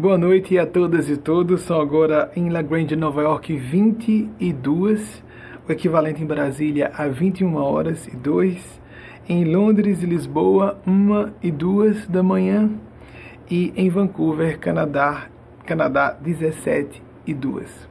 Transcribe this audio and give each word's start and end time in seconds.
Boa 0.00 0.16
noite 0.16 0.56
a 0.56 0.64
todas 0.64 1.10
e 1.10 1.16
todos. 1.16 1.62
São 1.62 1.80
agora 1.80 2.30
em 2.36 2.50
La 2.50 2.62
Grande, 2.62 2.94
Nova 2.94 3.20
York, 3.20 3.56
22, 3.56 5.24
o 5.68 5.72
equivalente 5.72 6.22
em 6.22 6.24
Brasília 6.24 6.92
a 6.94 7.08
21 7.08 7.56
horas 7.56 8.06
e 8.06 8.14
2. 8.14 8.80
Em 9.28 9.44
Londres 9.52 10.00
e 10.00 10.06
Lisboa, 10.06 10.80
1 10.86 11.32
e 11.42 11.50
2 11.50 12.06
da 12.06 12.22
manhã. 12.22 12.70
E 13.50 13.72
em 13.74 13.90
Vancouver, 13.90 14.60
Canadá, 14.60 15.26
Canadá 15.66 16.16
17 16.20 17.02
e 17.26 17.34
2. 17.34 17.88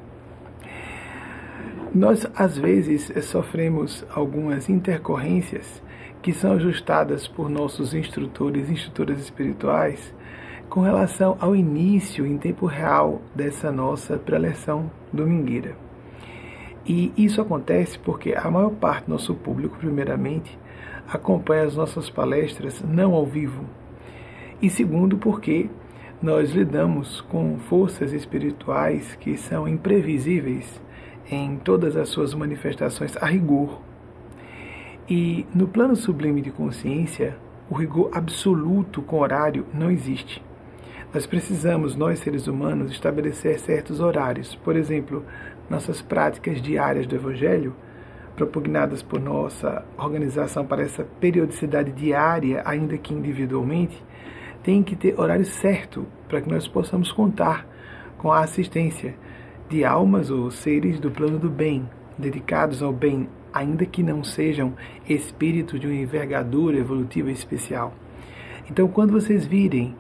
Nós, 1.94 2.26
às 2.34 2.58
vezes, 2.58 3.12
sofremos 3.26 4.06
algumas 4.16 4.70
intercorrências 4.70 5.84
que 6.22 6.32
são 6.32 6.54
ajustadas 6.54 7.28
por 7.28 7.50
nossos 7.50 7.94
instrutores 7.94 8.70
e 8.70 8.72
instrutoras 8.72 9.20
espirituais 9.20 10.16
com 10.70 10.82
relação 10.82 11.38
ao 11.40 11.56
início 11.56 12.26
em 12.26 12.38
tempo 12.38 12.66
real 12.66 13.22
dessa 13.34 13.72
nossa 13.72 14.18
preleção 14.18 14.92
domingueira. 15.12 15.76
E 16.86 17.12
isso 17.18 17.42
acontece 17.42 18.00
porque 18.00 18.34
a 18.34 18.50
maior 18.50 18.72
parte 18.72 19.06
do 19.06 19.12
nosso 19.12 19.34
público, 19.34 19.78
primeiramente, 19.78 20.58
acompanha 21.08 21.64
as 21.64 21.76
nossas 21.76 22.10
palestras 22.10 22.82
não 22.82 23.14
ao 23.14 23.26
vivo. 23.26 23.66
E 24.62 24.70
segundo, 24.70 25.18
porque 25.18 25.70
nós 26.22 26.52
lidamos 26.52 27.22
com 27.22 27.60
forças 27.60 28.14
espirituais 28.14 29.16
que 29.16 29.38
são 29.38 29.68
imprevisíveis 29.68 30.82
em 31.30 31.58
todas 31.58 31.96
as 31.96 32.10
suas 32.10 32.34
manifestações 32.34 33.16
a 33.18 33.26
rigor. 33.26 33.82
E 35.10 35.46
no 35.54 35.68
plano 35.68 35.96
sublime 35.96 36.42
de 36.42 36.52
consciência, 36.52 37.38
o 37.70 37.76
rigor 37.76 38.10
absoluto 38.14 39.02
com 39.02 39.20
horário 39.20 39.66
não 39.74 39.92
existe. 39.92 40.47
Nós 41.18 41.26
precisamos, 41.26 41.96
nós 41.96 42.20
seres 42.20 42.46
humanos, 42.46 42.92
estabelecer 42.92 43.58
certos 43.58 44.00
horários. 44.00 44.54
Por 44.54 44.76
exemplo, 44.76 45.26
nossas 45.68 46.00
práticas 46.00 46.62
diárias 46.62 47.08
do 47.08 47.16
Evangelho, 47.16 47.76
propugnadas 48.36 49.02
por 49.02 49.20
nossa 49.20 49.84
organização 49.98 50.64
para 50.64 50.84
essa 50.84 51.04
periodicidade 51.20 51.92
diária, 51.92 52.62
ainda 52.64 53.00
que 53.00 53.16
individualmente, 53.16 54.00
tem 54.62 54.84
que 54.84 54.96
ter 54.96 55.20
horário 55.20 55.44
certo 55.44 56.06
para 56.30 56.40
que 56.40 56.52
nós 56.52 56.68
possamos 56.68 57.12
contar 57.12 57.66
com 58.20 58.32
a 58.32 58.42
assistência 58.42 59.16
de 59.68 59.84
almas 59.84 60.30
ou 60.30 60.52
seres 60.52 61.00
do 61.00 61.10
plano 61.10 61.40
do 61.40 61.50
bem, 61.50 61.90
dedicados 62.16 62.84
ao 62.84 62.94
bem, 62.94 63.28
ainda 63.52 63.88
que 63.88 64.04
não 64.04 64.24
sejam 64.24 64.76
espíritos 65.10 65.80
de 65.80 65.88
uma 65.88 65.96
envergadura 65.96 66.78
evolutiva 66.78 67.32
especial. 67.32 67.92
Então, 68.70 68.88
quando 68.88 69.14
vocês 69.14 69.48
virem 69.48 69.96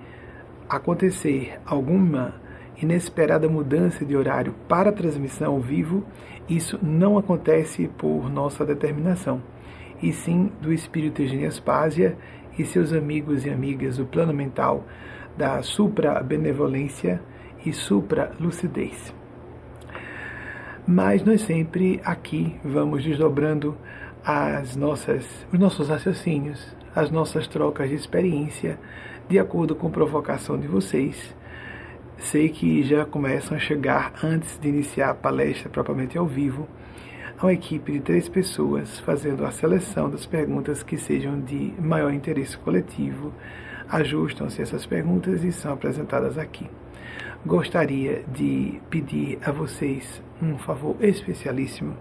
acontecer 0.70 1.60
alguma 1.66 2.36
inesperada 2.82 3.48
mudança 3.50 4.06
de 4.06 4.16
horário 4.16 4.54
para 4.68 4.92
transmissão 4.92 5.54
ao 5.54 5.60
vivo, 5.60 6.04
isso 6.48 6.80
não 6.82 7.18
acontece 7.18 7.88
por 7.98 8.30
nossa 8.30 8.66
determinação, 8.66 9.42
e 10.02 10.14
sim 10.14 10.52
do 10.62 10.72
espírito 10.72 11.22
Eugênio 11.22 11.50
e 12.58 12.66
seus 12.66 12.94
amigos 12.94 13.46
e 13.46 13.50
amigas 13.50 13.98
do 13.98 14.06
plano 14.06 14.34
mental 14.34 14.86
da 15.36 15.62
supra-benevolência 15.62 17.22
e 17.66 17.72
supra-lucidez. 17.72 19.14
Mas 20.88 21.24
nós 21.24 21.42
sempre 21.42 22.00
aqui 22.04 22.56
vamos 22.64 23.04
desdobrando 23.04 23.78
as 24.24 24.76
nossas, 24.76 25.46
os 25.52 25.60
nossos 25.60 25.90
raciocínios, 25.90 26.76
as 26.96 27.12
nossas 27.12 27.48
trocas 27.48 27.90
de 27.90 27.96
experiência, 27.96 28.80
de 29.28 29.38
acordo 29.38 29.76
com 29.76 29.88
a 29.88 29.92
provocação 29.92 30.58
de 30.58 30.68
vocês. 30.68 31.36
Sei 32.18 32.50
que 32.50 32.82
já 32.84 33.06
começam 33.06 33.58
a 33.58 33.60
chegar, 33.60 34.14
antes 34.24 34.58
de 34.58 34.70
iniciar 34.70 35.10
a 35.10 35.16
palestra 35.16 35.70
propriamente 35.70 36.18
ao 36.18 36.26
vivo, 36.26 36.68
uma 37.42 37.54
equipe 37.54 37.92
de 37.92 38.00
três 38.00 38.28
pessoas 38.28 39.00
fazendo 39.00 39.46
a 39.46 39.52
seleção 39.52 40.10
das 40.10 40.26
perguntas 40.26 40.82
que 40.82 40.98
sejam 40.98 41.40
de 41.40 41.74
maior 41.80 42.12
interesse 42.12 42.58
coletivo. 42.58 43.34
Ajustam-se 43.90 44.62
essas 44.62 44.86
perguntas 44.86 45.44
e 45.44 45.52
são 45.52 45.74
apresentadas 45.74 46.38
aqui. 46.38 46.68
Gostaria 47.46 48.24
de 48.34 48.82
pedir 48.90 49.38
a 49.44 49.52
vocês 49.52 50.22
um 50.42 50.58
favor 50.58 50.96
especialíssimo 51.00 51.96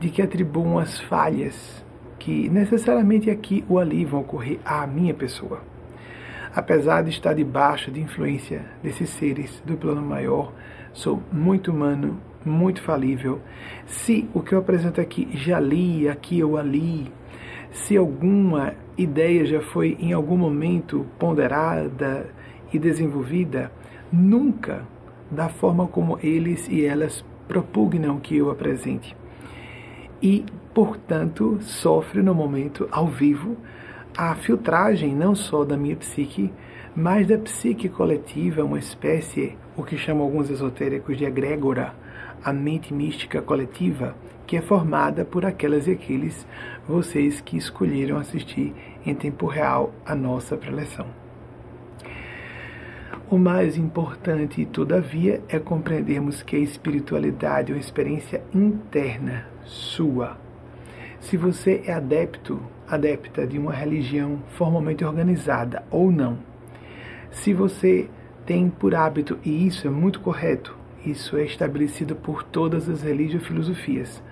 de 0.00 0.10
que 0.10 0.20
atribuam 0.20 0.78
as 0.78 0.98
falhas 1.00 1.84
que 2.18 2.48
necessariamente 2.48 3.30
aqui 3.30 3.64
ou 3.68 3.78
ali 3.78 4.04
vão 4.04 4.20
ocorrer 4.20 4.58
à 4.64 4.86
minha 4.86 5.14
pessoa 5.14 5.73
Apesar 6.54 7.02
de 7.02 7.10
estar 7.10 7.34
debaixo 7.34 7.90
de 7.90 8.00
influência 8.00 8.64
desses 8.80 9.10
seres 9.10 9.60
do 9.66 9.76
plano 9.76 10.00
maior, 10.00 10.52
sou 10.92 11.20
muito 11.32 11.72
humano, 11.72 12.20
muito 12.44 12.80
falível. 12.80 13.40
Se 13.86 14.28
o 14.32 14.40
que 14.40 14.54
eu 14.54 14.60
apresento 14.60 15.00
aqui 15.00 15.28
já 15.34 15.58
li 15.58 16.08
aqui 16.08 16.44
ou 16.44 16.56
ali, 16.56 17.12
se 17.72 17.96
alguma 17.96 18.72
ideia 18.96 19.44
já 19.44 19.60
foi 19.60 19.96
em 19.98 20.12
algum 20.12 20.36
momento 20.36 21.04
ponderada 21.18 22.30
e 22.72 22.78
desenvolvida, 22.78 23.72
nunca 24.12 24.86
da 25.28 25.48
forma 25.48 25.88
como 25.88 26.20
eles 26.22 26.68
e 26.68 26.84
elas 26.84 27.24
propugnam 27.48 28.20
que 28.20 28.36
eu 28.36 28.48
apresente. 28.48 29.16
E, 30.22 30.44
portanto, 30.72 31.58
sofre 31.60 32.22
no 32.22 32.32
momento 32.32 32.88
ao 32.92 33.08
vivo 33.08 33.56
a 34.16 34.34
filtragem 34.36 35.12
não 35.12 35.34
só 35.34 35.64
da 35.64 35.76
minha 35.76 35.96
psique, 35.96 36.52
mas 36.94 37.26
da 37.26 37.36
psique 37.36 37.88
coletiva, 37.88 38.62
uma 38.62 38.78
espécie, 38.78 39.58
o 39.76 39.82
que 39.82 39.96
chamam 39.96 40.22
alguns 40.22 40.48
esotéricos 40.50 41.18
de 41.18 41.24
egrégora, 41.24 41.94
a 42.44 42.52
mente 42.52 42.94
mística 42.94 43.42
coletiva, 43.42 44.14
que 44.46 44.56
é 44.56 44.62
formada 44.62 45.24
por 45.24 45.44
aquelas 45.44 45.88
e 45.88 45.92
aqueles 45.92 46.46
vocês 46.86 47.40
que 47.40 47.56
escolheram 47.56 48.16
assistir 48.16 48.72
em 49.04 49.14
tempo 49.14 49.46
real 49.46 49.92
a 50.06 50.14
nossa 50.14 50.56
preleção. 50.56 51.06
O 53.28 53.36
mais 53.36 53.76
importante, 53.76 54.64
todavia, 54.66 55.42
é 55.48 55.58
compreendermos 55.58 56.40
que 56.40 56.54
a 56.54 56.60
espiritualidade 56.60 57.72
é 57.72 57.74
uma 57.74 57.80
experiência 57.80 58.44
interna 58.54 59.46
sua. 59.64 60.36
Se 61.18 61.36
você 61.36 61.82
é 61.86 61.92
adepto 61.94 62.60
adepta 62.88 63.46
de 63.46 63.58
uma 63.58 63.72
religião 63.72 64.42
formalmente 64.50 65.04
organizada 65.04 65.84
ou 65.90 66.10
não, 66.10 66.38
se 67.30 67.52
você 67.52 68.08
tem 68.46 68.70
por 68.70 68.94
hábito, 68.94 69.38
e 69.44 69.66
isso 69.66 69.86
é 69.86 69.90
muito 69.90 70.20
correto, 70.20 70.76
isso 71.04 71.36
é 71.36 71.44
estabelecido 71.44 72.14
por 72.14 72.42
todas 72.42 72.88
as 72.88 73.02
religiões 73.02 73.42
e 73.42 73.46
filosofias, 73.46 74.22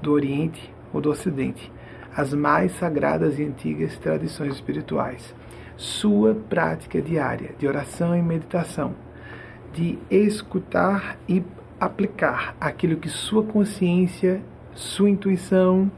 do 0.00 0.12
Oriente 0.12 0.72
ou 0.92 1.00
do 1.00 1.10
Ocidente, 1.10 1.70
as 2.16 2.32
mais 2.32 2.72
sagradas 2.78 3.38
e 3.38 3.44
antigas 3.44 3.98
tradições 3.98 4.54
espirituais, 4.54 5.34
sua 5.76 6.34
prática 6.34 7.00
diária 7.02 7.50
de 7.58 7.68
oração 7.68 8.16
e 8.16 8.22
meditação, 8.22 8.94
de 9.72 9.98
escutar 10.10 11.18
e 11.28 11.44
aplicar 11.78 12.56
aquilo 12.58 12.96
que 12.96 13.08
sua 13.08 13.42
consciência, 13.42 14.40
sua 14.74 15.10
intuição, 15.10 15.90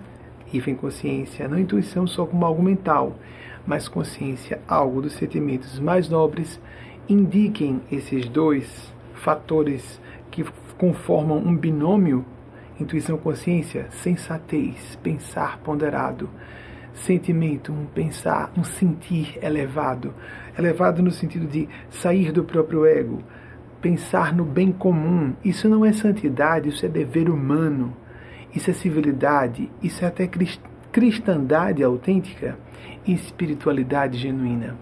e 0.52 0.60
vem 0.60 0.74
consciência, 0.74 1.48
não 1.48 1.58
intuição 1.58 2.06
só 2.06 2.24
como 2.24 2.44
algo 2.44 2.62
mental, 2.62 3.16
mas 3.66 3.88
consciência, 3.88 4.60
algo 4.66 5.02
dos 5.02 5.12
sentimentos 5.14 5.78
mais 5.78 6.08
nobres, 6.08 6.60
indiquem 7.08 7.80
esses 7.90 8.28
dois 8.28 8.92
fatores 9.14 10.00
que 10.30 10.44
conformam 10.76 11.38
um 11.38 11.56
binômio, 11.56 12.24
intuição-consciência, 12.80 13.88
sensatez, 13.90 14.96
pensar 15.02 15.58
ponderado, 15.58 16.30
sentimento, 16.94 17.72
um 17.72 17.84
pensar, 17.86 18.52
um 18.56 18.64
sentir 18.64 19.38
elevado, 19.42 20.14
elevado 20.58 21.02
no 21.02 21.10
sentido 21.10 21.46
de 21.46 21.68
sair 21.90 22.32
do 22.32 22.44
próprio 22.44 22.86
ego, 22.86 23.22
pensar 23.80 24.34
no 24.34 24.44
bem 24.44 24.72
comum. 24.72 25.34
Isso 25.44 25.68
não 25.68 25.84
é 25.84 25.92
santidade, 25.92 26.68
isso 26.68 26.84
é 26.84 26.88
dever 26.88 27.28
humano 27.28 27.94
isso 28.58 28.72
é 28.72 28.74
civilidade, 28.74 29.70
isso 29.80 30.04
é 30.04 30.08
até 30.08 30.28
cristandade 30.90 31.82
autêntica 31.84 32.58
e 33.06 33.14
espiritualidade 33.14 34.18
genuína. 34.18 34.76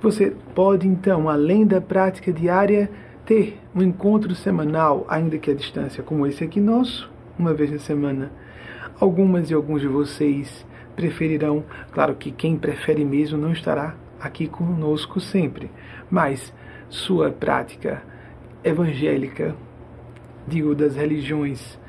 Você 0.00 0.36
pode 0.54 0.86
então, 0.86 1.28
além 1.28 1.66
da 1.66 1.80
prática 1.80 2.32
diária, 2.32 2.88
ter 3.26 3.58
um 3.74 3.82
encontro 3.82 4.36
semanal, 4.36 5.04
ainda 5.08 5.36
que 5.36 5.50
à 5.50 5.54
distância, 5.54 6.00
como 6.00 6.28
esse 6.28 6.44
aqui 6.44 6.60
nosso, 6.60 7.10
uma 7.36 7.52
vez 7.52 7.72
na 7.72 7.80
semana. 7.80 8.30
Algumas 9.00 9.50
e 9.50 9.54
alguns 9.54 9.80
de 9.80 9.88
vocês 9.88 10.64
preferirão, 10.94 11.64
claro 11.90 12.14
que 12.14 12.30
quem 12.30 12.56
prefere 12.56 13.04
mesmo 13.04 13.36
não 13.36 13.52
estará 13.52 13.96
aqui 14.20 14.46
conosco 14.46 15.18
sempre, 15.18 15.72
mas 16.08 16.54
sua 16.88 17.32
prática 17.32 18.00
evangélica, 18.62 19.56
digo 20.46 20.72
das 20.72 20.94
religiões 20.94 21.81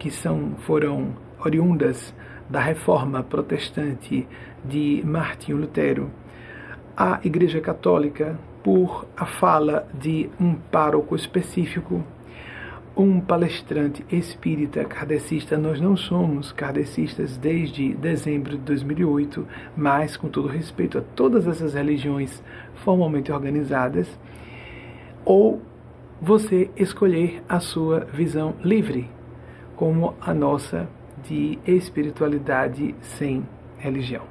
que 0.00 0.10
são, 0.10 0.54
foram 0.60 1.14
oriundas 1.38 2.12
da 2.48 2.58
reforma 2.58 3.22
protestante 3.22 4.26
de 4.64 5.02
Martinho 5.04 5.58
Lutero, 5.58 6.10
a 6.96 7.20
Igreja 7.22 7.60
Católica, 7.60 8.36
por 8.64 9.06
a 9.14 9.26
fala 9.26 9.86
de 9.94 10.28
um 10.40 10.54
pároco 10.54 11.14
específico, 11.14 12.02
um 12.96 13.20
palestrante 13.20 14.04
espírita 14.10 14.84
kardecista. 14.84 15.58
Nós 15.58 15.78
não 15.80 15.96
somos 15.96 16.50
kardecistas 16.50 17.36
desde 17.36 17.94
dezembro 17.94 18.52
de 18.52 18.64
2008, 18.64 19.46
mas, 19.76 20.16
com 20.16 20.28
todo 20.28 20.48
respeito 20.48 20.96
a 20.98 21.02
todas 21.14 21.46
essas 21.46 21.74
religiões 21.74 22.42
formalmente 22.76 23.30
organizadas, 23.30 24.18
ou 25.26 25.60
você 26.20 26.70
escolher 26.74 27.42
a 27.46 27.60
sua 27.60 28.00
visão 28.00 28.54
livre, 28.62 29.08
como 29.80 30.14
a 30.20 30.34
nossa 30.34 30.86
de 31.26 31.58
espiritualidade 31.66 32.94
sem 33.00 33.42
religião. 33.78 34.24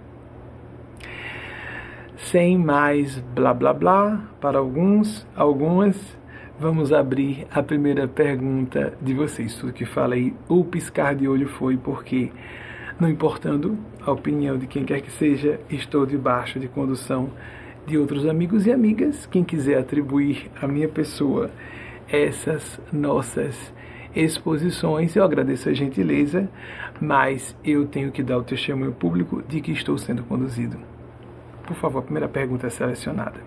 Sem 2.18 2.56
mais 2.56 3.18
blá 3.34 3.52
blá 3.52 3.74
blá 3.74 4.30
para 4.40 4.60
alguns, 4.60 5.26
algumas, 5.36 6.16
vamos 6.60 6.94
abrir 6.94 7.48
a 7.50 7.64
primeira 7.64 8.08
pergunta 8.08 8.94
de 9.02 9.16
vocês. 9.16 9.56
Tudo 9.56 9.74
que 9.74 9.88
falei, 9.88 10.36
o 10.48 10.64
piscar 10.64 11.16
de 11.16 11.28
olho 11.28 11.50
foi 11.50 11.78
porque, 11.78 12.32
não 13.00 13.10
importando 13.10 13.76
a 14.06 14.12
opinião 14.12 14.56
de 14.56 14.68
quem 14.68 14.86
quer 14.86 15.02
que 15.02 15.12
seja, 15.12 15.60
estou 15.68 16.06
debaixo 16.06 16.60
de 16.60 16.68
condução 16.68 17.32
de 17.88 17.98
outros 17.98 18.28
amigos 18.28 18.68
e 18.68 18.72
amigas. 18.72 19.26
Quem 19.26 19.44
quiser 19.44 19.80
atribuir 19.80 20.52
à 20.62 20.68
minha 20.68 20.88
pessoa 20.88 21.50
essas 22.08 22.80
nossas 22.94 23.74
exposições, 24.16 25.16
eu 25.16 25.24
agradeço 25.24 25.70
a 25.70 25.74
gentileza, 25.74 26.50
mas 27.00 27.56
eu 27.64 27.86
tenho 27.86 28.12
que 28.12 28.24
dar 28.24 28.38
o 28.38 28.44
testemunho 28.44 28.92
público 28.92 29.42
de 29.48 29.62
que 29.62 29.72
estou 29.72 29.98
sendo 29.98 30.24
conduzido. 30.24 30.78
Por 31.66 31.76
favor, 31.76 32.00
a 32.00 32.04
primeira 32.04 32.28
pergunta 32.28 32.68
é 32.68 32.70
selecionada. 32.70 33.40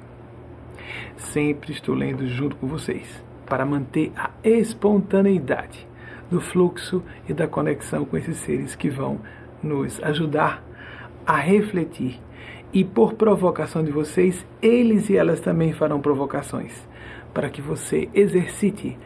Sempre 1.17 1.73
estou 1.73 1.95
lendo 1.95 2.27
junto 2.27 2.57
com 2.57 2.67
vocês 2.67 3.23
para 3.47 3.67
manter 3.67 4.13
a 4.17 4.31
espontaneidade 4.45 5.87
do 6.31 6.41
fluxo 6.41 7.03
e 7.29 7.35
da 7.35 7.47
conexão 7.47 8.05
com 8.05 8.17
esses 8.17 8.39
seres 8.39 8.75
que 8.75 8.89
vão 8.89 9.21
nos 9.63 10.03
ajudar 10.03 10.63
a 11.27 11.37
refletir. 11.37 12.21
E 12.73 12.85
por 12.85 13.15
provocação 13.15 13.85
de 13.85 13.91
vocês, 13.91 14.47
eles 14.63 15.11
e 15.11 15.17
elas 15.17 15.41
também 15.41 15.73
farão 15.73 16.01
provocações 16.01 16.89
para 17.35 17.51
que 17.51 17.61
você 17.61 18.09
exercite 18.15 18.97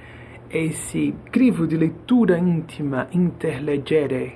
esse 0.50 1.14
crivo 1.32 1.66
de 1.66 1.76
leitura 1.76 2.38
íntima, 2.38 3.08
interlegere, 3.12 4.34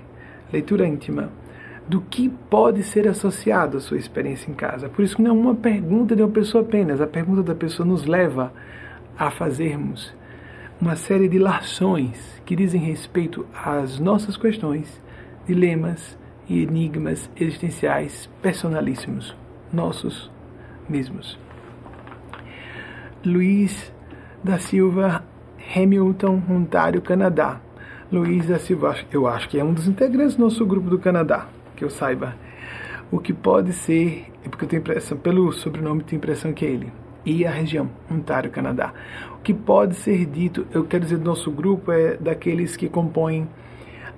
leitura 0.52 0.86
íntima, 0.86 1.30
do 1.88 2.00
que 2.00 2.28
pode 2.28 2.82
ser 2.82 3.08
associado 3.08 3.76
à 3.76 3.80
sua 3.80 3.96
experiência 3.96 4.50
em 4.50 4.54
casa. 4.54 4.88
Por 4.88 5.02
isso 5.02 5.20
não 5.20 5.30
é 5.30 5.32
uma 5.32 5.54
pergunta 5.54 6.14
de 6.14 6.22
uma 6.22 6.30
pessoa 6.30 6.62
apenas, 6.62 7.00
a 7.00 7.06
pergunta 7.06 7.42
da 7.42 7.54
pessoa 7.54 7.86
nos 7.86 8.06
leva 8.06 8.52
a 9.18 9.30
fazermos 9.30 10.14
uma 10.80 10.96
série 10.96 11.28
de 11.28 11.38
lações 11.38 12.40
que 12.46 12.56
dizem 12.56 12.80
respeito 12.80 13.46
às 13.52 13.98
nossas 13.98 14.36
questões, 14.36 15.00
dilemas 15.46 16.18
e 16.48 16.62
enigmas 16.62 17.30
existenciais 17.36 18.30
personalíssimos, 18.40 19.36
nossos 19.72 20.30
mesmos. 20.88 21.38
Luiz 23.24 23.92
da 24.42 24.58
Silva 24.58 25.22
Hamilton, 25.74 26.42
Ontário, 26.50 27.00
Canadá. 27.00 27.60
Luiz 28.10 28.46
da 28.46 28.58
Silva, 28.58 28.96
eu 29.12 29.28
acho 29.28 29.48
que 29.48 29.56
é 29.56 29.62
um 29.62 29.72
dos 29.72 29.86
integrantes 29.86 30.34
do 30.34 30.42
nosso 30.42 30.66
grupo 30.66 30.90
do 30.90 30.98
Canadá, 30.98 31.46
que 31.76 31.84
eu 31.84 31.90
saiba. 31.90 32.34
O 33.08 33.20
que 33.20 33.32
pode 33.32 33.72
ser, 33.72 34.26
é 34.44 34.48
porque 34.48 34.64
eu 34.64 34.68
tenho 34.68 34.80
impressão, 34.80 35.16
pelo 35.16 35.52
sobrenome 35.52 36.02
tenho 36.02 36.18
impressão 36.18 36.52
que 36.52 36.66
é 36.66 36.70
ele. 36.70 36.92
E 37.24 37.46
a 37.46 37.50
região, 37.52 37.88
Ontário, 38.10 38.50
Canadá. 38.50 38.92
O 39.34 39.42
que 39.42 39.54
pode 39.54 39.94
ser 39.94 40.26
dito, 40.26 40.66
eu 40.72 40.84
quero 40.84 41.04
dizer, 41.04 41.18
do 41.18 41.24
nosso 41.24 41.52
grupo 41.52 41.92
é 41.92 42.16
daqueles 42.16 42.76
que 42.76 42.88
compõem 42.88 43.48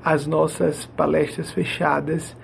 as 0.03 0.27
nossas 0.27 0.87
palestras 0.87 1.51
fechadas, 1.51 2.35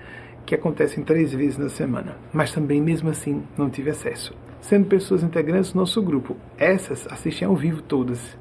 que 0.45 0.53
acontecem 0.53 1.03
três 1.03 1.33
vezes 1.33 1.57
na 1.57 1.69
semana. 1.69 2.15
Mas 2.31 2.51
também, 2.51 2.79
mesmo 2.79 3.09
assim, 3.09 3.43
não 3.57 3.71
tive 3.71 3.89
acesso. 3.89 4.35
Sendo 4.61 4.85
pessoas 4.85 5.23
integrantes 5.23 5.71
do 5.71 5.79
nosso 5.79 5.99
grupo, 5.99 6.37
essas 6.57 7.07
assistem 7.11 7.47
ao 7.47 7.55
vivo 7.55 7.81
todas 7.81 8.37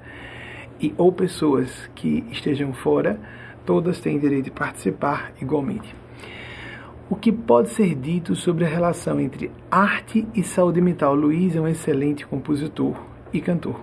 e 0.81 0.95
ou 0.97 1.13
pessoas 1.13 1.91
que 1.95 2.25
estejam 2.31 2.73
fora, 2.73 3.19
todas 3.65 4.01
têm 4.01 4.19
direito 4.19 4.47
de 4.47 4.51
participar 4.51 5.33
igualmente. 5.41 5.95
O 7.11 7.17
que 7.17 7.33
pode 7.33 7.71
ser 7.71 7.95
dito 7.95 8.37
sobre 8.37 8.65
a 8.65 8.69
relação 8.69 9.19
entre 9.19 9.51
arte 9.71 10.27
e 10.35 10.43
saúde 10.43 10.81
mental? 10.81 11.15
Luiz 11.15 11.57
é 11.57 11.61
um 11.61 11.67
excelente 11.67 12.27
compositor 12.27 12.95
e 13.33 13.41
cantor. 13.41 13.81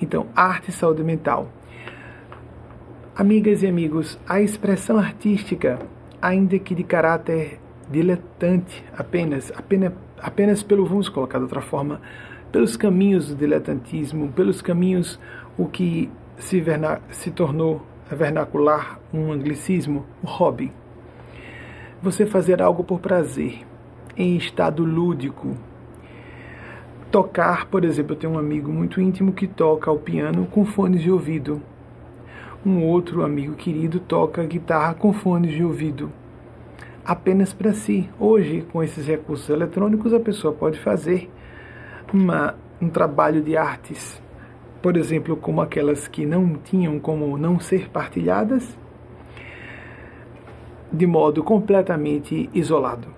Então, 0.00 0.26
arte 0.34 0.70
e 0.70 0.72
saúde 0.72 1.04
mental. 1.04 1.50
Amigas 3.14 3.62
e 3.62 3.66
amigos, 3.66 4.18
a 4.26 4.40
expressão 4.40 4.96
artística, 4.96 5.78
ainda 6.22 6.58
que 6.58 6.74
de 6.74 6.82
caráter 6.82 7.60
diletante, 7.90 8.82
apenas, 8.96 9.52
apenas, 9.54 9.92
apenas 10.18 10.62
pelo, 10.62 10.86
vamos 10.86 11.08
colocar 11.10 11.38
de 11.38 11.44
outra 11.44 11.60
forma, 11.60 12.00
pelos 12.50 12.76
caminhos 12.76 13.28
do 13.28 13.34
diletantismo, 13.34 14.32
pelos 14.32 14.62
caminhos 14.62 15.20
o 15.56 15.66
que 15.66 16.10
se, 16.38 16.60
verna, 16.60 17.00
se 17.10 17.30
tornou 17.30 17.82
vernacular 18.10 18.98
um 19.12 19.32
anglicismo, 19.32 20.04
o 20.22 20.26
hobby. 20.26 20.72
Você 22.02 22.26
fazer 22.26 22.60
algo 22.62 22.82
por 22.82 22.98
prazer, 22.98 23.60
em 24.16 24.36
estado 24.36 24.84
lúdico. 24.84 25.56
Tocar, 27.10 27.66
por 27.66 27.84
exemplo, 27.84 28.14
eu 28.14 28.18
tenho 28.18 28.32
um 28.34 28.38
amigo 28.38 28.72
muito 28.72 29.00
íntimo 29.00 29.32
que 29.32 29.46
toca 29.46 29.90
o 29.90 29.98
piano 29.98 30.46
com 30.46 30.64
fones 30.64 31.02
de 31.02 31.10
ouvido. 31.10 31.60
Um 32.64 32.84
outro 32.84 33.24
amigo 33.24 33.54
querido 33.54 34.00
toca 34.00 34.44
guitarra 34.44 34.94
com 34.94 35.12
fones 35.12 35.52
de 35.52 35.64
ouvido. 35.64 36.10
Apenas 37.04 37.52
para 37.52 37.72
si. 37.72 38.08
Hoje, 38.18 38.64
com 38.72 38.82
esses 38.82 39.06
recursos 39.06 39.48
eletrônicos, 39.48 40.12
a 40.14 40.20
pessoa 40.20 40.52
pode 40.52 40.78
fazer 40.78 41.30
uma, 42.12 42.54
um 42.80 42.88
trabalho 42.88 43.42
de 43.42 43.56
artes 43.56 44.20
por 44.82 44.96
exemplo, 44.96 45.36
como 45.36 45.60
aquelas 45.60 46.08
que 46.08 46.24
não 46.24 46.54
tinham 46.54 46.98
como 46.98 47.36
não 47.36 47.60
ser 47.60 47.90
partilhadas, 47.90 48.76
de 50.92 51.06
modo 51.06 51.44
completamente 51.44 52.48
isolado. 52.52 53.08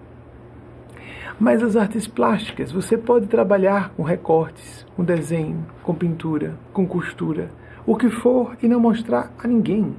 Mas 1.38 1.62
as 1.62 1.76
artes 1.76 2.06
plásticas, 2.06 2.70
você 2.70 2.96
pode 2.98 3.26
trabalhar 3.26 3.90
com 3.96 4.02
recortes, 4.02 4.86
com 4.94 5.02
desenho, 5.02 5.66
com 5.82 5.94
pintura, 5.94 6.56
com 6.72 6.86
costura, 6.86 7.50
o 7.86 7.96
que 7.96 8.10
for 8.10 8.56
e 8.62 8.68
não 8.68 8.78
mostrar 8.78 9.32
a 9.42 9.48
ninguém. 9.48 9.96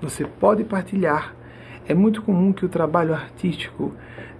Você 0.00 0.24
pode 0.24 0.64
partilhar. 0.64 1.34
É 1.88 1.94
muito 1.94 2.22
comum 2.22 2.52
que 2.52 2.64
o 2.64 2.68
trabalho 2.68 3.14
artístico 3.14 3.92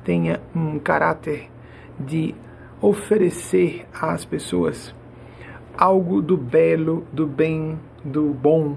tenha 0.05 0.41
um 0.55 0.79
caráter 0.79 1.51
de 1.99 2.35
oferecer 2.81 3.87
às 3.93 4.25
pessoas 4.25 4.95
algo 5.79 6.21
do 6.21 6.37
belo, 6.37 7.07
do 7.13 7.25
bem, 7.25 7.79
do 8.05 8.35
bom, 8.35 8.77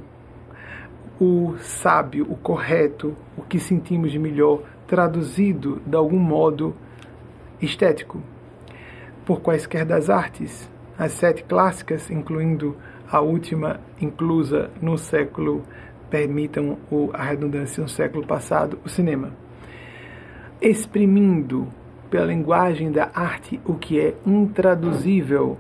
o 1.20 1.56
sábio, 1.58 2.28
o 2.30 2.36
correto, 2.36 3.16
o 3.36 3.42
que 3.42 3.60
sentimos 3.60 4.12
de 4.12 4.20
melhor, 4.20 4.62
traduzido 4.86 5.82
de 5.86 5.96
algum 5.96 6.20
modo 6.20 6.76
estético, 7.60 8.22
por 9.26 9.42
quaisquer 9.42 9.84
das 9.84 10.12
artes, 10.12 10.70
as 10.98 11.14
sete 11.14 11.44
clássicas, 11.44 12.12
incluindo 12.12 12.78
a 13.10 13.20
última 13.20 13.80
inclusa 14.00 14.70
no 14.80 14.96
século, 14.96 15.64
permitam 16.08 16.78
a 17.14 17.24
redundância, 17.24 17.82
no 17.82 17.90
século 17.90 18.28
passado, 18.28 18.78
o 18.86 18.90
cinema. 18.90 19.32
Exprimindo 20.62 21.68
pela 22.12 22.28
linguagem 22.28 22.92
da 22.92 23.10
arte 23.14 23.60
o 23.66 23.74
que 23.74 24.00
é 24.00 24.16
intraduzível 24.24 25.58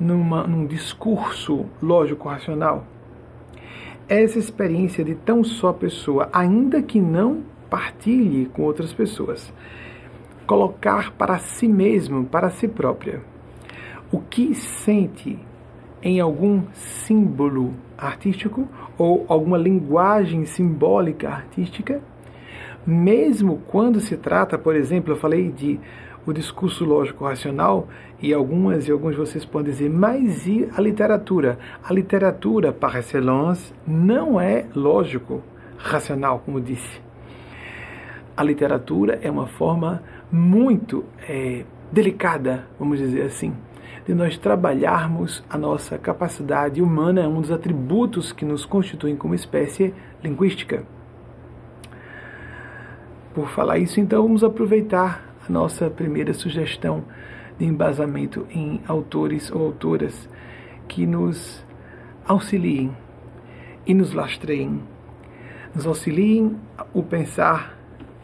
numa, 0.00 0.46
num 0.46 0.66
discurso 0.66 1.66
lógico-racional, 1.82 2.86
essa 4.08 4.38
experiência 4.38 5.04
de 5.04 5.14
tão 5.14 5.44
só 5.44 5.72
pessoa, 5.72 6.28
ainda 6.32 6.82
que 6.82 7.00
não 7.00 7.42
partilhe 7.68 8.46
com 8.46 8.62
outras 8.62 8.92
pessoas, 8.92 9.52
colocar 10.46 11.12
para 11.12 11.38
si 11.38 11.68
mesmo, 11.68 12.24
para 12.24 12.48
si 12.48 12.66
própria, 12.66 13.20
o 14.10 14.20
que 14.20 14.54
sente 14.54 15.38
em 16.02 16.20
algum 16.20 16.62
símbolo 16.72 17.74
artístico 17.96 18.66
ou 18.96 19.26
alguma 19.28 19.58
linguagem 19.58 20.46
simbólica 20.46 21.28
artística, 21.28 22.00
mesmo 22.86 23.60
quando 23.66 24.00
se 24.00 24.16
trata, 24.16 24.56
por 24.56 24.74
exemplo, 24.74 25.12
eu 25.12 25.16
falei 25.16 25.50
de 25.50 25.78
o 26.26 26.32
discurso 26.32 26.84
lógico 26.84 27.24
racional 27.24 27.88
e 28.20 28.34
algumas 28.34 28.88
e 28.88 28.90
alguns 28.90 29.16
vocês 29.16 29.44
podem 29.44 29.72
dizer, 29.72 29.88
mas 29.88 30.46
e 30.46 30.68
a 30.76 30.80
literatura? 30.80 31.58
A 31.82 31.92
literatura, 31.92 32.72
par 32.72 32.96
excellence, 32.96 33.72
não 33.86 34.40
é 34.40 34.66
lógico 34.74 35.42
racional, 35.76 36.40
como 36.44 36.60
disse. 36.60 37.00
A 38.36 38.42
literatura 38.42 39.18
é 39.22 39.30
uma 39.30 39.46
forma 39.46 40.02
muito 40.30 41.04
é, 41.28 41.64
delicada, 41.92 42.66
vamos 42.78 42.98
dizer 42.98 43.22
assim, 43.22 43.54
de 44.06 44.14
nós 44.14 44.36
trabalharmos 44.36 45.44
a 45.48 45.56
nossa 45.56 45.98
capacidade 45.98 46.82
humana, 46.82 47.22
é 47.22 47.28
um 47.28 47.40
dos 47.40 47.52
atributos 47.52 48.32
que 48.32 48.44
nos 48.44 48.64
constituem 48.64 49.16
como 49.16 49.34
espécie 49.34 49.94
linguística. 50.22 50.82
Por 53.34 53.48
falar 53.50 53.78
isso, 53.78 54.00
então, 54.00 54.22
vamos 54.22 54.42
aproveitar 54.42 55.22
a 55.48 55.52
nossa 55.52 55.88
primeira 55.88 56.34
sugestão 56.34 57.04
de 57.58 57.64
embasamento 57.64 58.46
em 58.50 58.80
autores 58.86 59.50
ou 59.50 59.66
autoras 59.66 60.28
que 60.86 61.06
nos 61.06 61.64
auxiliem 62.26 62.96
e 63.86 63.94
nos 63.94 64.12
lastreiem, 64.12 64.82
nos 65.74 65.86
auxiliem 65.86 66.56
o 66.92 67.02
pensar, 67.02 67.76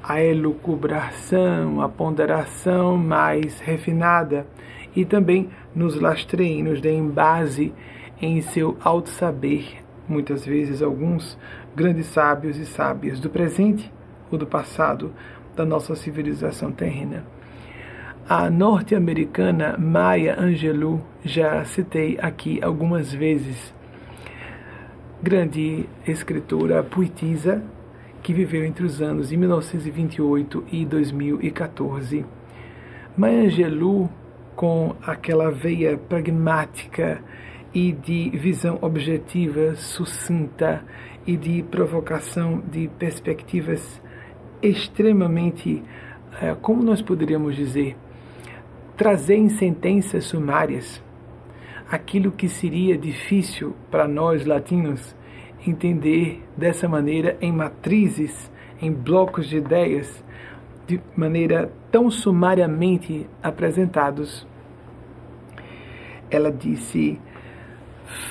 a 0.02 0.22
elucubração, 0.22 1.80
a 1.80 1.88
ponderação 1.88 2.96
mais 2.96 3.58
refinada 3.60 4.46
e 4.94 5.04
também 5.04 5.48
nos 5.74 5.98
lastreiem, 5.98 6.62
nos 6.62 6.80
deem 6.80 7.08
base 7.08 7.72
em 8.20 8.40
seu 8.42 8.76
alto 8.80 9.08
saber. 9.08 9.82
Muitas 10.06 10.44
vezes, 10.44 10.82
alguns 10.82 11.38
grandes 11.74 12.06
sábios 12.06 12.58
e 12.58 12.66
sábias 12.66 13.18
do 13.18 13.30
presente 13.30 13.90
ou 14.30 14.38
do 14.38 14.46
passado 14.46 15.12
da 15.56 15.64
nossa 15.64 15.94
civilização 15.94 16.70
terrena. 16.70 17.24
A 18.26 18.48
norte-americana 18.48 19.76
Maya 19.76 20.40
Angelou, 20.40 20.98
já 21.22 21.62
citei 21.66 22.18
aqui 22.18 22.58
algumas 22.62 23.12
vezes, 23.12 23.74
grande 25.22 25.86
escritora, 26.06 26.82
poetisa, 26.82 27.62
que 28.22 28.32
viveu 28.32 28.64
entre 28.64 28.82
os 28.82 29.02
anos 29.02 29.28
de 29.28 29.36
1928 29.36 30.64
e 30.72 30.86
2014. 30.86 32.24
Maya 33.14 33.42
Angelou 33.42 34.08
com 34.56 34.96
aquela 35.02 35.50
veia 35.50 35.98
pragmática 35.98 37.22
e 37.74 37.92
de 37.92 38.30
visão 38.30 38.78
objetiva, 38.80 39.74
sucinta 39.74 40.82
e 41.26 41.36
de 41.36 41.62
provocação 41.64 42.62
de 42.72 42.88
perspectivas 42.98 44.00
extremamente, 44.62 45.82
eh, 46.40 46.56
como 46.62 46.82
nós 46.82 47.02
poderíamos 47.02 47.54
dizer, 47.54 47.98
trazer 48.96 49.36
em 49.36 49.48
sentenças 49.48 50.24
sumárias 50.24 51.02
aquilo 51.90 52.32
que 52.32 52.48
seria 52.48 52.96
difícil 52.96 53.74
para 53.90 54.08
nós 54.08 54.44
latinos 54.44 55.14
entender 55.66 56.42
dessa 56.56 56.88
maneira 56.88 57.36
em 57.40 57.52
matrizes, 57.52 58.50
em 58.80 58.92
blocos 58.92 59.48
de 59.48 59.56
ideias, 59.56 60.24
de 60.86 61.00
maneira 61.16 61.72
tão 61.90 62.10
sumariamente 62.10 63.26
apresentados. 63.42 64.46
Ela 66.30 66.50
disse: 66.50 67.18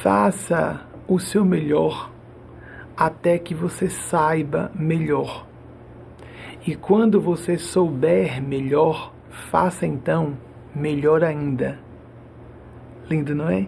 faça 0.01 0.85
o 1.07 1.19
seu 1.19 1.43
melhor 1.43 2.11
até 2.95 3.39
que 3.39 3.55
você 3.55 3.89
saiba 3.89 4.71
melhor. 4.75 5.47
E 6.65 6.75
quando 6.75 7.19
você 7.19 7.57
souber 7.57 8.41
melhor, 8.41 9.11
faça 9.49 9.85
então 9.85 10.37
melhor 10.75 11.23
ainda. 11.23 11.79
Lindo, 13.09 13.35
não 13.35 13.49
é? 13.49 13.67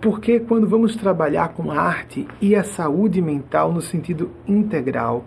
Porque 0.00 0.38
quando 0.38 0.68
vamos 0.68 0.94
trabalhar 0.94 1.48
com 1.48 1.72
arte 1.72 2.26
e 2.40 2.54
a 2.54 2.62
saúde 2.62 3.20
mental 3.20 3.72
no 3.72 3.80
sentido 3.80 4.30
integral, 4.46 5.24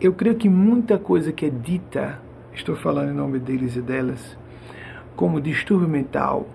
eu 0.00 0.12
creio 0.14 0.36
que 0.36 0.48
muita 0.48 0.98
coisa 0.98 1.30
que 1.30 1.46
é 1.46 1.50
dita, 1.50 2.18
estou 2.54 2.74
falando 2.74 3.10
em 3.10 3.14
nome 3.14 3.38
deles 3.38 3.76
e 3.76 3.82
delas, 3.82 4.36
como 5.14 5.40
distúrbio 5.40 5.88
mental, 5.88 6.46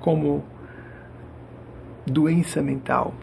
como 0.00 0.44
doença 2.04 2.60
mental, 2.60 3.14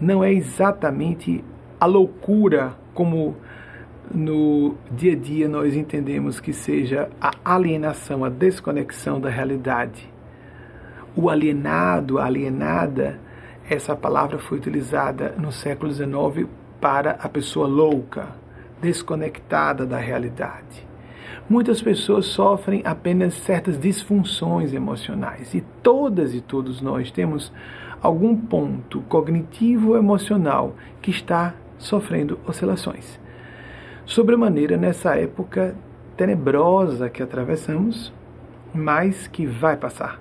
não 0.00 0.24
é 0.24 0.32
exatamente 0.32 1.44
a 1.78 1.86
loucura 1.86 2.76
como 2.94 3.36
no 4.14 4.74
dia 4.90 5.12
a 5.12 5.16
dia 5.16 5.48
nós 5.48 5.74
entendemos 5.74 6.40
que 6.40 6.52
seja 6.52 7.10
a 7.20 7.32
alienação, 7.44 8.24
a 8.24 8.28
desconexão 8.28 9.20
da 9.20 9.28
realidade. 9.28 10.08
O 11.14 11.28
alienado, 11.28 12.18
a 12.18 12.24
alienada, 12.24 13.18
essa 13.68 13.94
palavra 13.94 14.38
foi 14.38 14.58
utilizada 14.58 15.34
no 15.38 15.52
século 15.52 15.92
XIX 15.92 16.48
para 16.80 17.12
a 17.12 17.28
pessoa 17.28 17.66
louca, 17.66 18.28
desconectada 18.80 19.84
da 19.84 19.98
realidade. 19.98 20.86
Muitas 21.48 21.82
pessoas 21.82 22.26
sofrem 22.26 22.82
apenas 22.84 23.34
certas 23.34 23.78
disfunções 23.78 24.72
emocionais 24.72 25.54
e 25.54 25.62
todas 25.82 26.34
e 26.34 26.40
todos 26.40 26.80
nós 26.80 27.10
temos 27.10 27.52
algum 28.02 28.36
ponto 28.36 29.00
cognitivo 29.02 29.90
ou 29.90 29.98
emocional 29.98 30.74
que 31.02 31.10
está 31.10 31.54
sofrendo 31.78 32.38
oscilações. 32.46 33.18
Sobremaneira 34.08 34.78
nessa 34.78 35.16
época 35.16 35.76
tenebrosa 36.16 37.10
que 37.10 37.22
atravessamos, 37.22 38.10
mas 38.72 39.28
que 39.28 39.44
vai 39.44 39.76
passar. 39.76 40.18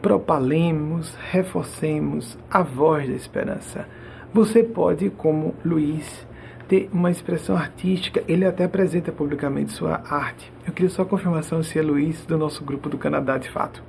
Propalemos, 0.00 1.16
reforcemos 1.32 2.38
a 2.48 2.62
voz 2.62 3.08
da 3.08 3.16
esperança. 3.16 3.88
Você 4.32 4.62
pode, 4.62 5.10
como 5.10 5.52
Luiz, 5.64 6.28
ter 6.68 6.88
uma 6.92 7.10
expressão 7.10 7.56
artística, 7.56 8.22
ele 8.28 8.44
até 8.44 8.66
apresenta 8.66 9.10
publicamente 9.10 9.72
sua 9.72 10.00
arte. 10.08 10.52
Eu 10.64 10.72
queria 10.72 10.90
só 10.90 11.04
confirmação 11.04 11.60
se 11.64 11.76
é 11.76 11.82
Luiz 11.82 12.24
do 12.24 12.38
nosso 12.38 12.64
grupo 12.64 12.88
do 12.88 12.96
Canadá 12.96 13.36
de 13.36 13.50
fato. 13.50 13.82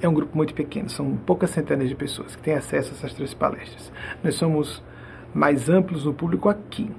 É 0.00 0.08
um 0.08 0.14
grupo 0.14 0.36
muito 0.36 0.54
pequeno, 0.54 0.88
são 0.88 1.16
poucas 1.16 1.50
centenas 1.50 1.88
de 1.88 1.96
pessoas 1.96 2.36
que 2.36 2.42
têm 2.44 2.54
acesso 2.54 2.92
a 2.92 2.96
essas 2.96 3.12
três 3.12 3.34
palestras. 3.34 3.90
Nós 4.22 4.36
somos 4.36 4.84
mais 5.34 5.68
amplos 5.68 6.04
no 6.04 6.14
público 6.14 6.48
aqui. 6.48 6.92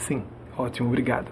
Sim, 0.00 0.22
ótimo, 0.56 0.88
obrigado. 0.88 1.30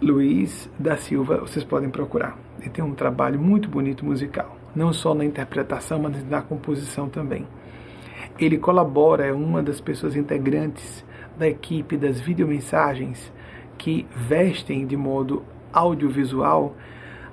Luiz 0.00 0.70
da 0.78 0.96
Silva, 0.96 1.38
vocês 1.38 1.64
podem 1.64 1.90
procurar. 1.90 2.38
Ele 2.60 2.70
tem 2.70 2.84
um 2.84 2.94
trabalho 2.94 3.40
muito 3.40 3.68
bonito 3.68 4.04
musical, 4.04 4.56
não 4.74 4.92
só 4.92 5.12
na 5.12 5.24
interpretação, 5.24 5.98
mas 6.00 6.24
na 6.28 6.40
composição 6.40 7.08
também. 7.08 7.46
Ele 8.38 8.58
colabora, 8.58 9.26
é 9.26 9.32
uma 9.32 9.60
das 9.60 9.80
pessoas 9.80 10.14
integrantes 10.14 11.04
da 11.36 11.48
equipe 11.48 11.96
das 11.96 12.20
videomensagens 12.20 13.32
que 13.76 14.06
vestem 14.14 14.86
de 14.86 14.96
modo 14.96 15.42
audiovisual 15.72 16.76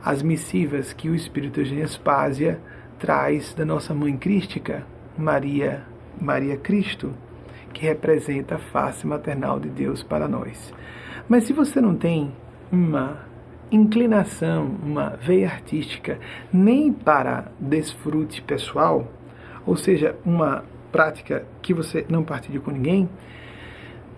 as 0.04 0.24
missivas 0.24 0.92
que 0.92 1.08
o 1.08 1.13
Espírito 1.13 1.63
de 1.63 1.80
Espásia 1.82 2.60
traz 2.98 3.54
da 3.54 3.63
nossa 3.63 3.94
mãe 3.94 4.18
crística, 4.18 4.88
Maria, 5.16 5.84
Maria 6.20 6.58
Cristo, 6.58 7.13
que 7.73 7.85
representa 7.85 8.55
a 8.55 8.59
face 8.59 9.05
maternal 9.05 9.59
de 9.59 9.69
Deus 9.69 10.03
para 10.03 10.27
nós. 10.27 10.73
Mas 11.27 11.43
se 11.43 11.53
você 11.53 11.79
não 11.79 11.95
tem 11.95 12.31
uma 12.71 13.19
inclinação, 13.71 14.65
uma 14.83 15.09
veia 15.21 15.47
artística, 15.47 16.19
nem 16.51 16.91
para 16.91 17.51
desfrute 17.59 18.41
pessoal, 18.41 19.07
ou 19.65 19.75
seja, 19.75 20.15
uma 20.25 20.63
prática 20.91 21.45
que 21.61 21.73
você 21.73 22.05
não 22.09 22.23
partilha 22.23 22.59
com 22.59 22.71
ninguém, 22.71 23.07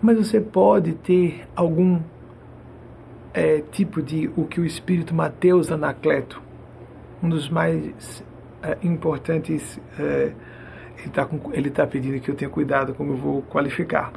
mas 0.01 0.17
você 0.17 0.39
pode 0.39 0.93
ter 0.93 1.45
algum 1.55 1.99
é, 3.33 3.61
tipo 3.71 4.01
de 4.01 4.29
o 4.35 4.45
que 4.45 4.59
o 4.59 4.65
espírito 4.65 5.13
Mateus 5.13 5.71
Anacleto, 5.71 6.41
um 7.21 7.29
dos 7.29 7.49
mais 7.49 8.23
é, 8.63 8.77
importantes, 8.83 9.79
é, 9.99 10.31
está 11.07 11.27
ele 11.53 11.69
tá 11.69 11.85
pedindo 11.85 12.19
que 12.19 12.29
eu 12.29 12.35
tenha 12.35 12.49
cuidado 12.49 12.93
como 12.93 13.13
eu 13.13 13.17
vou 13.17 13.41
qualificar, 13.43 14.11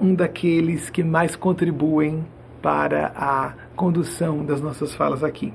um 0.00 0.14
daqueles 0.14 0.90
que 0.90 1.02
mais 1.02 1.34
contribuem 1.34 2.24
para 2.60 3.12
a 3.16 3.54
condução 3.74 4.44
das 4.44 4.60
nossas 4.60 4.94
falas 4.94 5.24
aqui, 5.24 5.52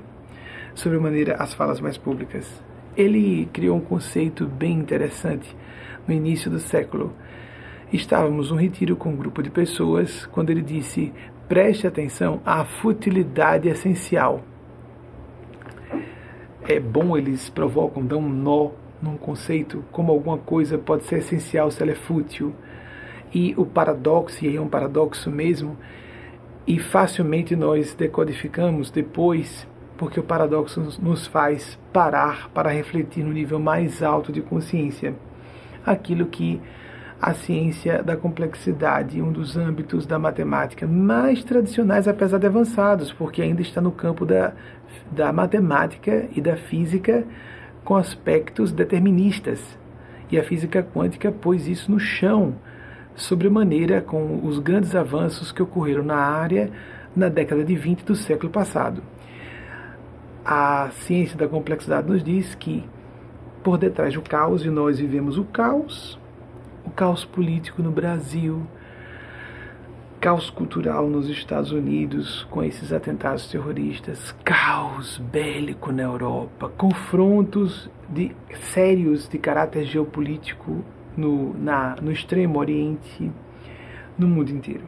sobre 0.74 0.98
maneira 0.98 1.36
as 1.36 1.54
falas 1.54 1.80
mais 1.80 1.96
públicas. 1.96 2.62
Ele 2.96 3.48
criou 3.52 3.76
um 3.76 3.80
conceito 3.80 4.46
bem 4.46 4.72
interessante 4.72 5.56
no 6.06 6.12
início 6.12 6.50
do 6.50 6.58
século 6.58 7.14
Estávamos 7.90 8.50
num 8.50 8.58
retiro 8.58 8.96
com 8.96 9.08
um 9.08 9.16
grupo 9.16 9.42
de 9.42 9.48
pessoas 9.48 10.26
quando 10.26 10.50
ele 10.50 10.60
disse: 10.60 11.10
preste 11.48 11.86
atenção 11.86 12.38
à 12.44 12.62
futilidade 12.62 13.66
essencial. 13.66 14.42
É 16.68 16.78
bom, 16.78 17.16
eles 17.16 17.48
provocam, 17.48 18.04
dão 18.04 18.18
um 18.20 18.28
nó 18.28 18.70
num 19.02 19.16
conceito, 19.16 19.84
como 19.92 20.12
alguma 20.12 20.38
coisa 20.38 20.78
pode 20.78 21.04
ser 21.04 21.18
essencial 21.18 21.70
se 21.70 21.82
ela 21.82 21.92
é 21.92 21.94
fútil. 21.94 22.54
E 23.32 23.54
o 23.56 23.66
paradoxo, 23.66 24.44
e 24.44 24.56
é 24.56 24.60
um 24.60 24.68
paradoxo 24.68 25.30
mesmo, 25.30 25.76
e 26.66 26.78
facilmente 26.78 27.54
nós 27.54 27.94
decodificamos 27.94 28.90
depois, 28.90 29.66
porque 29.96 30.18
o 30.18 30.22
paradoxo 30.22 30.80
nos 31.00 31.26
faz 31.26 31.78
parar 31.92 32.48
para 32.50 32.70
refletir 32.70 33.24
no 33.24 33.32
nível 33.32 33.58
mais 33.58 34.02
alto 34.02 34.32
de 34.32 34.40
consciência 34.40 35.14
aquilo 35.84 36.26
que 36.26 36.60
a 37.20 37.34
ciência 37.34 38.02
da 38.02 38.16
complexidade, 38.16 39.20
um 39.20 39.32
dos 39.32 39.56
âmbitos 39.56 40.06
da 40.06 40.18
matemática 40.18 40.86
mais 40.86 41.42
tradicionais, 41.42 42.06
apesar 42.06 42.38
de 42.38 42.46
avançados, 42.46 43.12
porque 43.12 43.42
ainda 43.42 43.60
está 43.60 43.80
no 43.80 43.90
campo 43.90 44.24
da, 44.24 44.52
da 45.10 45.32
matemática 45.32 46.28
e 46.34 46.40
da 46.40 46.56
física 46.56 47.24
com 47.88 47.96
aspectos 47.96 48.70
deterministas. 48.70 49.58
E 50.30 50.38
a 50.38 50.44
física 50.44 50.82
quântica 50.82 51.32
pôs 51.32 51.66
isso 51.66 51.90
no 51.90 51.98
chão, 51.98 52.56
sobremaneira 53.14 54.02
com 54.02 54.44
os 54.44 54.58
grandes 54.58 54.94
avanços 54.94 55.50
que 55.50 55.62
ocorreram 55.62 56.02
na 56.02 56.16
área 56.16 56.70
na 57.16 57.30
década 57.30 57.64
de 57.64 57.74
20 57.74 58.04
do 58.04 58.14
século 58.14 58.52
passado. 58.52 59.02
A 60.44 60.90
ciência 60.98 61.38
da 61.38 61.48
complexidade 61.48 62.06
nos 62.06 62.22
diz 62.22 62.54
que 62.54 62.84
por 63.64 63.78
detrás 63.78 64.12
do 64.12 64.20
caos, 64.20 64.66
e 64.66 64.68
nós 64.68 64.98
vivemos 64.98 65.38
o 65.38 65.44
caos, 65.44 66.20
o 66.84 66.90
caos 66.90 67.24
político 67.24 67.82
no 67.82 67.90
Brasil, 67.90 68.66
caos 70.20 70.50
cultural 70.50 71.08
nos 71.08 71.28
Estados 71.28 71.70
Unidos 71.70 72.46
com 72.50 72.62
esses 72.62 72.92
atentados 72.92 73.48
terroristas, 73.48 74.34
caos 74.44 75.18
bélico 75.18 75.92
na 75.92 76.02
Europa, 76.02 76.68
confrontos 76.76 77.88
de, 78.08 78.34
sérios 78.72 79.28
de 79.28 79.38
caráter 79.38 79.84
geopolítico 79.84 80.84
no, 81.16 81.54
na, 81.54 81.96
no 82.02 82.10
Extremo 82.10 82.58
Oriente, 82.58 83.30
no 84.18 84.26
mundo 84.26 84.50
inteiro. 84.50 84.84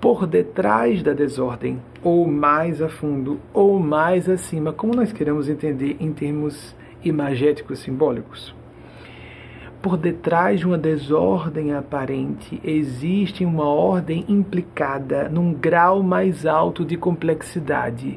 Por 0.00 0.26
detrás 0.26 1.02
da 1.02 1.12
desordem, 1.12 1.80
ou 2.02 2.26
mais 2.26 2.80
a 2.80 2.88
fundo, 2.88 3.38
ou 3.52 3.78
mais 3.78 4.28
acima, 4.28 4.72
como 4.72 4.94
nós 4.94 5.12
queremos 5.12 5.48
entender 5.48 5.96
em 6.00 6.12
termos 6.12 6.74
imagéticos 7.04 7.80
simbólicos. 7.80 8.54
Por 9.82 9.96
detrás 9.96 10.60
de 10.60 10.66
uma 10.66 10.78
desordem 10.78 11.74
aparente 11.74 12.60
existe 12.62 13.44
uma 13.44 13.64
ordem 13.64 14.24
implicada 14.28 15.28
num 15.28 15.52
grau 15.52 16.04
mais 16.04 16.46
alto 16.46 16.84
de 16.84 16.96
complexidade. 16.96 18.16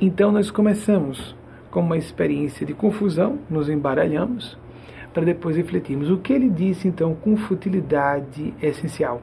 Então 0.00 0.30
nós 0.30 0.52
começamos 0.52 1.34
com 1.68 1.80
uma 1.80 1.98
experiência 1.98 2.64
de 2.64 2.72
confusão, 2.72 3.40
nos 3.50 3.68
embaralhamos, 3.68 4.56
para 5.12 5.24
depois 5.24 5.56
refletirmos. 5.56 6.10
O 6.10 6.18
que 6.18 6.32
ele 6.32 6.48
disse 6.48 6.86
então 6.86 7.12
com 7.12 7.36
futilidade 7.36 8.54
essencial? 8.62 9.20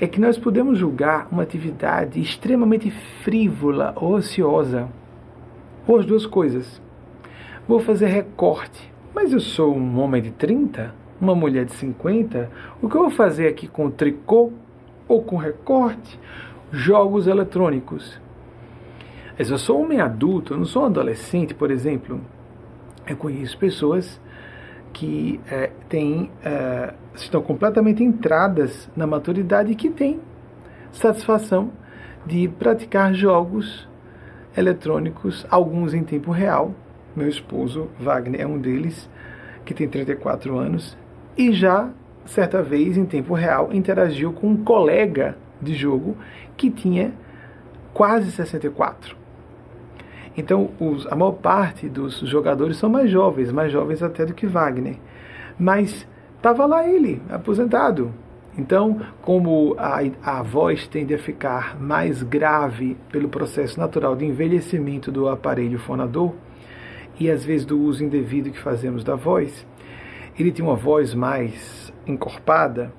É 0.00 0.08
que 0.08 0.20
nós 0.20 0.36
podemos 0.36 0.76
julgar 0.76 1.28
uma 1.30 1.44
atividade 1.44 2.20
extremamente 2.20 2.90
frívola 3.22 3.92
ou 3.94 4.14
ociosa, 4.14 4.88
ou 5.86 6.00
as 6.00 6.04
duas 6.04 6.26
coisas. 6.26 6.82
Vou 7.68 7.78
fazer 7.78 8.06
recorte 8.06 8.92
mas 9.14 9.32
eu 9.32 9.40
sou 9.40 9.74
um 9.74 10.00
homem 10.00 10.20
de 10.20 10.32
30, 10.32 10.92
uma 11.20 11.34
mulher 11.34 11.64
de 11.64 11.72
50, 11.72 12.50
o 12.82 12.88
que 12.88 12.96
eu 12.96 13.02
vou 13.02 13.10
fazer 13.10 13.46
aqui 13.46 13.68
com 13.68 13.90
tricô 13.90 14.52
ou 15.06 15.22
com 15.22 15.36
recorte? 15.36 16.18
Jogos 16.72 17.26
eletrônicos. 17.26 18.20
Mas 19.38 19.50
eu 19.50 19.58
sou 19.58 19.78
um 19.80 19.84
homem 19.84 20.00
adulto, 20.00 20.54
eu 20.54 20.58
não 20.58 20.64
sou 20.64 20.84
adolescente, 20.84 21.54
por 21.54 21.70
exemplo. 21.70 22.20
Eu 23.06 23.16
conheço 23.16 23.56
pessoas 23.56 24.20
que 24.92 25.40
é, 25.48 25.70
têm, 25.88 26.30
é, 26.44 26.94
estão 27.14 27.40
completamente 27.40 28.02
entradas 28.02 28.90
na 28.96 29.06
maturidade 29.06 29.72
e 29.72 29.74
que 29.74 29.90
têm 29.90 30.20
satisfação 30.92 31.70
de 32.26 32.48
praticar 32.48 33.12
jogos 33.14 33.88
eletrônicos, 34.56 35.46
alguns 35.50 35.94
em 35.94 36.02
tempo 36.02 36.30
real, 36.30 36.74
meu 37.14 37.28
esposo, 37.28 37.88
Wagner, 37.98 38.40
é 38.40 38.46
um 38.46 38.58
deles, 38.58 39.08
que 39.64 39.74
tem 39.74 39.88
34 39.88 40.56
anos, 40.58 40.96
e 41.36 41.52
já, 41.52 41.90
certa 42.24 42.62
vez, 42.62 42.96
em 42.96 43.04
tempo 43.04 43.34
real, 43.34 43.72
interagiu 43.72 44.32
com 44.32 44.48
um 44.48 44.56
colega 44.56 45.36
de 45.60 45.74
jogo 45.74 46.16
que 46.56 46.70
tinha 46.70 47.12
quase 47.92 48.30
64. 48.30 49.16
Então, 50.36 50.70
os, 50.80 51.06
a 51.06 51.14
maior 51.14 51.32
parte 51.32 51.88
dos 51.88 52.18
jogadores 52.18 52.76
são 52.76 52.90
mais 52.90 53.10
jovens, 53.10 53.52
mais 53.52 53.70
jovens 53.70 54.02
até 54.02 54.26
do 54.26 54.34
que 54.34 54.46
Wagner. 54.46 54.96
Mas 55.58 56.06
estava 56.36 56.66
lá 56.66 56.86
ele, 56.86 57.22
aposentado. 57.30 58.12
Então, 58.56 59.00
como 59.22 59.74
a, 59.78 60.00
a 60.22 60.42
voz 60.42 60.86
tende 60.86 61.14
a 61.14 61.18
ficar 61.18 61.80
mais 61.80 62.22
grave 62.22 62.96
pelo 63.10 63.28
processo 63.28 63.78
natural 63.78 64.14
de 64.14 64.24
envelhecimento 64.24 65.10
do 65.10 65.28
aparelho 65.28 65.78
fonador, 65.78 66.32
e 67.18 67.30
às 67.30 67.44
vezes 67.44 67.64
do 67.64 67.80
uso 67.80 68.04
indevido 68.04 68.50
que 68.50 68.58
fazemos 68.58 69.04
da 69.04 69.14
voz, 69.14 69.66
ele 70.38 70.50
tinha 70.50 70.66
uma 70.66 70.76
voz 70.76 71.14
mais 71.14 71.92
encorpada. 72.06 72.92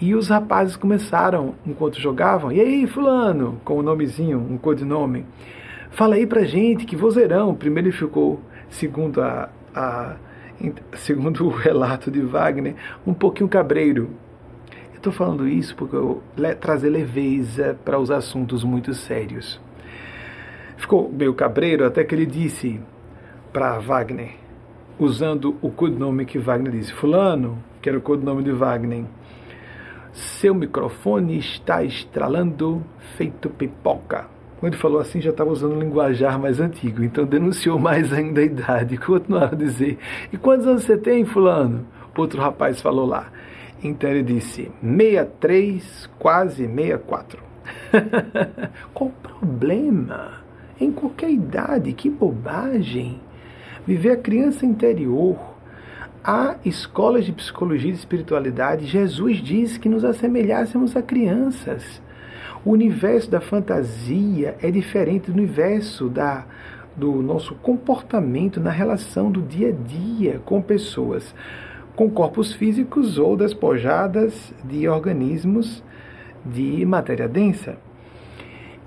E 0.00 0.14
os 0.14 0.28
rapazes 0.28 0.76
começaram, 0.76 1.54
enquanto 1.66 2.00
jogavam, 2.00 2.50
e 2.50 2.60
aí, 2.60 2.86
Fulano, 2.86 3.60
com 3.64 3.74
o 3.74 3.78
um 3.80 3.82
nomezinho, 3.82 4.38
um 4.38 4.56
codinome, 4.56 5.26
fala 5.90 6.14
aí 6.14 6.26
pra 6.26 6.42
gente 6.44 6.86
que 6.86 6.96
vozeirão. 6.96 7.54
Primeiro 7.54 7.88
ele 7.88 7.96
ficou, 7.96 8.40
segundo, 8.70 9.20
a, 9.20 9.50
a, 9.74 10.16
segundo 10.94 11.44
o 11.46 11.50
relato 11.50 12.10
de 12.10 12.20
Wagner, 12.22 12.74
um 13.06 13.12
pouquinho 13.12 13.48
cabreiro. 13.48 14.08
Eu 14.92 14.96
estou 14.96 15.12
falando 15.12 15.46
isso 15.46 15.76
porque 15.76 15.96
eu 15.96 16.22
le, 16.34 16.54
trazer 16.54 16.88
leveza 16.88 17.78
para 17.84 17.98
os 17.98 18.10
assuntos 18.10 18.64
muito 18.64 18.94
sérios. 18.94 19.60
Ficou 20.78 21.12
meio 21.12 21.34
cabreiro 21.34 21.84
até 21.84 22.02
que 22.04 22.14
ele 22.14 22.24
disse: 22.24 22.80
para 23.52 23.78
Wagner, 23.78 24.30
usando 24.98 25.56
o 25.60 25.70
codinome 25.70 26.24
que 26.24 26.38
Wagner 26.38 26.72
disse. 26.72 26.92
Fulano, 26.92 27.58
que 27.80 27.88
era 27.88 27.98
o 27.98 28.02
codinome 28.02 28.42
de 28.42 28.52
Wagner, 28.52 29.04
seu 30.12 30.54
microfone 30.54 31.38
está 31.38 31.84
estralando 31.84 32.84
feito 33.16 33.48
pipoca. 33.48 34.26
Quando 34.58 34.74
ele 34.74 34.82
falou 34.82 35.00
assim, 35.00 35.20
já 35.20 35.30
estava 35.30 35.50
usando 35.50 35.74
um 35.74 35.80
linguajar 35.80 36.38
mais 36.38 36.60
antigo, 36.60 37.02
então 37.02 37.24
denunciou 37.24 37.78
mais 37.78 38.12
ainda 38.12 38.40
a 38.40 38.44
idade. 38.44 38.98
Continuaram 38.98 39.52
a 39.52 39.56
dizer: 39.56 39.98
E 40.32 40.36
quantos 40.36 40.66
anos 40.66 40.84
você 40.84 40.98
tem, 40.98 41.24
Fulano? 41.24 41.86
Outro 42.16 42.40
rapaz 42.40 42.82
falou 42.82 43.06
lá. 43.06 43.28
Então 43.82 44.10
ele 44.10 44.22
disse: 44.22 44.70
63, 44.82 46.10
quase 46.18 46.66
64. 46.66 47.42
Qual 48.92 49.08
o 49.08 49.12
problema? 49.12 50.32
Em 50.78 50.92
qualquer 50.92 51.30
idade, 51.30 51.92
que 51.94 52.10
bobagem! 52.10 53.20
Viver 53.86 54.12
a 54.12 54.16
criança 54.16 54.66
interior. 54.66 55.38
Há 56.22 56.56
escolas 56.64 57.24
de 57.24 57.32
psicologia 57.32 57.90
e 57.90 57.94
espiritualidade. 57.94 58.86
Jesus 58.86 59.38
diz 59.38 59.78
que 59.78 59.88
nos 59.88 60.04
assemelhássemos 60.04 60.94
a 60.96 61.02
crianças. 61.02 62.02
O 62.64 62.72
universo 62.72 63.30
da 63.30 63.40
fantasia 63.40 64.56
é 64.60 64.70
diferente 64.70 65.30
do 65.30 65.32
universo 65.32 66.08
da, 66.08 66.44
do 66.94 67.22
nosso 67.22 67.54
comportamento 67.54 68.60
na 68.60 68.70
relação 68.70 69.30
do 69.30 69.40
dia 69.40 69.70
a 69.70 69.72
dia 69.72 70.40
com 70.44 70.60
pessoas 70.60 71.34
com 72.00 72.08
corpos 72.08 72.54
físicos 72.54 73.18
ou 73.18 73.36
despojadas 73.36 74.54
de 74.64 74.88
organismos 74.88 75.84
de 76.46 76.82
matéria 76.86 77.28
densa. 77.28 77.76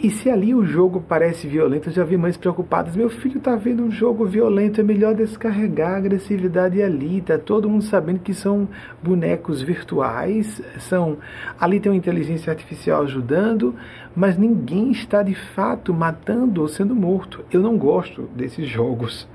E 0.04 0.10
se 0.10 0.30
ali 0.30 0.54
o 0.54 0.66
jogo 0.66 1.00
parece 1.00 1.48
violento, 1.48 1.88
eu 1.88 1.94
já 1.94 2.04
vi 2.04 2.18
mães 2.18 2.36
preocupadas. 2.36 2.94
Meu 2.94 3.10
filho 3.10 3.38
está 3.38 3.56
vendo 3.56 3.84
um 3.84 3.90
jogo 3.90 4.26
violento, 4.26 4.82
é 4.82 4.84
melhor 4.84 5.16
descarregar 5.16 5.94
a 5.94 5.96
agressividade 5.96 6.84
ali. 6.84 7.20
Está 7.20 7.38
todo 7.38 7.70
mundo 7.70 7.86
sabendo 7.86 8.20
que 8.20 8.34
são 8.34 8.68
bonecos 9.02 9.62
virtuais, 9.62 10.62
são 10.78 11.20
ali 11.58 11.80
tem 11.80 11.90
uma 11.90 11.98
inteligência 11.98 12.52
artificial 12.52 13.04
ajudando, 13.04 13.76
mas 14.14 14.38
ninguém 14.38 14.92
está 14.92 15.24
de 15.24 15.36
fato 15.36 15.94
matando 15.94 16.62
ou 16.62 16.68
sendo 16.68 16.94
morto. 16.94 17.46
Eu 17.50 17.62
não 17.62 17.78
gosto 17.78 18.24
desses 18.36 18.68
jogos. 18.68 19.26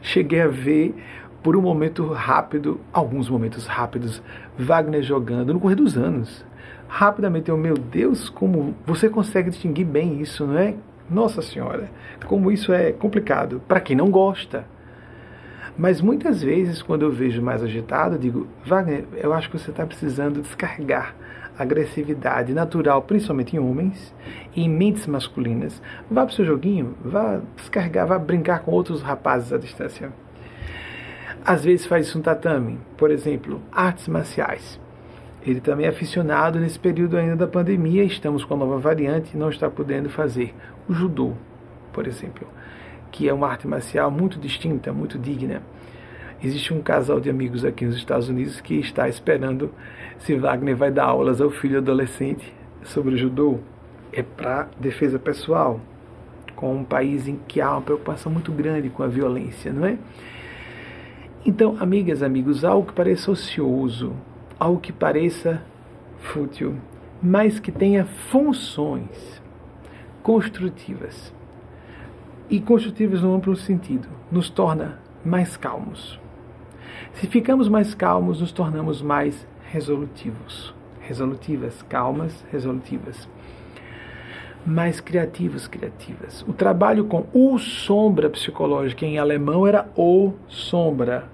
Cheguei 0.00 0.40
a 0.40 0.48
ver 0.48 0.94
por 1.42 1.54
um 1.54 1.60
momento 1.60 2.06
rápido, 2.06 2.80
alguns 2.90 3.28
momentos 3.28 3.66
rápidos, 3.66 4.22
Wagner 4.56 5.02
jogando 5.02 5.52
no 5.52 5.60
correr 5.60 5.74
dos 5.74 5.98
anos 5.98 6.42
rapidamente 6.94 7.48
eu, 7.48 7.56
meu 7.56 7.74
Deus, 7.74 8.28
como 8.28 8.72
você 8.86 9.08
consegue 9.08 9.50
distinguir 9.50 9.84
bem 9.84 10.20
isso, 10.20 10.46
não 10.46 10.56
é? 10.56 10.76
Nossa 11.10 11.42
Senhora, 11.42 11.90
como 12.26 12.52
isso 12.52 12.72
é 12.72 12.92
complicado 12.92 13.60
para 13.66 13.80
quem 13.80 13.96
não 13.96 14.12
gosta. 14.12 14.64
Mas 15.76 16.00
muitas 16.00 16.40
vezes, 16.40 16.80
quando 16.80 17.02
eu 17.02 17.10
vejo 17.10 17.42
mais 17.42 17.64
agitado, 17.64 18.14
eu 18.14 18.18
digo, 18.20 18.46
Wagner, 18.64 19.06
eu 19.14 19.32
acho 19.32 19.50
que 19.50 19.58
você 19.58 19.72
está 19.72 19.84
precisando 19.84 20.40
descarregar 20.40 21.16
agressividade 21.58 22.52
natural, 22.52 23.02
principalmente 23.02 23.56
em 23.56 23.58
homens 23.60 24.14
e 24.54 24.62
em 24.62 24.68
mentes 24.68 25.06
masculinas. 25.06 25.82
Vá 26.08 26.24
para 26.24 26.32
o 26.32 26.34
seu 26.34 26.44
joguinho, 26.44 26.94
vá 27.04 27.40
descarregar, 27.56 28.06
vá 28.06 28.18
brincar 28.18 28.60
com 28.60 28.70
outros 28.70 29.02
rapazes 29.02 29.52
à 29.52 29.58
distância. 29.58 30.12
Às 31.44 31.64
vezes 31.64 31.86
faz 31.86 32.06
isso 32.06 32.18
no 32.18 32.24
tatame, 32.24 32.78
por 32.96 33.10
exemplo, 33.10 33.60
artes 33.70 34.08
marciais. 34.08 34.80
Ele 35.46 35.60
também 35.60 35.84
é 35.84 35.90
aficionado 35.90 36.58
nesse 36.58 36.78
período 36.78 37.18
ainda 37.18 37.36
da 37.36 37.46
pandemia, 37.46 38.02
estamos 38.02 38.44
com 38.44 38.54
a 38.54 38.56
nova 38.56 38.78
variante 38.78 39.36
não 39.36 39.50
está 39.50 39.68
podendo 39.68 40.08
fazer 40.08 40.54
o 40.88 40.94
judô, 40.94 41.34
por 41.92 42.06
exemplo, 42.06 42.48
que 43.12 43.28
é 43.28 43.32
uma 43.32 43.48
arte 43.48 43.68
marcial 43.68 44.10
muito 44.10 44.38
distinta, 44.38 44.90
muito 44.90 45.18
digna. 45.18 45.62
Existe 46.42 46.72
um 46.72 46.80
casal 46.80 47.20
de 47.20 47.28
amigos 47.28 47.64
aqui 47.64 47.84
nos 47.84 47.96
Estados 47.96 48.28
Unidos 48.28 48.60
que 48.60 48.74
está 48.74 49.08
esperando 49.08 49.70
se 50.18 50.34
Wagner 50.34 50.76
vai 50.76 50.90
dar 50.90 51.04
aulas 51.04 51.40
ao 51.40 51.50
filho 51.50 51.78
adolescente 51.78 52.52
sobre 52.82 53.14
o 53.14 53.18
judô. 53.18 53.60
É 54.12 54.22
para 54.22 54.68
defesa 54.80 55.18
pessoal, 55.18 55.80
com 56.56 56.74
um 56.74 56.84
país 56.84 57.28
em 57.28 57.38
que 57.48 57.60
há 57.60 57.70
uma 57.70 57.82
preocupação 57.82 58.32
muito 58.32 58.50
grande 58.52 58.88
com 58.88 59.02
a 59.02 59.08
violência, 59.08 59.72
não 59.72 59.86
é? 59.86 59.98
Então, 61.44 61.76
amigas, 61.78 62.22
amigos, 62.22 62.64
algo 62.64 62.86
que 62.86 62.94
pareça 62.94 63.30
ocioso, 63.30 64.14
algo 64.64 64.80
que 64.80 64.92
pareça 64.92 65.62
fútil, 66.18 66.76
mas 67.22 67.60
que 67.60 67.70
tenha 67.70 68.06
funções 68.06 69.42
construtivas. 70.22 71.34
E 72.48 72.60
construtivas 72.60 73.20
no 73.20 73.34
amplo 73.34 73.54
sentido, 73.56 74.08
nos 74.32 74.48
torna 74.48 74.98
mais 75.22 75.54
calmos. 75.56 76.18
Se 77.12 77.26
ficamos 77.26 77.68
mais 77.68 77.94
calmos, 77.94 78.40
nos 78.40 78.52
tornamos 78.52 79.02
mais 79.02 79.46
resolutivos. 79.70 80.74
Resolutivas, 81.00 81.82
calmas, 81.82 82.42
resolutivas. 82.50 83.28
Mais 84.64 84.98
criativos, 84.98 85.68
criativas. 85.68 86.42
O 86.48 86.54
trabalho 86.54 87.04
com 87.04 87.26
o 87.34 87.58
sombra 87.58 88.30
psicológica 88.30 89.04
em 89.04 89.18
alemão 89.18 89.66
era 89.66 89.90
o 89.94 90.32
sombra. 90.48 91.33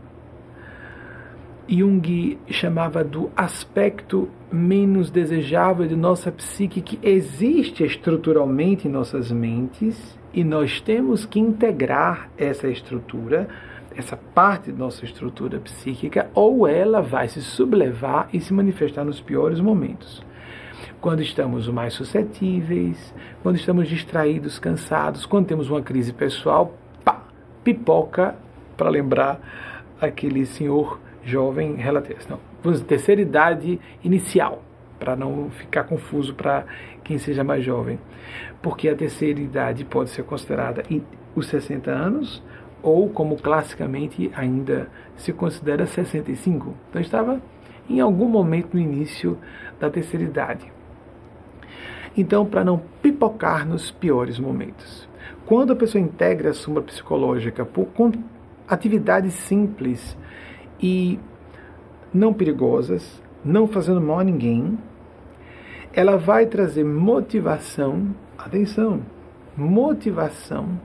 Jung 1.70 2.38
chamava 2.48 3.04
do 3.04 3.30
aspecto 3.36 4.28
menos 4.50 5.10
desejável 5.10 5.86
de 5.86 5.94
nossa 5.94 6.32
psique 6.32 6.80
que 6.80 6.98
existe 7.02 7.84
estruturalmente 7.84 8.88
em 8.88 8.90
nossas 8.90 9.30
mentes 9.30 10.18
e 10.34 10.42
nós 10.42 10.80
temos 10.80 11.24
que 11.24 11.38
integrar 11.38 12.28
essa 12.36 12.68
estrutura 12.68 13.48
essa 13.96 14.16
parte 14.16 14.70
de 14.72 14.78
nossa 14.78 15.04
estrutura 15.04 15.58
psíquica, 15.58 16.30
ou 16.34 16.66
ela 16.66 17.00
vai 17.00 17.28
se 17.28 17.42
sublevar 17.42 18.28
e 18.32 18.40
se 18.40 18.52
manifestar 18.52 19.04
nos 19.04 19.20
piores 19.20 19.60
momentos. 19.60 20.24
Quando 21.00 21.22
estamos 21.22 21.68
mais 21.68 21.94
suscetíveis, 21.94 23.14
quando 23.42 23.56
estamos 23.56 23.88
distraídos, 23.88 24.58
cansados, 24.58 25.26
quando 25.26 25.46
temos 25.46 25.68
uma 25.70 25.82
crise 25.82 26.12
pessoal, 26.12 26.74
pá, 27.04 27.22
pipoca, 27.64 28.36
para 28.76 28.88
lembrar 28.88 29.40
aquele 30.00 30.46
senhor 30.46 31.00
jovem 31.22 31.74
relativo. 31.74 32.20
Não, 32.28 32.38
vamos 32.62 32.80
terceira 32.82 33.20
idade 33.20 33.80
inicial, 34.02 34.62
para 34.98 35.16
não 35.16 35.50
ficar 35.50 35.84
confuso 35.84 36.34
para 36.34 36.64
quem 37.02 37.18
seja 37.18 37.42
mais 37.42 37.64
jovem. 37.64 37.98
Porque 38.62 38.88
a 38.88 38.94
terceira 38.94 39.40
idade 39.40 39.84
pode 39.84 40.10
ser 40.10 40.22
considerada 40.22 40.82
os 41.34 41.46
60 41.46 41.90
anos, 41.90 42.42
ou 42.82 43.08
como 43.10 43.36
classicamente 43.36 44.30
ainda 44.34 44.88
se 45.16 45.32
considera 45.32 45.86
65. 45.86 46.74
Então 46.88 47.00
estava 47.00 47.40
em 47.88 48.00
algum 48.00 48.28
momento 48.28 48.74
no 48.74 48.80
início 48.80 49.38
da 49.78 49.90
terceira 49.90 50.24
idade. 50.24 50.72
Então, 52.16 52.44
para 52.44 52.64
não 52.64 52.82
pipocar 53.00 53.66
nos 53.66 53.90
piores 53.90 54.38
momentos. 54.38 55.08
Quando 55.46 55.72
a 55.72 55.76
pessoa 55.76 56.02
integra 56.02 56.50
a 56.50 56.54
sombra 56.54 56.82
psicológica 56.82 57.64
por, 57.64 57.86
com 57.86 58.10
atividades 58.68 59.34
simples 59.34 60.16
e 60.82 61.18
não 62.12 62.32
perigosas, 62.32 63.22
não 63.44 63.66
fazendo 63.66 64.00
mal 64.00 64.20
a 64.20 64.24
ninguém, 64.24 64.78
ela 65.92 66.16
vai 66.16 66.46
trazer 66.46 66.84
motivação, 66.84 68.14
atenção, 68.38 69.00
motivação 69.56 70.78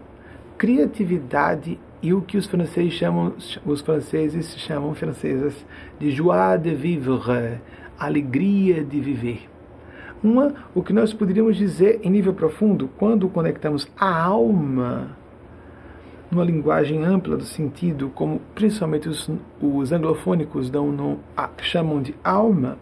criatividade 0.58 1.80
e 2.02 2.14
o 2.14 2.22
que 2.22 2.38
os 2.38 2.46
franceses 2.46 2.94
chamam, 2.94 3.34
os 3.66 3.82
franceses 3.82 4.58
chamam 4.58 4.94
francesas 4.94 5.66
de 6.00 6.12
joie 6.12 6.58
de 6.58 6.74
vivre, 6.74 7.60
alegria 7.98 8.84
de 8.84 9.00
viver. 9.00 9.50
Uma, 10.24 10.54
o 10.74 10.82
que 10.82 10.94
nós 10.94 11.14
poderíamos 11.14 11.58
dizer 11.58 12.00
em 12.04 12.10
nível 12.10 12.34
profundo, 12.34 12.90
quando 12.98 13.28
conectamos 13.30 13.88
a 13.98 14.24
alma 14.24 15.16
numa 16.32 16.44
linguagem 16.44 17.04
ampla 17.04 17.38
do 17.38 17.44
sentido, 17.44 18.12
como 18.14 18.42
principalmente 18.54 19.08
os, 19.08 19.30
os 19.62 19.92
anglofônicos 19.92 20.70
dão 20.70 20.92
no, 20.92 21.20
a, 21.36 21.50
chamam 21.62 22.02
de 22.02 22.16
alma, 22.24 22.78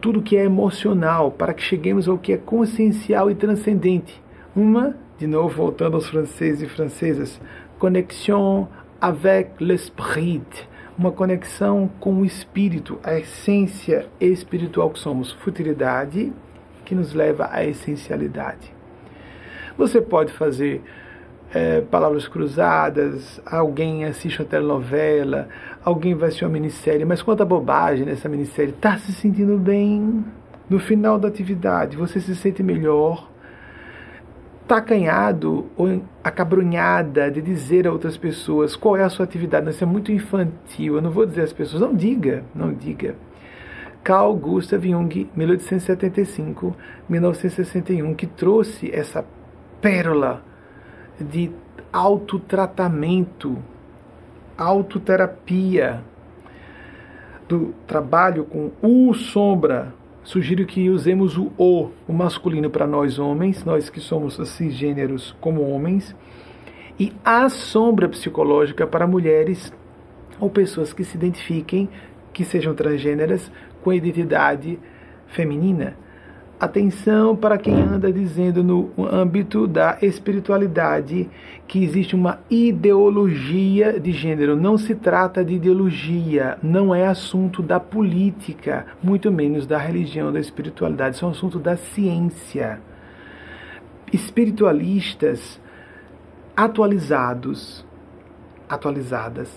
tudo 0.00 0.22
que 0.22 0.36
é 0.36 0.44
emocional, 0.44 1.30
para 1.30 1.54
que 1.54 1.62
cheguemos 1.62 2.08
ao 2.08 2.18
que 2.18 2.32
é 2.32 2.36
consciencial 2.36 3.30
e 3.30 3.34
transcendente. 3.34 4.22
Uma 4.54 4.96
de 5.18 5.26
novo 5.26 5.48
voltando 5.48 5.94
aos 5.94 6.08
franceses 6.08 6.62
e 6.62 6.68
francesas, 6.68 7.40
conexão 7.78 8.68
avec 9.00 9.50
l'esprit, 9.58 10.68
uma 10.96 11.10
conexão 11.10 11.90
com 11.98 12.20
o 12.20 12.24
espírito, 12.24 12.98
a 13.02 13.18
essência 13.18 14.06
espiritual 14.20 14.90
que 14.90 14.98
somos, 14.98 15.32
futilidade 15.32 16.32
que 16.84 16.94
nos 16.94 17.12
leva 17.12 17.48
à 17.50 17.64
essencialidade. 17.64 18.72
Você 19.76 20.00
pode 20.00 20.32
fazer 20.32 20.82
é, 21.52 21.80
palavras 21.80 22.28
cruzadas, 22.28 23.40
alguém 23.46 24.04
assiste 24.04 24.40
uma 24.40 24.48
telenovela, 24.48 25.48
alguém 25.82 26.14
vai 26.14 26.28
assistir 26.28 26.44
uma 26.44 26.52
minissérie, 26.52 27.04
mas 27.04 27.20
quanta 27.22 27.44
bobagem 27.44 28.04
nessa 28.04 28.28
minissérie, 28.28 28.70
está 28.70 28.96
se 28.98 29.12
sentindo 29.12 29.58
bem. 29.58 30.24
No 30.68 30.78
final 30.78 31.18
da 31.18 31.26
atividade, 31.28 31.96
você 31.96 32.20
se 32.20 32.36
sente 32.36 32.62
melhor, 32.62 33.30
tacanhado 34.66 35.66
ou 35.74 36.02
acabrunhada 36.22 37.30
de 37.30 37.40
dizer 37.40 37.88
a 37.88 37.92
outras 37.92 38.18
pessoas 38.18 38.76
qual 38.76 38.98
é 38.98 39.02
a 39.02 39.08
sua 39.08 39.24
atividade. 39.24 39.70
Isso 39.70 39.82
é 39.82 39.86
muito 39.86 40.12
infantil. 40.12 40.96
Eu 40.96 41.02
não 41.02 41.10
vou 41.10 41.24
dizer 41.24 41.40
às 41.40 41.54
pessoas, 41.54 41.80
não 41.80 41.94
diga, 41.94 42.44
não 42.54 42.74
diga. 42.74 43.16
Carl 44.04 44.36
Gustav 44.36 44.84
Jung, 44.84 45.30
1875-1961, 45.34 48.14
que 48.14 48.26
trouxe 48.26 48.94
essa 48.94 49.24
pérola 49.80 50.46
de 51.20 51.50
autotratamento, 51.92 53.58
autoterapia, 54.56 56.02
do 57.48 57.74
trabalho 57.86 58.44
com 58.44 58.70
o 58.82 59.14
sombra, 59.14 59.94
sugiro 60.22 60.66
que 60.66 60.90
usemos 60.90 61.38
o 61.38 61.50
o, 61.56 61.90
o 62.06 62.12
masculino 62.12 62.68
para 62.68 62.86
nós 62.86 63.18
homens, 63.18 63.64
nós 63.64 63.88
que 63.88 64.00
somos 64.00 64.36
cisgêneros 64.50 65.34
como 65.40 65.62
homens, 65.62 66.14
e 67.00 67.12
a 67.24 67.48
sombra 67.48 68.08
psicológica 68.08 68.86
para 68.86 69.06
mulheres 69.06 69.72
ou 70.38 70.50
pessoas 70.50 70.92
que 70.92 71.04
se 71.04 71.16
identifiquem, 71.16 71.88
que 72.32 72.44
sejam 72.44 72.74
transgêneras, 72.74 73.50
com 73.82 73.90
a 73.90 73.96
identidade 73.96 74.78
feminina. 75.28 75.96
Atenção 76.60 77.36
para 77.36 77.56
quem 77.56 77.72
anda 77.72 78.12
dizendo 78.12 78.64
no 78.64 78.90
âmbito 78.98 79.64
da 79.64 79.96
espiritualidade 80.02 81.30
que 81.68 81.84
existe 81.84 82.16
uma 82.16 82.40
ideologia 82.50 84.00
de 84.00 84.10
gênero. 84.10 84.56
Não 84.56 84.76
se 84.76 84.96
trata 84.96 85.44
de 85.44 85.54
ideologia, 85.54 86.58
não 86.60 86.92
é 86.92 87.06
assunto 87.06 87.62
da 87.62 87.78
política, 87.78 88.86
muito 89.00 89.30
menos 89.30 89.68
da 89.68 89.78
religião, 89.78 90.32
da 90.32 90.40
espiritualidade, 90.40 91.14
isso 91.14 91.24
é 91.24 91.28
um 91.28 91.30
assunto 91.30 91.60
da 91.60 91.76
ciência. 91.76 92.80
Espiritualistas 94.12 95.60
atualizados 96.56 97.86
atualizadas, 98.68 99.48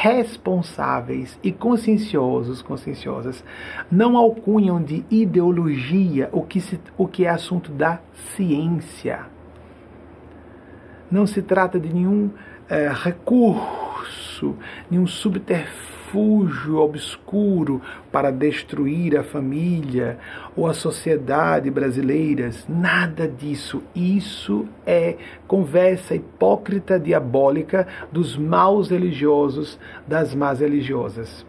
responsáveis 0.00 1.38
e 1.42 1.52
conscienciosos, 1.52 2.62
conscienciosas, 2.62 3.44
não 3.90 4.16
alcunham 4.16 4.82
de 4.82 5.04
ideologia 5.10 6.28
o 6.32 6.42
que, 6.42 6.60
se, 6.60 6.80
o 6.96 7.06
que 7.06 7.24
é 7.24 7.30
assunto 7.30 7.70
da 7.72 8.00
ciência. 8.36 9.26
Não 11.10 11.26
se 11.26 11.42
trata 11.42 11.78
de 11.78 11.92
nenhum 11.92 12.30
é, 12.68 12.88
recurso, 12.92 14.56
nenhum 14.90 15.06
subterfúgio 15.06 15.99
refúgio 16.10 16.78
obscuro 16.78 17.80
para 18.10 18.30
destruir 18.30 19.16
a 19.16 19.22
família 19.22 20.18
ou 20.56 20.66
a 20.66 20.74
sociedade 20.74 21.70
brasileiras. 21.70 22.66
Nada 22.68 23.28
disso. 23.28 23.82
Isso 23.94 24.66
é 24.84 25.16
conversa 25.46 26.14
hipócrita 26.14 26.98
diabólica 26.98 27.86
dos 28.10 28.36
maus 28.36 28.90
religiosos, 28.90 29.78
das 30.06 30.34
más 30.34 30.60
religiosas. 30.60 31.46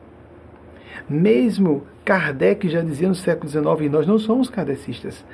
Mesmo 1.10 1.84
Kardec 2.06 2.70
já 2.70 2.82
dizia 2.82 3.08
no 3.08 3.16
século 3.16 3.50
XIX, 3.50 3.66
e 3.82 3.90
nós 3.90 4.06
não 4.06 4.20
somos 4.20 4.50
kardecistas, 4.50 5.26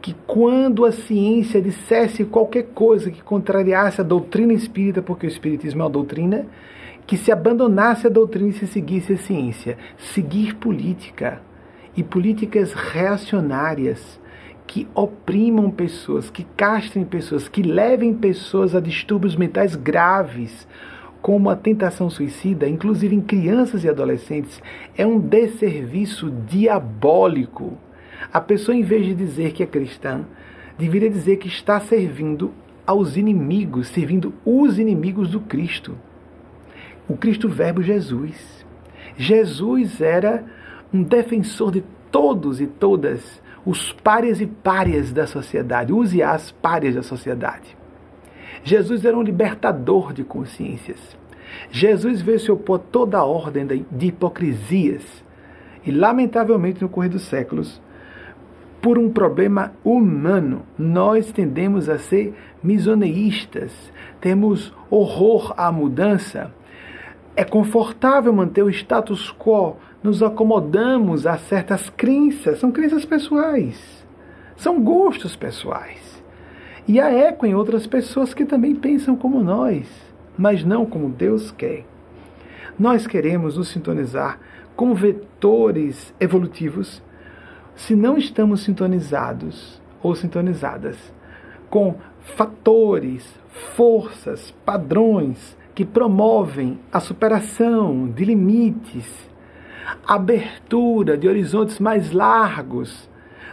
que 0.00 0.14
quando 0.26 0.86
a 0.86 0.92
ciência 0.92 1.60
dissesse 1.60 2.24
qualquer 2.24 2.68
coisa 2.74 3.10
que 3.10 3.22
contrariasse 3.22 4.00
a 4.00 4.04
doutrina 4.04 4.52
espírita, 4.52 5.02
porque 5.02 5.26
o 5.26 5.28
espiritismo 5.28 5.82
é 5.82 5.84
uma 5.84 5.90
doutrina, 5.90 6.46
que 7.10 7.16
se 7.16 7.32
abandonasse 7.32 8.06
a 8.06 8.08
doutrina 8.08 8.50
e 8.50 8.52
se 8.52 8.68
seguisse 8.68 9.14
a 9.14 9.16
ciência. 9.16 9.76
Seguir 9.98 10.54
política 10.54 11.42
e 11.96 12.04
políticas 12.04 12.72
reacionárias 12.72 14.20
que 14.64 14.86
oprimam 14.94 15.72
pessoas, 15.72 16.30
que 16.30 16.44
castrem 16.56 17.04
pessoas, 17.04 17.48
que 17.48 17.64
levem 17.64 18.14
pessoas 18.14 18.76
a 18.76 18.80
distúrbios 18.80 19.34
mentais 19.34 19.74
graves, 19.74 20.68
como 21.20 21.50
a 21.50 21.56
tentação 21.56 22.08
suicida, 22.08 22.68
inclusive 22.68 23.16
em 23.16 23.20
crianças 23.20 23.82
e 23.82 23.88
adolescentes, 23.88 24.62
é 24.96 25.04
um 25.04 25.18
desserviço 25.18 26.30
diabólico. 26.30 27.76
A 28.32 28.40
pessoa, 28.40 28.76
em 28.76 28.82
vez 28.82 29.04
de 29.04 29.16
dizer 29.16 29.50
que 29.50 29.64
é 29.64 29.66
cristã, 29.66 30.24
deveria 30.78 31.10
dizer 31.10 31.38
que 31.38 31.48
está 31.48 31.80
servindo 31.80 32.52
aos 32.86 33.16
inimigos, 33.16 33.88
servindo 33.88 34.32
os 34.44 34.78
inimigos 34.78 35.32
do 35.32 35.40
Cristo. 35.40 35.98
O 37.10 37.16
Cristo 37.16 37.48
Verbo 37.48 37.82
Jesus. 37.82 38.64
Jesus 39.16 40.00
era 40.00 40.44
um 40.94 41.02
defensor 41.02 41.72
de 41.72 41.82
todos 42.08 42.60
e 42.60 42.68
todas 42.68 43.42
os 43.66 43.92
párias 43.92 44.40
e 44.40 44.46
párias 44.46 45.12
da 45.12 45.26
sociedade, 45.26 45.92
use 45.92 46.22
as 46.22 46.52
párias 46.52 46.94
da 46.94 47.02
sociedade. 47.02 47.76
Jesus 48.62 49.04
era 49.04 49.18
um 49.18 49.22
libertador 49.22 50.12
de 50.12 50.22
consciências. 50.22 51.18
Jesus 51.68 52.22
veio 52.22 52.38
se 52.38 52.52
opor 52.52 52.78
toda 52.78 53.18
a 53.18 53.24
ordem 53.24 53.66
de 53.66 54.06
hipocrisias. 54.06 55.24
E, 55.84 55.90
lamentavelmente, 55.90 56.80
no 56.80 56.88
correr 56.88 57.08
dos 57.08 57.22
séculos, 57.22 57.82
por 58.80 58.96
um 58.96 59.10
problema 59.10 59.72
humano, 59.84 60.62
nós 60.78 61.32
tendemos 61.32 61.88
a 61.88 61.98
ser 61.98 62.32
misoneístas, 62.62 63.72
temos 64.20 64.72
horror 64.88 65.52
à 65.56 65.72
mudança. 65.72 66.54
É 67.36 67.44
confortável 67.44 68.32
manter 68.32 68.62
o 68.62 68.70
status 68.70 69.34
quo, 69.38 69.76
nos 70.02 70.22
acomodamos 70.22 71.26
a 71.26 71.36
certas 71.38 71.90
crenças, 71.90 72.58
são 72.58 72.72
crenças 72.72 73.04
pessoais, 73.04 74.06
são 74.56 74.82
gostos 74.82 75.36
pessoais. 75.36 76.22
E 76.88 77.00
há 77.00 77.10
eco 77.10 77.46
em 77.46 77.54
outras 77.54 77.86
pessoas 77.86 78.34
que 78.34 78.44
também 78.44 78.74
pensam 78.74 79.14
como 79.14 79.42
nós, 79.42 79.86
mas 80.36 80.64
não 80.64 80.84
como 80.84 81.08
Deus 81.08 81.50
quer. 81.50 81.84
Nós 82.78 83.06
queremos 83.06 83.56
nos 83.56 83.68
sintonizar 83.68 84.40
com 84.74 84.94
vetores 84.94 86.14
evolutivos 86.18 87.02
se 87.76 87.94
não 87.94 88.16
estamos 88.16 88.62
sintonizados 88.62 89.80
ou 90.02 90.14
sintonizadas 90.14 90.96
com 91.68 91.94
fatores, 92.36 93.24
forças, 93.76 94.50
padrões 94.64 95.56
que 95.80 95.84
promovem 95.86 96.78
a 96.92 97.00
superação 97.00 98.06
de 98.06 98.22
limites, 98.22 99.06
abertura 100.06 101.16
de 101.16 101.26
horizontes 101.26 101.80
mais 101.80 102.12
largos, 102.12 103.08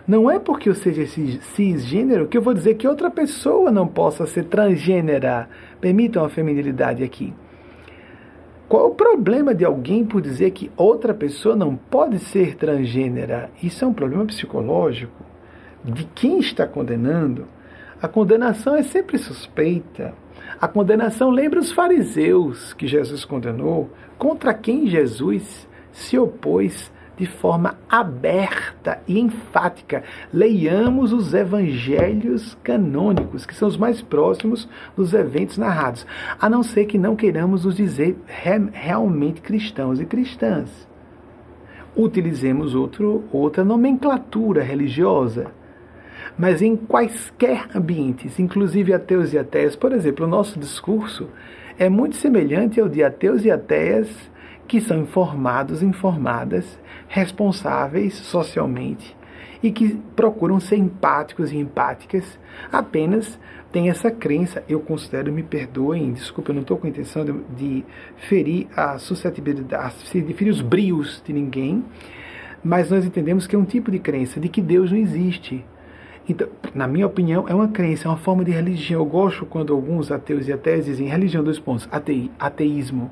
não 0.05 0.29
é 0.29 0.37
porque 0.37 0.67
eu 0.67 0.75
seja 0.75 1.07
cisgênero 1.55 2.27
que 2.27 2.37
eu 2.37 2.41
vou 2.41 2.53
dizer 2.53 2.75
que 2.75 2.85
outra 2.85 3.09
pessoa 3.09 3.71
não 3.71 3.87
possa 3.87 4.25
ser 4.25 4.43
transgênera. 4.43 5.47
Permitam 5.79 6.25
a 6.25 6.27
feminilidade 6.27 7.01
aqui. 7.01 7.33
Qual 8.67 8.87
o 8.89 8.95
problema 8.95 9.55
de 9.55 9.63
alguém 9.63 10.03
por 10.03 10.19
dizer 10.19 10.51
que 10.51 10.69
outra 10.75 11.13
pessoa 11.13 11.55
não 11.55 11.77
pode 11.77 12.19
ser 12.19 12.55
transgênera? 12.55 13.49
Isso 13.63 13.85
é 13.85 13.87
um 13.87 13.93
problema 13.93 14.25
psicológico 14.25 15.23
de 15.81 16.03
quem 16.03 16.39
está 16.39 16.67
condenando. 16.67 17.47
A 18.01 18.07
condenação 18.09 18.75
é 18.75 18.83
sempre 18.83 19.17
suspeita. 19.17 20.13
A 20.59 20.67
condenação 20.67 21.29
lembra 21.29 21.59
os 21.59 21.71
fariseus 21.71 22.73
que 22.73 22.87
Jesus 22.87 23.23
condenou, 23.23 23.91
contra 24.17 24.53
quem 24.53 24.87
Jesus 24.87 25.67
se 25.91 26.17
opôs 26.17 26.91
de 27.15 27.25
forma 27.25 27.77
aberta 27.89 28.99
e 29.07 29.19
enfática. 29.19 30.03
Leiamos 30.33 31.11
os 31.11 31.33
evangelhos 31.33 32.55
canônicos, 32.63 33.45
que 33.45 33.55
são 33.55 33.67
os 33.67 33.77
mais 33.77 34.01
próximos 34.01 34.67
dos 34.95 35.13
eventos 35.13 35.57
narrados, 35.57 36.05
a 36.39 36.49
não 36.49 36.63
ser 36.63 36.85
que 36.85 36.97
não 36.97 37.15
queiramos 37.15 37.65
nos 37.65 37.75
dizer 37.75 38.17
re 38.25 38.69
realmente 38.71 39.41
cristãos 39.41 39.99
e 39.99 40.05
cristãs. 40.05 40.87
Utilizemos 41.95 42.75
outro, 42.75 43.23
outra 43.31 43.65
nomenclatura 43.65 44.61
religiosa. 44.61 45.51
Mas 46.37 46.61
em 46.61 46.75
quaisquer 46.75 47.67
ambientes, 47.75 48.39
inclusive 48.39 48.93
ateus 48.93 49.33
e 49.33 49.37
ateias, 49.37 49.75
por 49.75 49.91
exemplo, 49.91 50.25
o 50.25 50.29
nosso 50.29 50.59
discurso 50.59 51.29
é 51.77 51.89
muito 51.89 52.15
semelhante 52.15 52.79
ao 52.79 52.89
de 52.89 53.03
ateus 53.03 53.45
e 53.45 53.51
ateias 53.51 54.09
que 54.67 54.81
são 54.81 54.99
informados, 54.99 55.81
informadas, 55.81 56.79
responsáveis 57.07 58.15
socialmente 58.15 59.15
e 59.61 59.71
que 59.71 59.99
procuram 60.15 60.59
ser 60.59 60.77
empáticos 60.77 61.51
e 61.51 61.57
empáticas, 61.57 62.37
apenas 62.71 63.39
têm 63.71 63.89
essa 63.89 64.09
crença, 64.11 64.63
eu 64.67 64.79
considero, 64.79 65.31
me 65.31 65.43
perdoem, 65.43 66.13
desculpa, 66.13 66.51
eu 66.51 66.55
não 66.55 66.61
estou 66.61 66.77
com 66.77 66.87
a 66.87 66.89
intenção 66.89 67.25
de, 67.25 67.33
de, 67.55 67.85
ferir 68.17 68.67
a 68.75 68.97
suscetibilidade, 68.97 69.95
de 70.13 70.33
ferir 70.33 70.51
os 70.51 70.61
brios 70.61 71.21
de 71.25 71.33
ninguém, 71.33 71.83
mas 72.63 72.89
nós 72.89 73.05
entendemos 73.05 73.47
que 73.47 73.55
é 73.55 73.59
um 73.59 73.65
tipo 73.65 73.91
de 73.91 73.99
crença 73.99 74.39
de 74.39 74.49
que 74.49 74.61
Deus 74.61 74.91
não 74.91 74.97
existe. 74.97 75.63
Então, 76.29 76.49
na 76.75 76.87
minha 76.87 77.07
opinião, 77.07 77.45
é 77.47 77.55
uma 77.55 77.69
crença, 77.69 78.07
é 78.07 78.11
uma 78.11 78.17
forma 78.17 78.43
de 78.43 78.51
religião. 78.51 79.01
Eu 79.01 79.05
gosto 79.05 79.45
quando 79.45 79.73
alguns 79.73 80.11
ateus 80.11 80.47
e 80.47 80.53
ateias 80.53 80.85
dizem 80.85 81.07
religião, 81.07 81.43
dois 81.43 81.59
pontos, 81.59 81.87
atei, 81.91 82.29
ateísmo 82.37 83.09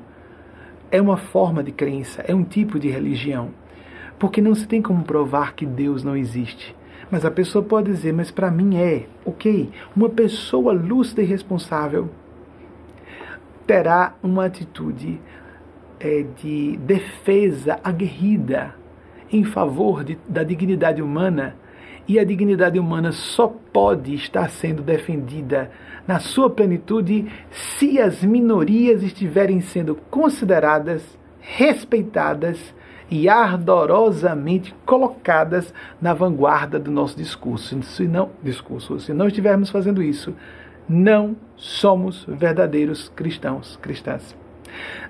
é 0.90 1.00
uma 1.00 1.16
forma 1.16 1.62
de 1.62 1.72
crença, 1.72 2.22
é 2.26 2.34
um 2.34 2.44
tipo 2.44 2.78
de 2.78 2.88
religião. 2.88 3.50
Porque 4.18 4.40
não 4.40 4.54
se 4.54 4.66
tem 4.66 4.80
como 4.80 5.02
provar 5.02 5.54
que 5.54 5.66
Deus 5.66 6.04
não 6.04 6.16
existe. 6.16 6.74
Mas 7.10 7.24
a 7.24 7.30
pessoa 7.30 7.64
pode 7.64 7.90
dizer, 7.90 8.12
mas 8.12 8.30
para 8.30 8.50
mim 8.50 8.76
é, 8.76 9.06
ok. 9.24 9.70
Uma 9.94 10.08
pessoa 10.08 10.72
lúcida 10.72 11.22
e 11.22 11.26
responsável 11.26 12.08
terá 13.66 14.14
uma 14.22 14.46
atitude 14.46 15.20
é, 16.00 16.24
de 16.42 16.76
defesa 16.78 17.78
aguerrida 17.82 18.74
em 19.30 19.44
favor 19.44 20.04
de, 20.04 20.18
da 20.28 20.42
dignidade 20.42 21.02
humana 21.02 21.56
e 22.08 22.18
a 22.18 22.24
dignidade 22.24 22.78
humana 22.78 23.12
só 23.12 23.48
pode 23.72 24.14
estar 24.14 24.48
sendo 24.50 24.82
defendida 24.82 25.70
na 26.06 26.20
sua 26.20 26.48
plenitude 26.48 27.26
se 27.50 28.00
as 28.00 28.22
minorias 28.22 29.02
estiverem 29.02 29.60
sendo 29.60 29.96
consideradas, 30.10 31.18
respeitadas 31.40 32.74
e 33.10 33.28
ardorosamente 33.28 34.74
colocadas 34.84 35.72
na 36.00 36.14
vanguarda 36.14 36.78
do 36.78 36.90
nosso 36.90 37.16
discurso. 37.16 37.82
Se 37.82 38.06
não, 38.06 38.30
discurso, 38.42 38.98
se 39.00 39.12
não 39.12 39.26
estivermos 39.26 39.70
fazendo 39.70 40.02
isso, 40.02 40.34
não 40.88 41.36
somos 41.56 42.24
verdadeiros 42.28 43.08
cristãos, 43.08 43.76
cristãs. 43.82 44.36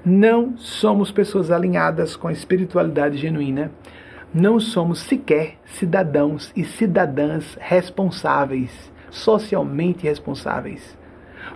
Não 0.05 0.57
somos 0.57 1.11
pessoas 1.11 1.51
alinhadas 1.51 2.17
com 2.17 2.29
a 2.29 2.33
espiritualidade 2.33 3.17
genuína 3.17 3.71
não 4.37 4.61
somos 4.61 4.99
sequer 5.01 5.57
cidadãos 5.65 6.53
e 6.55 6.63
cidadãs 6.63 7.57
responsáveis, 7.59 8.93
socialmente 9.11 10.05
responsáveis. 10.05 10.97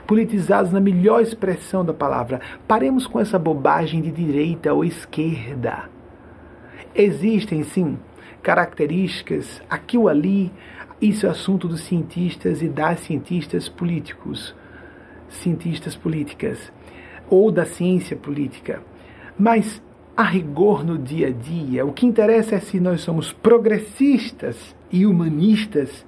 Politizados 0.07 0.73
na 0.73 0.81
melhor 0.81 1.21
expressão 1.21 1.85
da 1.85 1.93
palavra. 1.93 2.41
Paremos 2.67 3.07
com 3.07 3.21
essa 3.21 3.39
bobagem 3.39 4.01
de 4.01 4.11
direita 4.11 4.73
ou 4.73 4.83
esquerda. 4.83 5.91
Existem, 6.95 7.63
sim, 7.65 7.99
características 8.43 9.61
aqui 9.69 9.99
ou 9.99 10.09
ali. 10.09 10.51
Isso 11.03 11.27
é 11.27 11.29
assunto 11.29 11.69
dos 11.69 11.83
cientistas 11.83 12.63
e 12.63 12.69
das 12.69 13.01
cientistas 13.01 13.69
políticos, 13.69 14.55
cientistas 15.29 15.95
políticas, 15.95 16.73
ou 17.29 17.53
da 17.53 17.67
ciência 17.67 18.17
política. 18.17 18.83
Mas 19.39 19.83
a 20.21 20.23
rigor 20.23 20.85
no 20.85 20.99
dia 20.99 21.29
a 21.29 21.31
dia. 21.31 21.87
O 21.87 21.95
que 21.95 22.05
interessa 22.05 22.57
é 22.57 22.61
se 22.61 22.79
nós 22.79 23.01
somos 23.01 23.33
progressistas 23.33 24.77
e 24.93 25.07
humanistas 25.07 26.05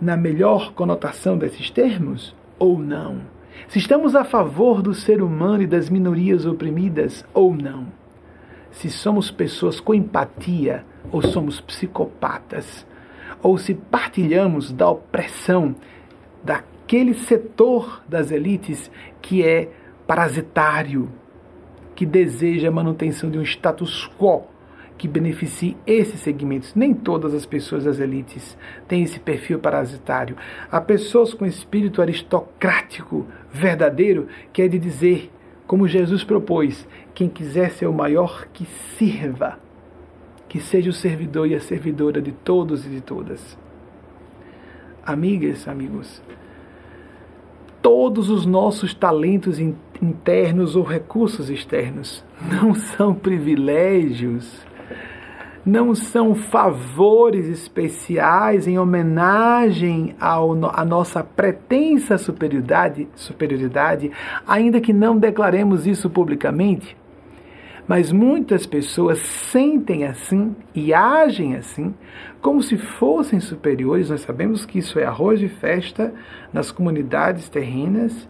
na 0.00 0.16
melhor 0.16 0.72
conotação 0.72 1.36
desses 1.36 1.68
termos 1.68 2.34
ou 2.58 2.78
não. 2.78 3.20
Se 3.68 3.78
estamos 3.78 4.16
a 4.16 4.24
favor 4.24 4.80
do 4.80 4.94
ser 4.94 5.22
humano 5.22 5.62
e 5.62 5.66
das 5.66 5.90
minorias 5.90 6.46
oprimidas 6.46 7.22
ou 7.34 7.54
não. 7.54 7.86
Se 8.70 8.88
somos 8.88 9.30
pessoas 9.30 9.78
com 9.78 9.92
empatia 9.92 10.82
ou 11.10 11.20
somos 11.20 11.60
psicopatas. 11.60 12.86
Ou 13.42 13.58
se 13.58 13.74
partilhamos 13.74 14.72
da 14.72 14.88
opressão 14.88 15.74
daquele 16.42 17.12
setor 17.12 18.02
das 18.08 18.30
elites 18.30 18.90
que 19.20 19.44
é 19.44 19.68
parasitário, 20.06 21.10
que 21.94 22.06
deseja 22.06 22.68
a 22.68 22.72
manutenção 22.72 23.30
de 23.30 23.38
um 23.38 23.42
status 23.42 24.10
quo 24.18 24.44
que 24.96 25.08
beneficie 25.08 25.76
esses 25.86 26.20
segmentos. 26.20 26.74
Nem 26.74 26.94
todas 26.94 27.34
as 27.34 27.44
pessoas 27.44 27.84
das 27.84 27.98
elites 27.98 28.56
têm 28.86 29.02
esse 29.02 29.18
perfil 29.18 29.58
parasitário. 29.58 30.36
Há 30.70 30.80
pessoas 30.80 31.34
com 31.34 31.44
espírito 31.44 32.00
aristocrático 32.00 33.26
verdadeiro, 33.50 34.28
que 34.52 34.62
é 34.62 34.68
de 34.68 34.78
dizer, 34.78 35.28
como 35.66 35.88
Jesus 35.88 36.22
propôs, 36.22 36.86
quem 37.14 37.28
quiser 37.28 37.72
ser 37.72 37.86
o 37.86 37.92
maior, 37.92 38.46
que 38.52 38.64
sirva, 38.96 39.58
que 40.48 40.60
seja 40.60 40.90
o 40.90 40.92
servidor 40.92 41.48
e 41.48 41.54
a 41.54 41.60
servidora 41.60 42.22
de 42.22 42.30
todos 42.30 42.86
e 42.86 42.88
de 42.88 43.00
todas. 43.00 43.58
Amigas, 45.04 45.66
amigos, 45.66 46.22
todos 47.82 48.30
os 48.30 48.46
nossos 48.46 48.94
talentos 48.94 49.58
internos 49.58 50.76
ou 50.76 50.84
recursos 50.84 51.50
externos. 51.50 52.24
Não 52.40 52.74
são 52.74 53.12
privilégios, 53.12 54.64
não 55.66 55.94
são 55.94 56.34
favores 56.34 57.46
especiais 57.46 58.66
em 58.66 58.78
homenagem 58.78 60.14
à 60.18 60.84
nossa 60.84 61.22
pretensa 61.22 62.16
superioridade, 62.18 63.08
superioridade, 63.14 64.10
ainda 64.46 64.80
que 64.80 64.92
não 64.92 65.18
declaremos 65.18 65.86
isso 65.86 66.08
publicamente. 66.08 66.96
Mas 67.92 68.10
muitas 68.10 68.64
pessoas 68.64 69.18
sentem 69.18 70.04
assim 70.04 70.56
e 70.74 70.94
agem 70.94 71.56
assim, 71.56 71.94
como 72.40 72.62
se 72.62 72.78
fossem 72.78 73.38
superiores. 73.38 74.08
Nós 74.08 74.22
sabemos 74.22 74.64
que 74.64 74.78
isso 74.78 74.98
é 74.98 75.04
arroz 75.04 75.38
de 75.38 75.48
festa 75.50 76.10
nas 76.50 76.72
comunidades 76.72 77.50
terrenas, 77.50 78.26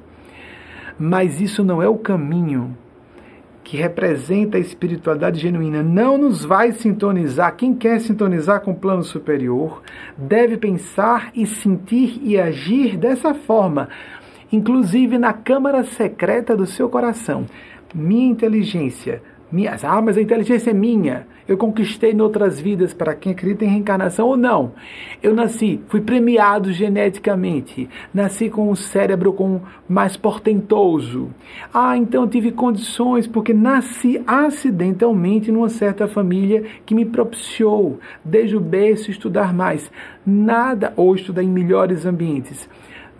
mas 0.98 1.40
isso 1.40 1.62
não 1.62 1.81
é 1.81 1.88
o 1.88 1.96
caminho 1.96 2.77
que 3.62 3.77
representa 3.77 4.57
a 4.57 4.61
espiritualidade 4.61 5.38
genuína. 5.38 5.81
Não 5.81 6.18
nos 6.18 6.44
vai 6.44 6.72
sintonizar. 6.72 7.55
Quem 7.55 7.72
quer 7.72 8.01
sintonizar 8.01 8.62
com 8.62 8.72
o 8.72 8.77
plano 8.77 9.05
superior 9.05 9.81
deve 10.18 10.57
pensar 10.57 11.31
e 11.37 11.46
sentir 11.46 12.20
e 12.20 12.37
agir 12.37 12.96
dessa 12.96 13.33
forma, 13.33 13.88
inclusive 14.51 15.18
na 15.18 15.33
câmara 15.33 15.85
secreta 15.85 16.57
do 16.57 16.66
seu 16.66 16.88
coração. 16.88 17.46
Minha 17.94 18.29
inteligência 18.29 19.22
minha, 19.52 19.76
ah, 19.82 20.00
mas 20.00 20.16
a 20.16 20.22
inteligência 20.22 20.70
é 20.70 20.74
minha. 20.74 21.26
Eu 21.46 21.58
conquistei 21.58 22.12
em 22.12 22.20
outras 22.20 22.58
vidas 22.58 22.94
para 22.94 23.14
quem 23.14 23.32
acredita 23.32 23.64
em 23.64 23.68
reencarnação 23.68 24.28
ou 24.28 24.36
não. 24.36 24.72
Eu 25.22 25.34
nasci, 25.34 25.80
fui 25.88 26.00
premiado 26.00 26.72
geneticamente. 26.72 27.88
Nasci 28.14 28.48
com 28.48 28.70
um 28.70 28.74
cérebro 28.74 29.32
com 29.32 29.60
mais 29.86 30.16
portentoso. 30.16 31.28
Ah, 31.74 31.96
então 31.98 32.26
tive 32.26 32.50
condições 32.52 33.26
porque 33.26 33.52
nasci 33.52 34.22
acidentalmente 34.26 35.52
numa 35.52 35.68
certa 35.68 36.08
família 36.08 36.64
que 36.86 36.94
me 36.94 37.04
propiciou 37.04 37.98
desde 38.24 38.56
o 38.56 38.60
berço 38.60 39.10
estudar 39.10 39.52
mais. 39.52 39.90
Nada 40.24 40.94
ou 40.96 41.14
estudar 41.14 41.42
em 41.42 41.48
melhores 41.48 42.06
ambientes. 42.06 42.68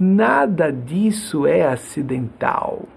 Nada 0.01 0.73
disso 0.73 1.47
é 1.47 1.67
acidental. 1.67 2.89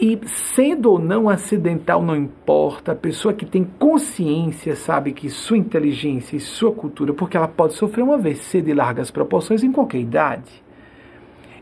E 0.00 0.16
sendo 0.26 0.92
ou 0.92 0.98
não 1.00 1.28
acidental, 1.28 2.00
não 2.00 2.14
importa, 2.14 2.92
a 2.92 2.94
pessoa 2.94 3.34
que 3.34 3.44
tem 3.44 3.64
consciência 3.64 4.76
sabe 4.76 5.12
que 5.12 5.28
sua 5.28 5.58
inteligência 5.58 6.36
e 6.36 6.40
sua 6.40 6.70
cultura, 6.70 7.12
porque 7.12 7.36
ela 7.36 7.48
pode 7.48 7.74
sofrer 7.74 8.04
um 8.04 8.12
AVC 8.12 8.62
de 8.62 8.72
largas 8.72 9.10
proporções 9.10 9.64
em 9.64 9.72
qualquer 9.72 9.98
idade. 9.98 10.62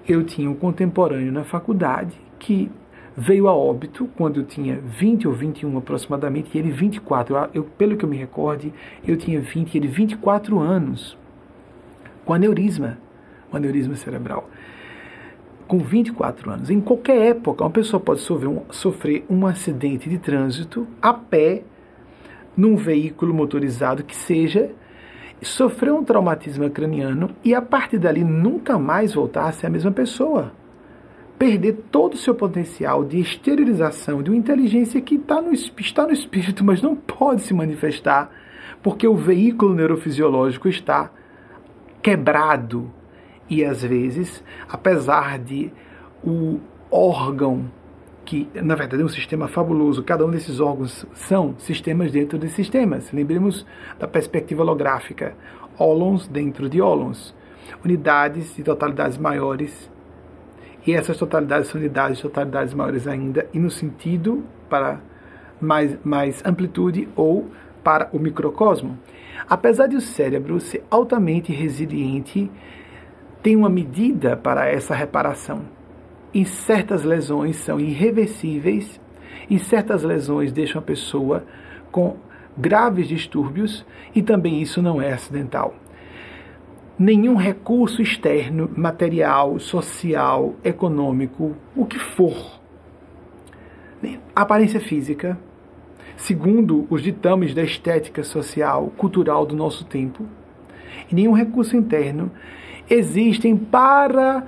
Eu 0.06 0.22
tinha 0.22 0.50
um 0.50 0.54
contemporâneo 0.54 1.32
na 1.32 1.44
faculdade 1.44 2.14
que 2.38 2.70
veio 3.16 3.48
a 3.48 3.54
óbito 3.54 4.06
quando 4.14 4.40
eu 4.40 4.44
tinha 4.44 4.78
20 4.80 5.26
ou 5.26 5.32
21 5.32 5.78
aproximadamente, 5.78 6.50
e 6.54 6.58
ele 6.58 6.70
24. 6.70 7.48
Eu, 7.54 7.64
pelo 7.64 7.96
que 7.96 8.04
eu 8.04 8.08
me 8.08 8.18
recorde, 8.18 8.70
eu 9.08 9.16
tinha 9.16 9.40
20 9.40 9.74
e 9.74 9.78
ele 9.78 9.88
24 9.88 10.58
anos, 10.58 11.16
com 12.22 12.34
aneurisma, 12.34 12.98
aneurisma 13.50 13.94
cerebral 13.96 14.50
com 15.66 15.78
24 15.78 16.50
anos. 16.50 16.70
Em 16.70 16.80
qualquer 16.80 17.18
época, 17.30 17.64
uma 17.64 17.70
pessoa 17.70 18.00
pode 18.00 18.20
sofrer 18.20 18.48
um, 18.48 18.62
sofrer 18.70 19.24
um 19.28 19.46
acidente 19.46 20.08
de 20.08 20.18
trânsito 20.18 20.86
a 21.00 21.12
pé, 21.12 21.62
num 22.56 22.76
veículo 22.76 23.34
motorizado 23.34 24.04
que 24.04 24.16
seja, 24.16 24.70
sofrer 25.42 25.92
um 25.92 26.04
traumatismo 26.04 26.68
craniano 26.70 27.30
e 27.44 27.54
a 27.54 27.60
partir 27.60 27.98
dali 27.98 28.24
nunca 28.24 28.78
mais 28.78 29.14
voltar 29.14 29.46
a 29.46 29.52
ser 29.52 29.66
a 29.66 29.70
mesma 29.70 29.90
pessoa. 29.90 30.52
Perder 31.38 31.84
todo 31.90 32.14
o 32.14 32.18
seu 32.18 32.34
potencial 32.34 33.04
de 33.04 33.20
exteriorização 33.20 34.22
de 34.22 34.30
uma 34.30 34.38
inteligência 34.38 35.00
que 35.02 35.16
está 35.16 35.42
no, 35.42 35.52
está 35.52 36.06
no 36.06 36.12
espírito, 36.12 36.64
mas 36.64 36.80
não 36.80 36.96
pode 36.96 37.42
se 37.42 37.52
manifestar, 37.52 38.30
porque 38.82 39.06
o 39.06 39.14
veículo 39.14 39.74
neurofisiológico 39.74 40.66
está 40.66 41.10
quebrado, 42.02 42.90
e 43.48 43.64
às 43.64 43.82
vezes, 43.82 44.42
apesar 44.68 45.38
de 45.38 45.72
o 46.24 46.60
órgão 46.90 47.70
que 48.24 48.48
na 48.54 48.74
verdade 48.74 49.02
é 49.02 49.04
um 49.04 49.08
sistema 49.08 49.46
fabuloso, 49.46 50.02
cada 50.02 50.26
um 50.26 50.30
desses 50.30 50.58
órgãos 50.58 51.06
são 51.14 51.54
sistemas 51.58 52.10
dentro 52.10 52.36
de 52.38 52.48
sistemas. 52.48 53.12
Lembremos 53.12 53.64
da 54.00 54.08
perspectiva 54.08 54.62
holográfica, 54.62 55.34
ólons 55.78 56.26
dentro 56.26 56.68
de 56.68 56.80
ólons, 56.80 57.32
unidades 57.84 58.54
de 58.56 58.64
totalidades 58.64 59.16
maiores. 59.16 59.90
E 60.84 60.92
essas 60.92 61.16
totalidades 61.16 61.68
são 61.68 61.80
unidades 61.80 62.16
de 62.16 62.22
totalidades 62.22 62.74
maiores 62.74 63.06
ainda, 63.06 63.48
e 63.54 63.58
no 63.60 63.70
sentido 63.70 64.44
para 64.68 65.00
mais, 65.60 65.96
mais 66.04 66.42
amplitude 66.44 67.08
ou 67.14 67.48
para 67.82 68.08
o 68.12 68.18
microcosmo. 68.18 68.98
Apesar 69.48 69.86
de 69.86 69.96
o 69.96 70.00
cérebro 70.00 70.58
ser 70.58 70.84
altamente 70.90 71.52
resiliente 71.52 72.50
tem 73.42 73.56
uma 73.56 73.68
medida 73.68 74.36
para 74.36 74.66
essa 74.68 74.94
reparação. 74.94 75.62
E 76.32 76.44
certas 76.44 77.04
lesões 77.04 77.56
são 77.56 77.80
irreversíveis 77.80 79.00
e 79.48 79.58
certas 79.58 80.02
lesões 80.02 80.52
deixam 80.52 80.80
a 80.80 80.84
pessoa 80.84 81.44
com 81.90 82.16
graves 82.56 83.08
distúrbios 83.08 83.86
e 84.14 84.22
também 84.22 84.60
isso 84.60 84.82
não 84.82 85.00
é 85.00 85.12
acidental. 85.12 85.74
Nenhum 86.98 87.36
recurso 87.36 88.00
externo, 88.00 88.70
material, 88.74 89.58
social, 89.58 90.54
econômico, 90.64 91.54
o 91.74 91.84
que 91.84 91.98
for, 91.98 92.58
aparência 94.34 94.80
física, 94.80 95.38
segundo 96.16 96.86
os 96.88 97.02
ditames 97.02 97.54
da 97.54 97.62
estética 97.62 98.22
social, 98.22 98.92
cultural 98.96 99.44
do 99.44 99.54
nosso 99.54 99.84
tempo, 99.84 100.26
e 101.10 101.14
nenhum 101.14 101.32
recurso 101.32 101.76
interno 101.76 102.30
existem 102.88 103.56
para 103.56 104.46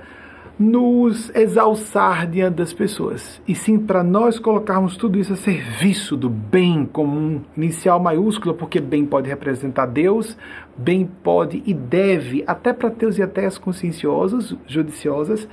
nos 0.59 1.33
exalçar 1.33 2.29
diante 2.29 2.55
das 2.55 2.73
pessoas, 2.73 3.41
e 3.47 3.55
sim 3.55 3.79
para 3.79 4.03
nós 4.03 4.37
colocarmos 4.37 4.97
tudo 4.97 5.17
isso 5.17 5.31
a 5.31 5.37
serviço 5.37 6.17
do 6.17 6.29
bem 6.29 6.85
comum, 6.85 7.41
inicial 7.55 7.97
maiúscula, 7.97 8.53
porque 8.53 8.81
bem 8.81 9.05
pode 9.05 9.29
representar 9.29 9.85
Deus, 9.85 10.37
bem 10.75 11.09
pode 11.23 11.63
e 11.65 11.73
deve, 11.73 12.43
até 12.45 12.73
para 12.73 12.91
teus 12.91 13.17
e 13.17 13.23
até 13.23 13.45
as 13.45 13.57
conscienciosas, 13.57 14.53
judiciosas, 14.67 15.47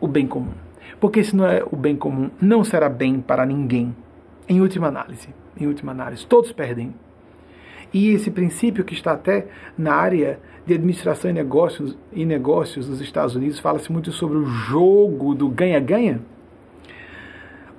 o 0.00 0.08
bem 0.08 0.26
comum. 0.26 0.54
Porque 0.98 1.22
se 1.22 1.36
não 1.36 1.46
é 1.46 1.62
o 1.70 1.76
bem 1.76 1.94
comum, 1.94 2.30
não 2.40 2.64
será 2.64 2.88
bem 2.88 3.20
para 3.20 3.44
ninguém. 3.44 3.94
Em 4.48 4.62
última 4.62 4.88
análise, 4.88 5.28
em 5.60 5.66
última 5.66 5.92
análise, 5.92 6.26
todos 6.26 6.52
perdem. 6.52 6.94
E 7.92 8.08
esse 8.08 8.30
princípio 8.30 8.82
que 8.82 8.94
está 8.94 9.12
até 9.12 9.46
na 9.76 9.94
área 9.94 10.40
de 10.68 10.74
administração 10.74 11.30
e 11.30 11.32
negócios, 11.32 11.96
e 12.12 12.26
negócios 12.26 12.86
nos 12.86 13.00
Estados 13.00 13.34
Unidos 13.34 13.58
fala-se 13.58 13.90
muito 13.90 14.12
sobre 14.12 14.36
o 14.36 14.44
jogo 14.44 15.34
do 15.34 15.48
ganha-ganha. 15.48 16.20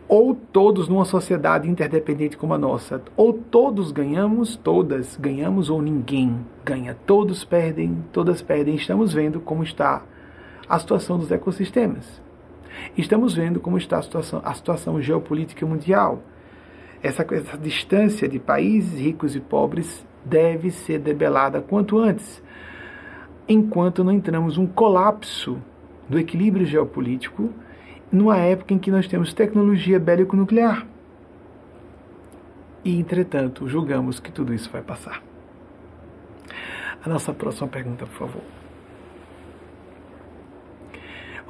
Ou 0.08 0.34
todos 0.34 0.90
numa 0.90 1.06
sociedade 1.06 1.70
interdependente 1.70 2.36
como 2.36 2.56
a 2.56 2.58
nossa, 2.58 3.00
ou 3.16 3.32
todos 3.32 3.92
ganhamos, 3.92 4.56
todas 4.56 5.16
ganhamos, 5.18 5.70
ou 5.70 5.84
ninguém 5.84 6.44
ganha. 6.66 6.98
Todos 7.06 7.46
perdem, 7.46 8.04
todas 8.12 8.42
perdem. 8.42 8.74
Estamos 8.74 9.14
vendo 9.14 9.40
como 9.40 9.62
está 9.62 10.02
a 10.68 10.80
situação 10.80 11.20
dos 11.20 11.32
ecossistemas. 11.32 12.20
Estamos 12.98 13.36
vendo 13.36 13.60
como 13.60 13.78
está 13.78 14.00
a 14.00 14.02
situação, 14.02 14.42
a 14.44 14.54
situação 14.56 15.00
geopolítica 15.00 15.64
mundial. 15.64 16.24
Essa, 17.04 17.24
essa 17.36 17.56
distância 17.56 18.28
de 18.28 18.40
países 18.40 19.00
ricos 19.00 19.36
e 19.36 19.40
pobres 19.40 20.04
deve 20.26 20.72
ser 20.72 20.98
debelada 20.98 21.62
quanto 21.62 22.00
antes 22.00 22.42
enquanto 23.50 24.04
não 24.04 24.14
entramos 24.14 24.60
um 24.60 24.68
colapso 24.68 25.60
do 26.08 26.20
equilíbrio 26.20 26.68
geopolítico 26.68 27.52
numa 28.12 28.38
época 28.38 28.74
em 28.76 28.80
que 28.80 28.92
nós 28.92 29.08
temos 29.08 29.34
tecnologia 29.34 30.00
bélico-nuclear. 30.00 30.86
E, 32.86 32.98
entretanto, 32.98 33.68
julgamos 33.68 34.20
que 34.20 34.32
tudo 34.32 34.54
isso 34.54 34.70
vai 34.70 34.82
passar. 34.82 35.22
A 37.04 37.10
nossa 37.10 37.34
próxima 37.34 37.68
pergunta, 37.68 38.06
por 38.06 38.16
favor. 38.18 38.42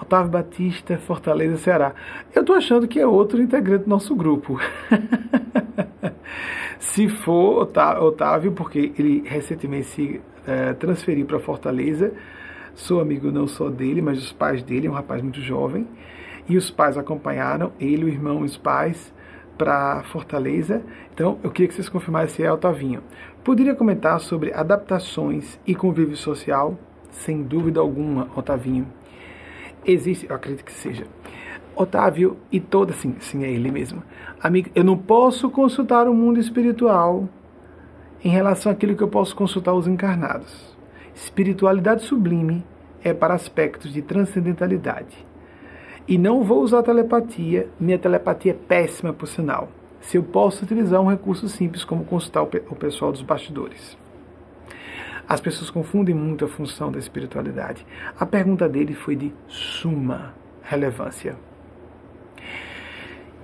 Otávio 0.01 0.31
Batista, 0.31 0.97
Fortaleza, 0.97 1.57
Ceará. 1.57 1.93
Eu 2.33 2.41
estou 2.41 2.55
achando 2.55 2.87
que 2.87 2.99
é 2.99 3.05
outro 3.05 3.41
integrante 3.41 3.83
do 3.83 3.89
nosso 3.89 4.15
grupo. 4.15 4.59
Se 6.79 7.09
for 7.09 7.69
Otávio, 8.01 8.53
porque 8.53 8.93
ele 8.97 9.21
recentemente 9.25 9.87
se 9.87 10.21
é, 10.47 10.73
para 11.23 11.39
Fortaleza, 11.39 12.13
sou 12.73 12.99
amigo 12.99 13.31
não 13.31 13.47
só 13.47 13.69
dele, 13.69 14.01
mas 14.01 14.19
dos 14.19 14.31
pais 14.31 14.63
dele, 14.63 14.89
um 14.89 14.93
rapaz 14.93 15.21
muito 15.21 15.41
jovem, 15.41 15.87
e 16.47 16.57
os 16.57 16.71
pais 16.71 16.97
acompanharam 16.97 17.71
ele, 17.79 18.05
o 18.05 18.09
irmão 18.09 18.41
e 18.41 18.45
os 18.45 18.57
pais 18.57 19.13
para 19.57 20.03
Fortaleza. 20.03 20.81
Então, 21.13 21.37
eu 21.43 21.51
queria 21.51 21.67
que 21.67 21.73
vocês 21.73 21.89
confirmassem 21.89 22.37
se 22.37 22.43
é 22.43 22.51
Otavinho. 22.51 23.03
Poderia 23.43 23.75
comentar 23.75 24.19
sobre 24.19 24.53
adaptações 24.53 25.59
e 25.67 25.75
convívio 25.75 26.15
social? 26.15 26.77
Sem 27.11 27.43
dúvida 27.43 27.79
alguma, 27.79 28.29
Otavinho. 28.35 28.87
existe, 29.85 30.27
eu 30.29 30.35
acredito 30.35 30.63
que 30.63 30.71
seja. 30.71 31.05
Otávio 31.75 32.37
e 32.51 32.59
toda, 32.59 32.93
sim, 32.93 33.15
sim, 33.19 33.43
é 33.43 33.51
ele 33.51 33.71
mesmo. 33.71 34.03
Amigo, 34.41 34.69
eu 34.75 34.83
não 34.83 34.97
posso 34.97 35.49
consultar 35.49 36.07
o 36.07 36.13
mundo 36.13 36.39
espiritual 36.39 37.27
em 38.23 38.29
relação 38.29 38.71
àquilo 38.71 38.95
que 38.95 39.03
eu 39.03 39.07
posso 39.07 39.35
consultar 39.35 39.73
os 39.73 39.87
encarnados. 39.87 40.77
Espiritualidade 41.15 42.03
sublime 42.03 42.63
é 43.03 43.13
para 43.13 43.33
aspectos 43.33 43.93
de 43.93 44.01
transcendentalidade. 44.01 45.25
E 46.07 46.17
não 46.17 46.43
vou 46.43 46.61
usar 46.61 46.81
telepatia, 46.83 47.69
minha 47.79 47.99
telepatia 47.99 48.51
é 48.51 48.55
péssima, 48.55 49.13
por 49.13 49.27
sinal. 49.27 49.69
Se 50.01 50.17
eu 50.17 50.23
posso 50.23 50.63
utilizar 50.63 51.01
um 51.01 51.09
recurso 51.09 51.47
simples 51.47 51.83
como 51.83 52.05
consultar 52.05 52.43
o 52.43 52.75
pessoal 52.75 53.11
dos 53.11 53.21
bastidores. 53.21 53.97
As 55.27 55.39
pessoas 55.39 55.69
confundem 55.69 56.15
muito 56.15 56.43
a 56.43 56.47
função 56.47 56.91
da 56.91 56.97
espiritualidade. 56.97 57.85
A 58.19 58.25
pergunta 58.25 58.67
dele 58.67 58.95
foi 58.95 59.15
de 59.15 59.31
suma 59.47 60.33
relevância. 60.63 61.35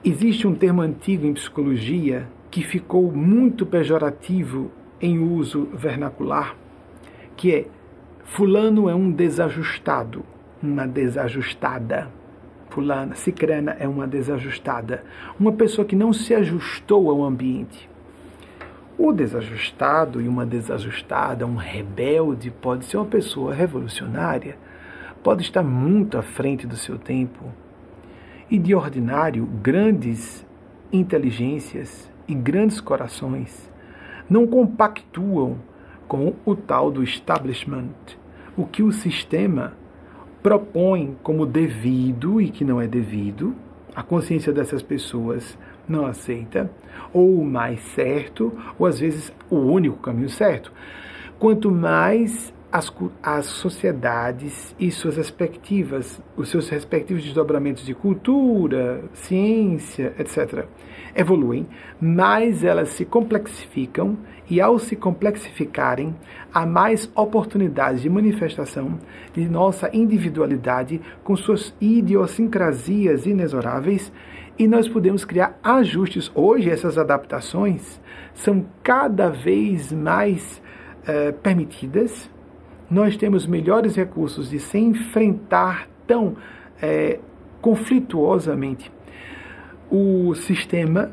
Existe 0.04 0.48
um 0.48 0.56
termo 0.56 0.82
antigo 0.82 1.28
em 1.28 1.34
psicologia 1.34 2.28
que 2.56 2.64
ficou 2.64 3.12
muito 3.12 3.66
pejorativo 3.66 4.72
em 5.02 5.20
uso 5.20 5.68
vernacular, 5.74 6.56
que 7.36 7.54
é 7.54 7.66
fulano 8.24 8.88
é 8.88 8.96
um 8.96 9.12
desajustado, 9.12 10.24
uma 10.64 10.88
desajustada. 10.88 12.10
Fulana, 12.70 13.14
cicrana 13.14 13.76
é 13.78 13.86
uma 13.86 14.08
desajustada, 14.08 15.04
uma 15.38 15.52
pessoa 15.52 15.84
que 15.84 15.98
não 15.98 16.14
se 16.14 16.34
ajustou 16.34 17.10
ao 17.12 17.26
ambiente. 17.26 17.90
O 18.98 19.12
desajustado 19.12 20.22
e 20.22 20.28
uma 20.30 20.46
desajustada, 20.46 21.46
um 21.46 21.58
rebelde, 21.58 22.52
pode 22.52 22.86
ser 22.86 22.96
uma 22.96 23.06
pessoa 23.06 23.54
revolucionária, 23.54 24.58
pode 25.22 25.42
estar 25.42 25.62
muito 25.62 26.18
à 26.18 26.22
frente 26.22 26.66
do 26.66 26.78
seu 26.78 26.98
tempo. 26.98 27.52
E 28.50 28.58
de 28.58 28.74
ordinário, 28.74 29.46
grandes 29.46 30.48
inteligências 30.90 32.15
e 32.28 32.34
grandes 32.34 32.80
corações 32.82 33.72
não 34.30 34.48
compactuam 34.48 35.58
com 36.08 36.34
o 36.46 36.56
tal 36.56 36.92
do 36.92 37.04
establishment, 37.04 37.94
o 38.56 38.66
que 38.66 38.84
o 38.84 38.92
sistema 38.92 39.74
propõe 40.42 41.18
como 41.24 41.46
devido 41.46 42.40
e 42.40 42.50
que 42.50 42.64
não 42.64 42.80
é 42.80 42.88
devido. 42.88 43.56
A 43.96 44.04
consciência 44.04 44.54
dessas 44.54 44.84
pessoas 44.84 45.58
não 45.88 46.06
aceita, 46.06 46.70
ou 47.14 47.40
o 47.40 47.46
mais 47.46 47.80
certo, 47.80 48.54
ou 48.78 48.86
às 48.86 49.00
vezes 49.00 49.34
o 49.50 49.58
único 49.58 49.98
caminho 49.98 50.30
certo. 50.30 50.72
Quanto 51.40 51.72
mais 51.72 52.54
as, 52.76 52.94
as 53.24 53.46
sociedades 53.46 54.76
e 54.78 54.92
suas 54.92 55.16
respectivas, 55.16 56.22
os 56.36 56.50
seus 56.50 56.68
respectivos 56.68 57.24
desdobramentos 57.24 57.86
de 57.86 57.94
cultura, 57.94 59.02
ciência, 59.14 60.14
etc., 60.20 60.66
evoluem, 61.16 61.66
mais 62.02 62.66
elas 62.66 62.90
se 62.90 63.06
complexificam 63.06 64.18
e, 64.50 64.60
ao 64.60 64.78
se 64.78 64.94
complexificarem, 64.98 66.14
há 66.54 66.66
mais 66.66 67.10
oportunidades 67.16 68.02
de 68.02 68.10
manifestação 68.10 69.00
de 69.34 69.48
nossa 69.48 69.90
individualidade 69.96 71.00
com 71.24 71.34
suas 71.38 71.74
idiosincrasias 71.80 73.26
inexoráveis 73.26 74.12
e 74.60 74.68
nós 74.68 74.90
podemos 74.90 75.24
criar 75.24 75.58
ajustes. 75.64 76.30
Hoje, 76.36 76.70
essas 76.70 76.98
adaptações 76.98 78.02
são 78.34 78.66
cada 78.84 79.30
vez 79.30 79.94
mais 79.94 80.62
eh, 81.08 81.32
permitidas. 81.32 82.35
Nós 82.90 83.18
temos 83.18 83.48
melhores 83.48 83.96
recursos 83.96 84.50
de 84.50 84.60
se 84.60 84.78
enfrentar 84.78 85.88
tão 86.06 86.36
eh, 86.82 87.20
conflituosamente. 87.62 88.92
O 89.90 90.36
sistema, 90.36 91.12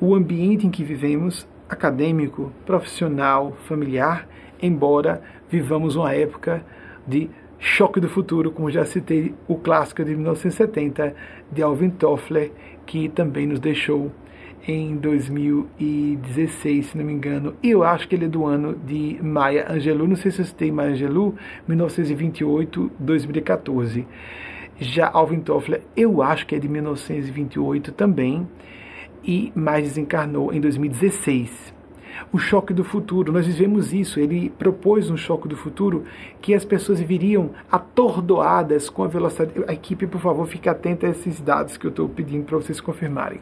o 0.00 0.14
ambiente 0.14 0.66
em 0.66 0.70
que 0.70 0.82
vivemos, 0.82 1.46
acadêmico, 1.68 2.52
profissional, 2.66 3.52
familiar, 3.66 4.28
embora 4.60 5.22
vivamos 5.48 5.94
uma 5.94 6.12
época 6.12 6.64
de 7.06 7.30
choque 7.58 8.00
do 8.00 8.08
futuro, 8.08 8.50
como 8.50 8.70
já 8.70 8.84
citei 8.84 9.34
o 9.46 9.56
clássico 9.56 10.04
de 10.04 10.14
1970 10.14 11.14
de 11.50 11.62
Alvin 11.62 11.90
Toffler, 11.90 12.50
que 12.84 13.08
também 13.08 13.46
nos 13.46 13.60
deixou 13.60 14.10
em 14.66 14.96
2016, 14.96 16.86
se 16.86 16.98
não 16.98 17.04
me 17.04 17.12
engano. 17.12 17.54
Eu 17.62 17.82
acho 17.82 18.08
que 18.08 18.14
ele 18.14 18.24
é 18.24 18.28
do 18.28 18.46
ano 18.46 18.74
de 18.74 19.18
Maya 19.22 19.70
Angelou. 19.70 20.08
Não 20.08 20.16
sei 20.16 20.30
se 20.30 20.40
eu 20.40 20.44
citei 20.46 20.72
Maya 20.72 20.92
Angelou, 20.92 21.34
1928, 21.68 22.90
2014. 22.98 24.06
Já 24.78 25.10
Alvin 25.12 25.40
Toffler, 25.40 25.82
eu 25.96 26.22
acho 26.22 26.46
que 26.46 26.54
é 26.54 26.58
de 26.58 26.68
1928 26.68 27.92
também, 27.92 28.48
e 29.22 29.52
mais 29.54 29.84
desencarnou 29.84 30.52
em 30.52 30.60
2016 30.60 31.74
o 32.32 32.38
choque 32.38 32.72
do 32.72 32.84
futuro. 32.84 33.32
Nós 33.32 33.46
vivemos 33.46 33.92
isso. 33.92 34.20
Ele 34.20 34.50
propôs 34.50 35.10
um 35.10 35.16
choque 35.16 35.48
do 35.48 35.56
futuro 35.56 36.04
que 36.40 36.54
as 36.54 36.64
pessoas 36.64 37.00
viriam 37.00 37.50
atordoadas 37.70 38.88
com 38.88 39.02
a 39.02 39.08
velocidade. 39.08 39.52
A 39.66 39.72
equipe, 39.72 40.06
por 40.06 40.20
favor, 40.20 40.46
fique 40.46 40.68
atenta 40.68 41.06
a 41.06 41.10
esses 41.10 41.40
dados 41.40 41.76
que 41.76 41.86
eu 41.86 41.90
estou 41.90 42.08
pedindo 42.08 42.44
para 42.44 42.56
vocês 42.56 42.80
confirmarem. 42.80 43.40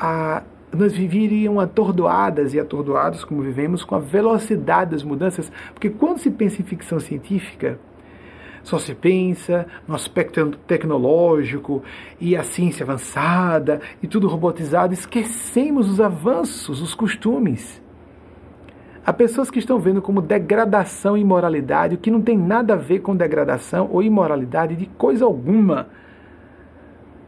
A, 0.00 0.42
nós 0.72 0.92
viveríamos 0.94 1.62
atordoadas 1.62 2.54
e 2.54 2.60
atordoados, 2.60 3.24
como 3.24 3.42
vivemos, 3.42 3.84
com 3.84 3.94
a 3.94 3.98
velocidade 3.98 4.92
das 4.92 5.02
mudanças, 5.02 5.52
porque 5.74 5.90
quando 5.90 6.18
se 6.18 6.30
pensa 6.30 6.62
em 6.62 6.64
ficção 6.64 6.98
científica, 6.98 7.78
só 8.62 8.78
se 8.78 8.94
pensa 8.94 9.66
no 9.86 9.94
aspecto 9.94 10.50
tecnológico 10.66 11.82
e 12.20 12.36
a 12.36 12.42
ciência 12.42 12.84
avançada 12.84 13.80
e 14.02 14.06
tudo 14.06 14.28
robotizado, 14.28 14.94
esquecemos 14.94 15.88
os 15.90 16.00
avanços, 16.00 16.80
os 16.80 16.94
costumes. 16.94 17.80
Há 19.04 19.12
pessoas 19.12 19.50
que 19.50 19.58
estão 19.58 19.78
vendo 19.78 20.02
como 20.02 20.20
degradação 20.20 21.16
e 21.16 21.22
imoralidade, 21.22 21.94
o 21.94 21.98
que 21.98 22.10
não 22.10 22.20
tem 22.20 22.36
nada 22.36 22.74
a 22.74 22.76
ver 22.76 23.00
com 23.00 23.16
degradação 23.16 23.88
ou 23.90 24.02
imoralidade 24.02 24.76
de 24.76 24.86
coisa 24.86 25.24
alguma. 25.24 25.88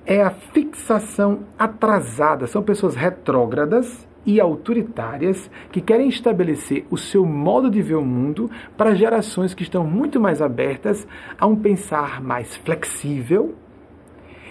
É 0.04 0.22
a 0.22 0.30
fixação 0.30 1.40
atrasada. 1.58 2.46
São 2.46 2.62
pessoas 2.62 2.94
retrógradas 2.94 4.08
e 4.24 4.40
autoritárias 4.40 5.50
que 5.70 5.80
querem 5.80 6.08
estabelecer 6.08 6.86
o 6.90 6.96
seu 6.96 7.24
modo 7.24 7.70
de 7.70 7.82
ver 7.82 7.96
o 7.96 8.04
mundo 8.04 8.50
para 8.76 8.94
gerações 8.94 9.54
que 9.54 9.62
estão 9.62 9.84
muito 9.84 10.20
mais 10.20 10.40
abertas 10.40 11.06
a 11.38 11.46
um 11.46 11.56
pensar 11.56 12.22
mais 12.22 12.56
flexível 12.56 13.54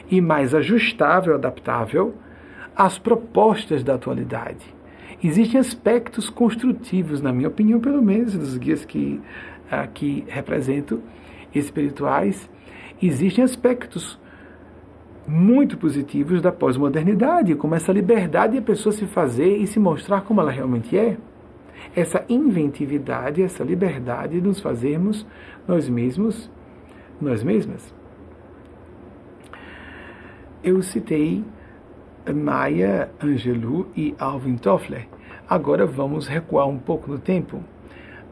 e 0.10 0.20
mais 0.20 0.54
ajustável, 0.54 1.36
adaptável 1.36 2.14
às 2.76 2.98
propostas 2.98 3.84
da 3.84 3.96
atualidade. 3.96 4.76
Existem 5.24 5.60
aspectos 5.60 6.30
construtivos, 6.30 7.22
na 7.22 7.32
minha 7.32 7.48
opinião, 7.48 7.80
pelo 7.80 8.02
menos, 8.02 8.38
dos 8.38 8.58
guias 8.58 8.84
que 8.84 9.22
aqui 9.70 10.26
represento, 10.28 11.02
espirituais, 11.54 12.50
existem 13.02 13.44
aspectos 13.44 14.20
muito 15.32 15.78
positivos 15.78 16.42
da 16.42 16.52
pós-modernidade, 16.52 17.56
como 17.56 17.74
essa 17.74 17.94
liberdade 17.94 18.52
de 18.52 18.60
a 18.60 18.62
pessoa 18.62 18.92
se 18.92 19.08
fazer 19.08 19.56
e 19.56 19.66
se 19.66 19.80
mostrar 19.80 20.24
como 20.24 20.42
ela 20.42 20.52
realmente 20.52 20.98
é. 20.98 21.16
Essa 21.96 22.26
inventividade, 22.28 23.42
essa 23.42 23.64
liberdade 23.64 24.42
de 24.42 24.46
nos 24.46 24.60
fazermos 24.60 25.26
nós 25.66 25.88
mesmos, 25.88 26.52
nós 27.20 27.44
mesmas. 27.44 27.96
Eu 30.62 30.82
citei 30.82 31.46
Maya 32.36 33.10
Angelou 33.24 33.88
e 33.96 34.14
Alvin 34.20 34.58
Toffler. 34.58 35.08
Agora 35.50 35.86
vamos 35.86 36.28
recuar 36.28 36.68
um 36.68 36.78
pouco 36.78 37.10
no 37.10 37.18
tempo. 37.18 37.64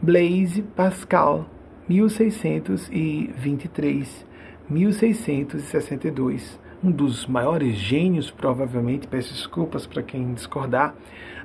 Blaise 0.01 0.63
Pascal, 0.63 1.45
1623, 1.87 4.25
1662 4.69 6.59
um 6.83 6.91
dos 6.91 7.25
maiores 7.27 7.75
gênios, 7.75 8.31
provavelmente, 8.31 9.07
peço 9.07 9.33
desculpas 9.33 9.85
para 9.85 10.01
quem 10.01 10.33
discordar, 10.33 10.95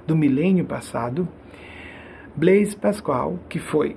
do 0.07 0.15
milênio 0.15 0.65
passado, 0.65 1.27
Blaise 2.37 2.77
Pascal, 2.77 3.39
que 3.49 3.59
foi 3.59 3.97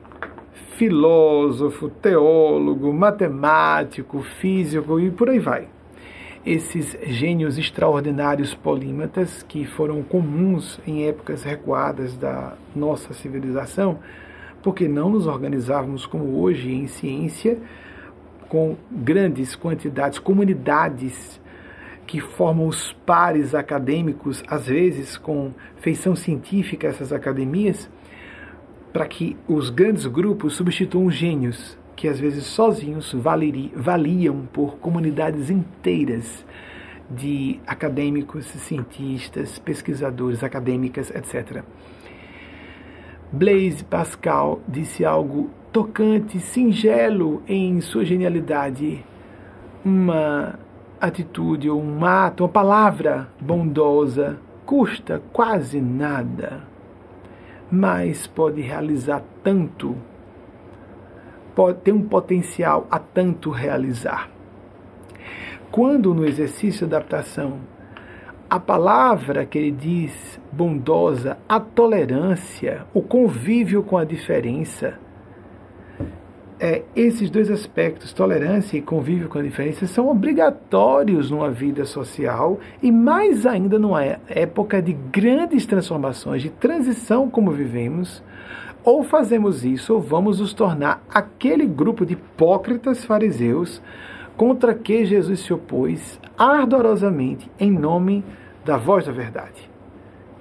filósofo, 0.78 1.90
teólogo, 1.90 2.94
matemático, 2.94 4.22
físico 4.22 5.00
e 5.00 5.12
por 5.12 5.30
aí 5.30 5.40
vai. 5.40 5.68
Esses 6.46 6.98
gênios 7.08 7.58
extraordinários 7.58 8.54
polímatas 8.54 9.44
que 9.44 9.66
foram 9.66 10.02
comuns 10.02 10.80
em 10.88 11.08
épocas 11.08 11.44
recuadas 11.44 12.16
da 12.16 12.54
nossa 12.76 13.14
civilização, 13.14 14.00
porque 14.64 14.88
não 14.88 15.10
nos 15.10 15.28
organizávamos 15.28 16.06
como 16.06 16.40
hoje 16.40 16.72
em 16.72 16.88
ciência, 16.88 17.58
com 18.50 18.76
grandes 18.92 19.56
quantidades, 19.56 20.20
comunidades 20.20 21.40
que 22.06 22.22
formam 22.22 22.68
os 22.68 22.94
pares 23.06 23.54
acadêmicos, 23.54 24.44
às 24.48 24.68
vezes 24.68 25.18
com 25.18 25.52
feição 25.78 26.16
científica 26.16 26.88
essas 26.88 27.12
academias, 27.12 27.90
para 28.94 29.06
que 29.06 29.36
os 29.48 29.70
grandes 29.70 30.06
grupos 30.06 30.54
substituam 30.56 31.06
os 31.06 31.16
gênios. 31.16 31.78
que 31.98 32.08
às 32.08 32.20
vezes 32.20 32.46
sozinhos 32.46 33.12
valiam 33.76 34.48
por 34.54 34.78
comunidades 34.78 35.50
inteiras 35.50 36.46
de 37.10 37.60
acadêmicos, 37.66 38.46
cientistas, 38.46 39.58
pesquisadores, 39.58 40.44
acadêmicas, 40.44 41.10
etc. 41.10 41.64
Blaise 43.32 43.84
Pascal 43.84 44.62
disse 44.68 45.04
algo 45.04 45.50
tocante, 45.72 46.40
singelo 46.40 47.44
em 47.48 47.82
sua 47.82 48.06
genialidade, 48.06 49.06
uma 49.84 50.58
atitude 51.00 51.70
um 51.70 52.06
ato, 52.06 52.44
uma 52.44 52.50
palavra 52.50 53.28
bondosa 53.40 54.40
custa 54.66 55.22
quase 55.32 55.80
nada, 55.80 56.64
mas 57.70 58.28
pode 58.28 58.62
realizar 58.62 59.22
tanto, 59.44 59.96
pode 61.54 61.80
ter 61.80 61.92
um 61.92 62.02
potencial 62.02 62.88
a 62.90 62.98
tanto 62.98 63.50
realizar. 63.50 64.30
Quando 65.70 66.14
no 66.14 66.26
exercício 66.26 66.88
de 66.88 66.96
adaptação, 66.96 67.60
a 68.50 68.60
palavra 68.60 69.46
que 69.46 69.58
ele 69.58 69.72
diz 69.72 70.40
bondosa, 70.52 71.38
a 71.48 71.60
tolerância, 71.60 72.86
o 72.94 73.02
convívio 73.02 73.84
com 73.84 73.98
a 73.98 74.06
diferença, 74.06 74.98
é, 76.60 76.84
esses 76.96 77.30
dois 77.30 77.52
aspectos, 77.52 78.14
tolerância 78.14 78.78
e 78.78 78.82
convívio 78.82 79.30
com 79.30 79.38
a 79.38 79.44
diferença, 79.44 79.86
são 79.86 80.10
obrigatórios 80.10 81.30
numa 81.30 81.52
vida 81.52 81.86
social 81.86 82.60
e 82.82 82.92
mais 82.92 83.46
ainda 83.46 83.78
numa 83.78 84.04
época 84.04 84.82
de 84.82 84.94
grandes 84.94 85.66
transformações, 85.66 86.42
de 86.42 86.50
transição 86.50 87.30
como 87.30 87.52
vivemos. 87.52 88.24
Ou 88.84 89.04
fazemos 89.04 89.66
isso, 89.66 89.94
ou 89.94 90.02
vamos 90.02 90.40
nos 90.40 90.54
tornar 90.54 91.04
aquele 91.10 91.66
grupo 91.66 92.06
de 92.06 92.14
hipócritas 92.14 93.04
fariseus 93.04 93.82
contra 94.38 94.76
que 94.76 95.04
Jesus 95.04 95.40
se 95.40 95.52
opôs 95.52 96.20
ardorosamente 96.38 97.52
em 97.60 97.72
nome 97.72 98.24
da 98.64 98.78
voz 98.78 99.06
da 99.06 99.12
verdade. 99.12 99.70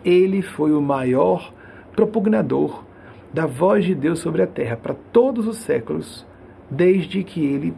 Ele 0.05 0.42
foi 0.42 0.72
o 0.72 0.82
maior 0.82 1.53
propugnador 1.97 2.84
da 3.32 3.47
voz 3.47 3.84
de 3.84 3.94
Deus 3.94 4.18
sobre 4.18 4.42
a 4.42 4.47
terra 4.47 4.76
para 4.76 4.94
todos 5.12 5.47
os 5.49 5.57
séculos, 5.57 6.26
desde 6.70 7.24
que 7.24 7.44
ele 7.44 7.74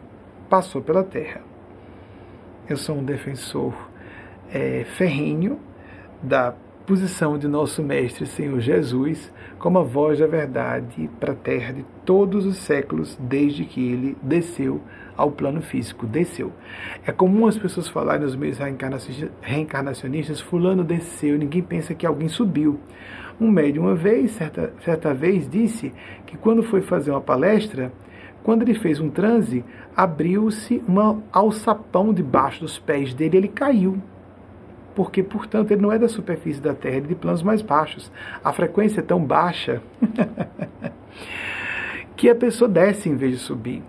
passou 0.49 0.81
pela 0.81 1.03
terra. 1.03 1.41
Eu 2.67 2.75
sou 2.75 2.97
um 2.97 3.03
defensor 3.03 3.73
é, 4.53 4.83
ferrenho 4.97 5.57
da 6.21 6.53
posição 6.85 7.37
de 7.37 7.47
nosso 7.47 7.81
Mestre 7.81 8.25
Senhor 8.25 8.59
Jesus 8.59 9.31
como 9.57 9.79
a 9.79 9.83
voz 9.83 10.19
da 10.19 10.27
verdade 10.27 11.09
para 11.19 11.33
a 11.33 11.35
terra 11.35 11.71
de 11.71 11.85
todos 12.03 12.45
os 12.45 12.57
séculos, 12.57 13.17
desde 13.21 13.63
que 13.63 13.79
ele 13.79 14.17
desceu 14.21 14.81
ao 15.19 15.29
plano 15.29 15.61
físico. 15.61 16.07
Desceu. 16.07 16.51
É 17.05 17.11
comum 17.11 17.45
as 17.45 17.57
pessoas 17.57 17.89
falarem 17.89 18.23
nos 18.23 18.35
meios 18.35 18.57
reencarnacionistas: 19.41 20.39
Fulano 20.39 20.83
desceu, 20.83 21.37
ninguém 21.37 21.61
pensa 21.61 21.93
que 21.93 22.05
alguém 22.05 22.29
subiu. 22.29 22.79
Um 23.39 23.49
médium, 23.49 23.83
uma 23.83 23.95
vez, 23.95 24.31
certa, 24.31 24.73
certa 24.83 25.13
vez, 25.13 25.49
disse 25.49 25.93
que 26.25 26.37
quando 26.37 26.63
foi 26.63 26.81
fazer 26.81 27.11
uma 27.11 27.21
palestra, 27.21 27.91
quando 28.43 28.63
ele 28.63 28.73
fez 28.73 28.99
um 28.99 29.09
transe, 29.09 29.63
abriu-se 29.95 30.81
um 30.87 31.21
alçapão 31.31 32.13
debaixo 32.13 32.61
dos 32.61 32.79
pés 32.79 33.13
dele 33.13 33.37
ele 33.37 33.47
caiu. 33.47 33.97
Porque, 34.95 35.23
portanto, 35.23 35.71
ele 35.71 35.81
não 35.81 35.91
é 35.91 35.97
da 35.97 36.09
superfície 36.09 36.59
da 36.59 36.73
Terra, 36.73 36.97
ele 36.97 37.05
é 37.05 37.09
de 37.09 37.15
planos 37.15 37.43
mais 37.43 37.61
baixos. 37.61 38.11
A 38.43 38.51
frequência 38.51 38.99
é 38.99 39.03
tão 39.03 39.23
baixa 39.23 39.81
que 42.17 42.29
a 42.29 42.35
pessoa 42.35 42.67
desce 42.67 43.07
em 43.07 43.15
vez 43.15 43.33
de 43.33 43.39
subir. 43.39 43.81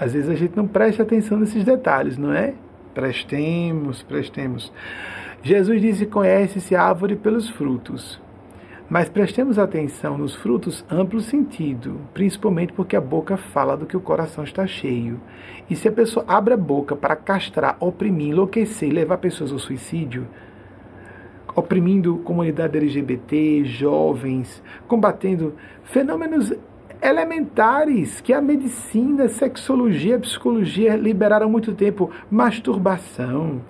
Às 0.00 0.12
vezes 0.12 0.30
a 0.30 0.34
gente 0.34 0.56
não 0.56 0.66
presta 0.66 1.02
atenção 1.02 1.38
nesses 1.38 1.64
detalhes, 1.64 2.16
não 2.16 2.32
é? 2.32 2.54
Prestemos, 2.94 4.02
prestemos. 4.02 4.72
Jesus 5.42 5.80
disse: 5.80 6.06
Conhece-se 6.06 6.74
a 6.76 6.82
árvore 6.82 7.16
pelos 7.16 7.48
frutos. 7.48 8.20
Mas 8.88 9.08
prestemos 9.10 9.58
atenção 9.58 10.16
nos 10.16 10.34
frutos 10.34 10.82
amplo 10.90 11.20
sentido, 11.20 12.00
principalmente 12.14 12.72
porque 12.72 12.96
a 12.96 13.00
boca 13.00 13.36
fala 13.36 13.76
do 13.76 13.84
que 13.84 13.96
o 13.96 14.00
coração 14.00 14.42
está 14.42 14.66
cheio. 14.66 15.20
E 15.68 15.76
se 15.76 15.88
a 15.88 15.92
pessoa 15.92 16.24
abre 16.26 16.54
a 16.54 16.56
boca 16.56 16.96
para 16.96 17.14
castrar, 17.14 17.76
oprimir, 17.80 18.28
enlouquecer 18.28 18.88
e 18.88 18.92
levar 18.92 19.18
pessoas 19.18 19.52
ao 19.52 19.58
suicídio, 19.58 20.26
oprimindo 21.54 22.16
comunidade 22.18 22.78
LGBT, 22.78 23.64
jovens, 23.64 24.62
combatendo 24.86 25.54
fenômenos 25.82 26.54
elementares 27.02 28.20
que 28.20 28.32
a 28.32 28.40
medicina, 28.40 29.24
a 29.24 29.28
sexologia, 29.28 30.16
a 30.16 30.20
psicologia 30.20 30.96
liberaram 30.96 31.46
há 31.46 31.48
muito 31.48 31.72
tempo, 31.72 32.10
masturbação, 32.30 33.60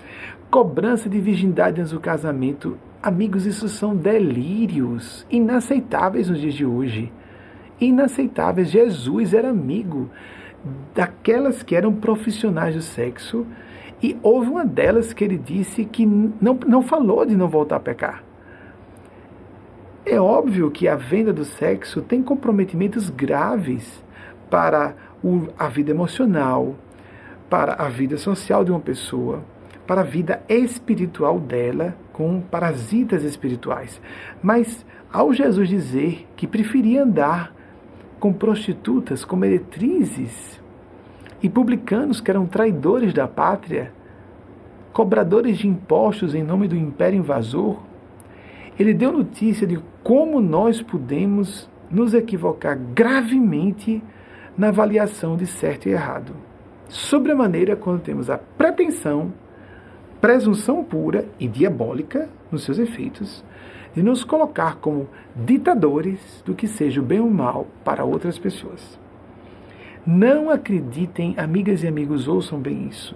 cobrança 0.51 1.09
de 1.09 1.20
virgindade 1.20 1.81
antes 1.81 1.93
do 1.93 2.01
casamento. 2.01 2.79
Amigos, 3.03 3.47
isso 3.47 3.68
são 3.68 3.95
delírios 3.95 5.26
inaceitáveis 5.31 6.29
nos 6.29 6.41
dias 6.41 6.55
de 6.55 6.64
hoje. 6.64 7.12
Inaceitáveis. 7.81 8.70
Jesus 8.70 9.35
era 9.35 9.51
amigo 9.51 10.11
daquelas 10.95 11.62
que 11.62 11.76
eram 11.76 11.93
profissionais 11.93 12.74
do 12.74 12.83
sexo 12.83 13.47
e 14.03 14.16
houve 14.22 14.49
uma 14.49 14.64
delas 14.64 15.12
que 15.12 15.24
ele 15.24 15.39
disse 15.39 15.85
que 15.85 16.05
não, 16.07 16.59
não 16.66 16.83
falou 16.83 17.24
de 17.24 17.37
não 17.37 17.49
voltar 17.49 17.76
a 17.76 17.81
pecar. 17.81 18.28
É 20.09 20.20
óbvio 20.20 20.70
que 20.70 20.88
a 20.88 20.96
venda 20.96 21.32
do 21.32 21.44
sexo 21.44 22.00
tem 22.00 22.22
comprometimentos 22.22 23.11
graves 23.11 24.02
para 24.50 24.94
a 25.59 25.68
vida 25.68 25.90
emocional, 25.90 26.74
para 27.50 27.74
a 27.74 27.88
vida 27.88 28.16
social 28.16 28.64
de 28.64 28.70
uma 28.70 28.80
pessoa 28.80 29.44
para 29.88 30.02
a 30.02 30.04
vida 30.04 30.42
espiritual 30.50 31.40
dela 31.40 31.96
com 32.12 32.42
parasitas 32.42 33.24
espirituais. 33.24 33.98
Mas 34.42 34.84
ao 35.11 35.32
Jesus 35.32 35.66
dizer 35.66 36.28
que 36.36 36.46
preferia 36.46 37.04
andar 37.04 37.54
com 38.20 38.30
prostitutas, 38.30 39.24
com 39.24 39.34
meretrizes 39.34 40.61
e 41.42 41.48
publicanos 41.48 42.20
que 42.20 42.30
eram 42.30 42.44
traidores 42.44 43.14
da 43.14 43.26
pátria, 43.26 43.90
cobradores 44.92 45.56
de 45.56 45.66
impostos 45.66 46.34
em 46.34 46.42
nome 46.42 46.68
do 46.68 46.76
império 46.76 47.18
invasor, 47.18 47.78
ele 48.79 48.95
deu 48.95 49.12
notícia 49.12 49.66
de 49.66 49.79
como 50.03 50.41
nós 50.41 50.81
podemos 50.81 51.68
nos 51.91 52.14
equivocar 52.14 52.79
gravemente 52.95 54.03
na 54.57 54.68
avaliação 54.68 55.37
de 55.37 55.47
certo 55.47 55.89
e 55.89 55.93
errado. 55.93 56.35
Sobre 56.89 57.33
a 57.33 57.37
maneira 57.37 57.76
quando 57.76 58.03
temos 58.03 58.31
a 58.31 58.39
pretensão 58.39 59.33
presunção 60.20 60.83
pura 60.83 61.26
e 61.39 61.47
diabólica 61.47 62.29
nos 62.51 62.64
seus 62.64 62.79
efeitos, 62.79 63.45
de 63.95 64.03
nos 64.03 64.24
colocar 64.24 64.76
como 64.76 65.09
ditadores 65.35 66.43
do 66.45 66.55
que 66.55 66.66
seja 66.66 67.01
o 67.01 67.05
bem 67.05 67.20
ou 67.20 67.29
o 67.29 67.35
mal 67.35 67.66
para 67.85 68.05
outras 68.05 68.39
pessoas. 68.39 68.99
Não 70.07 70.51
acreditem, 70.51 71.35
amigas 71.37 71.83
e 71.83 71.87
amigos, 71.87 72.29
ouçam 72.29 72.59
bem 72.59 72.89
isso. 72.89 73.14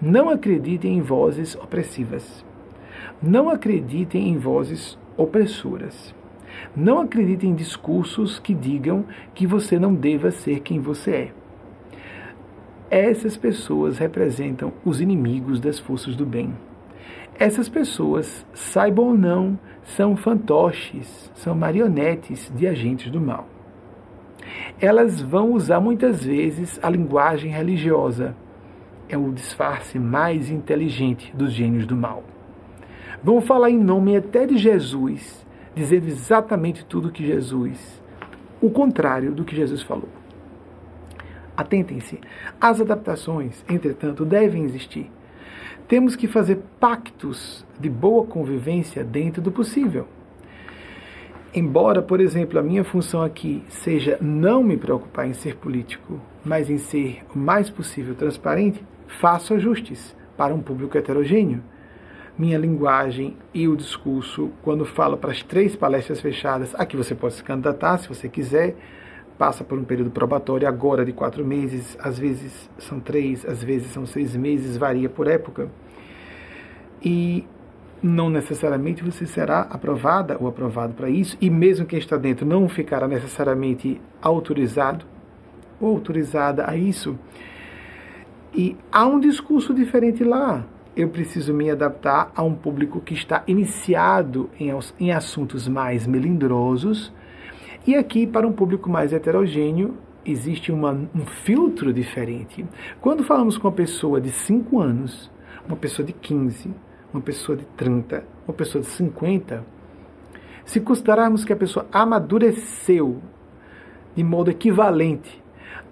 Não 0.00 0.28
acreditem 0.28 0.98
em 0.98 1.00
vozes 1.00 1.54
opressivas. 1.56 2.44
Não 3.26 3.48
acreditem 3.48 4.28
em 4.28 4.36
vozes 4.36 4.98
opressoras. 5.16 6.14
Não 6.76 7.00
acreditem 7.00 7.52
em 7.52 7.54
discursos 7.54 8.38
que 8.38 8.52
digam 8.52 9.06
que 9.34 9.46
você 9.46 9.78
não 9.78 9.94
deva 9.94 10.30
ser 10.30 10.60
quem 10.60 10.78
você 10.78 11.10
é. 11.10 11.32
Essas 12.90 13.34
pessoas 13.34 13.96
representam 13.96 14.74
os 14.84 15.00
inimigos 15.00 15.58
das 15.58 15.78
forças 15.78 16.14
do 16.14 16.26
bem. 16.26 16.52
Essas 17.38 17.66
pessoas, 17.66 18.46
saibam 18.52 19.06
ou 19.06 19.16
não, 19.16 19.58
são 19.82 20.14
fantoches, 20.18 21.32
são 21.34 21.54
marionetes 21.54 22.52
de 22.54 22.66
agentes 22.66 23.10
do 23.10 23.22
mal. 23.22 23.48
Elas 24.78 25.22
vão 25.22 25.52
usar 25.52 25.80
muitas 25.80 26.22
vezes 26.22 26.78
a 26.82 26.90
linguagem 26.90 27.50
religiosa. 27.50 28.36
É 29.08 29.16
o 29.16 29.32
disfarce 29.32 29.98
mais 29.98 30.50
inteligente 30.50 31.34
dos 31.34 31.52
gênios 31.52 31.86
do 31.86 31.96
mal. 31.96 32.22
Vão 33.24 33.40
falar 33.40 33.70
em 33.70 33.78
nome 33.78 34.14
até 34.14 34.44
de 34.44 34.58
Jesus, 34.58 35.46
dizendo 35.74 36.06
exatamente 36.06 36.84
tudo 36.84 37.10
que 37.10 37.26
Jesus, 37.26 38.02
o 38.60 38.68
contrário 38.68 39.32
do 39.32 39.46
que 39.46 39.56
Jesus 39.56 39.80
falou. 39.80 40.10
Atentem-se. 41.56 42.20
As 42.60 42.82
adaptações, 42.82 43.64
entretanto, 43.66 44.26
devem 44.26 44.64
existir. 44.64 45.10
Temos 45.88 46.14
que 46.14 46.28
fazer 46.28 46.58
pactos 46.78 47.64
de 47.80 47.88
boa 47.88 48.26
convivência 48.26 49.02
dentro 49.02 49.40
do 49.40 49.50
possível. 49.50 50.06
Embora, 51.54 52.02
por 52.02 52.20
exemplo, 52.20 52.58
a 52.58 52.62
minha 52.62 52.84
função 52.84 53.22
aqui 53.22 53.62
seja 53.70 54.18
não 54.20 54.62
me 54.62 54.76
preocupar 54.76 55.26
em 55.26 55.32
ser 55.32 55.56
político, 55.56 56.20
mas 56.44 56.68
em 56.68 56.76
ser 56.76 57.22
o 57.34 57.38
mais 57.38 57.70
possível 57.70 58.14
transparente, 58.14 58.84
faço 59.06 59.54
ajustes 59.54 60.14
para 60.36 60.54
um 60.54 60.60
público 60.60 60.98
heterogêneo. 60.98 61.62
Minha 62.36 62.58
linguagem 62.58 63.36
e 63.54 63.68
o 63.68 63.76
discurso, 63.76 64.50
quando 64.60 64.84
falo 64.84 65.16
para 65.16 65.30
as 65.30 65.40
três 65.40 65.76
palestras 65.76 66.20
fechadas, 66.20 66.74
aqui 66.74 66.96
você 66.96 67.14
pode 67.14 67.34
se 67.34 67.44
candidatar 67.44 67.96
se 67.98 68.08
você 68.08 68.28
quiser, 68.28 68.74
passa 69.38 69.62
por 69.62 69.78
um 69.78 69.84
período 69.84 70.10
probatório 70.10 70.66
agora 70.66 71.04
de 71.04 71.12
quatro 71.12 71.44
meses, 71.44 71.96
às 72.00 72.18
vezes 72.18 72.68
são 72.76 72.98
três, 72.98 73.46
às 73.46 73.62
vezes 73.62 73.92
são 73.92 74.04
seis 74.04 74.34
meses, 74.34 74.76
varia 74.76 75.08
por 75.08 75.28
época. 75.28 75.70
E 77.00 77.46
não 78.02 78.28
necessariamente 78.28 79.04
você 79.04 79.26
será 79.26 79.60
aprovada 79.60 80.36
ou 80.40 80.48
aprovado 80.48 80.92
para 80.92 81.08
isso, 81.08 81.36
e 81.40 81.48
mesmo 81.48 81.86
quem 81.86 82.00
está 82.00 82.16
dentro 82.16 82.44
não 82.44 82.68
ficará 82.68 83.06
necessariamente 83.06 84.00
autorizado 84.20 85.04
ou 85.80 85.90
autorizada 85.90 86.68
a 86.68 86.76
isso. 86.76 87.16
E 88.52 88.76
há 88.90 89.06
um 89.06 89.20
discurso 89.20 89.72
diferente 89.72 90.24
lá. 90.24 90.66
Eu 90.96 91.08
preciso 91.08 91.52
me 91.52 91.68
adaptar 91.68 92.30
a 92.36 92.42
um 92.44 92.54
público 92.54 93.00
que 93.00 93.14
está 93.14 93.42
iniciado 93.48 94.48
em, 94.60 94.70
em 95.00 95.10
assuntos 95.10 95.66
mais 95.66 96.06
melindrosos. 96.06 97.12
E 97.84 97.96
aqui, 97.96 98.28
para 98.28 98.46
um 98.46 98.52
público 98.52 98.88
mais 98.88 99.12
heterogêneo, 99.12 99.96
existe 100.24 100.70
uma, 100.70 100.92
um 100.92 101.26
filtro 101.44 101.92
diferente. 101.92 102.64
Quando 103.00 103.24
falamos 103.24 103.58
com 103.58 103.66
uma 103.66 103.74
pessoa 103.74 104.20
de 104.20 104.30
5 104.30 104.80
anos, 104.80 105.30
uma 105.66 105.76
pessoa 105.76 106.06
de 106.06 106.12
15, 106.12 106.70
uma 107.12 107.20
pessoa 107.20 107.58
de 107.58 107.64
30, 107.76 108.24
uma 108.46 108.54
pessoa 108.54 108.80
de 108.82 108.88
50, 108.88 109.64
se 110.64 110.80
considerarmos 110.80 111.44
que 111.44 111.52
a 111.52 111.56
pessoa 111.56 111.86
amadureceu 111.90 113.20
de 114.14 114.22
modo 114.22 114.48
equivalente 114.48 115.42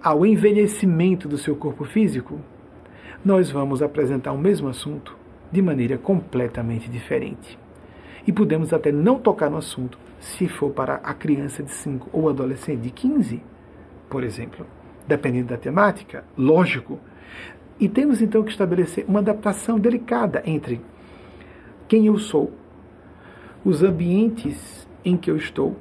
ao 0.01 0.25
envelhecimento 0.25 1.27
do 1.27 1.37
seu 1.37 1.57
corpo 1.57 1.83
físico, 1.83 2.39
nós 3.23 3.49
vamos 3.49 3.81
apresentar 3.81 4.31
o 4.31 4.37
mesmo 4.37 4.67
assunto 4.67 5.17
de 5.51 5.61
maneira 5.61 5.97
completamente 5.97 6.89
diferente. 6.89 7.57
E 8.25 8.31
podemos 8.31 8.73
até 8.73 8.91
não 8.91 9.19
tocar 9.19 9.49
no 9.49 9.57
assunto 9.57 9.97
se 10.19 10.47
for 10.47 10.71
para 10.71 10.95
a 10.95 11.13
criança 11.13 11.61
de 11.61 11.71
5 11.71 12.09
ou 12.11 12.29
adolescente 12.29 12.81
de 12.81 12.89
15, 12.89 13.41
por 14.09 14.23
exemplo, 14.23 14.65
dependendo 15.07 15.49
da 15.49 15.57
temática, 15.57 16.23
lógico. 16.37 16.99
E 17.79 17.89
temos 17.89 18.21
então 18.21 18.43
que 18.43 18.51
estabelecer 18.51 19.05
uma 19.07 19.19
adaptação 19.19 19.79
delicada 19.79 20.41
entre 20.45 20.81
quem 21.87 22.07
eu 22.07 22.17
sou, 22.17 22.51
os 23.63 23.83
ambientes 23.83 24.87
em 25.03 25.17
que 25.17 25.29
eu 25.29 25.37
estou, 25.37 25.75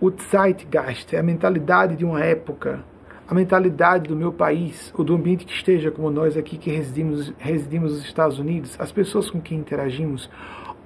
o 0.00 0.10
Zeitgeist, 0.10 1.14
a 1.16 1.22
mentalidade 1.22 1.96
de 1.96 2.04
uma 2.04 2.22
época, 2.22 2.84
a 3.28 3.34
mentalidade 3.34 4.08
do 4.08 4.16
meu 4.16 4.32
país, 4.32 4.92
ou 4.96 5.04
do 5.04 5.14
ambiente 5.14 5.44
que 5.44 5.52
esteja 5.52 5.90
como 5.90 6.10
nós 6.10 6.36
aqui 6.36 6.56
que 6.56 6.70
residimos, 6.70 7.32
residimos 7.38 7.92
nos 7.92 8.04
Estados 8.04 8.38
Unidos, 8.38 8.74
as 8.80 8.90
pessoas 8.90 9.30
com 9.30 9.38
quem 9.38 9.58
interagimos, 9.58 10.30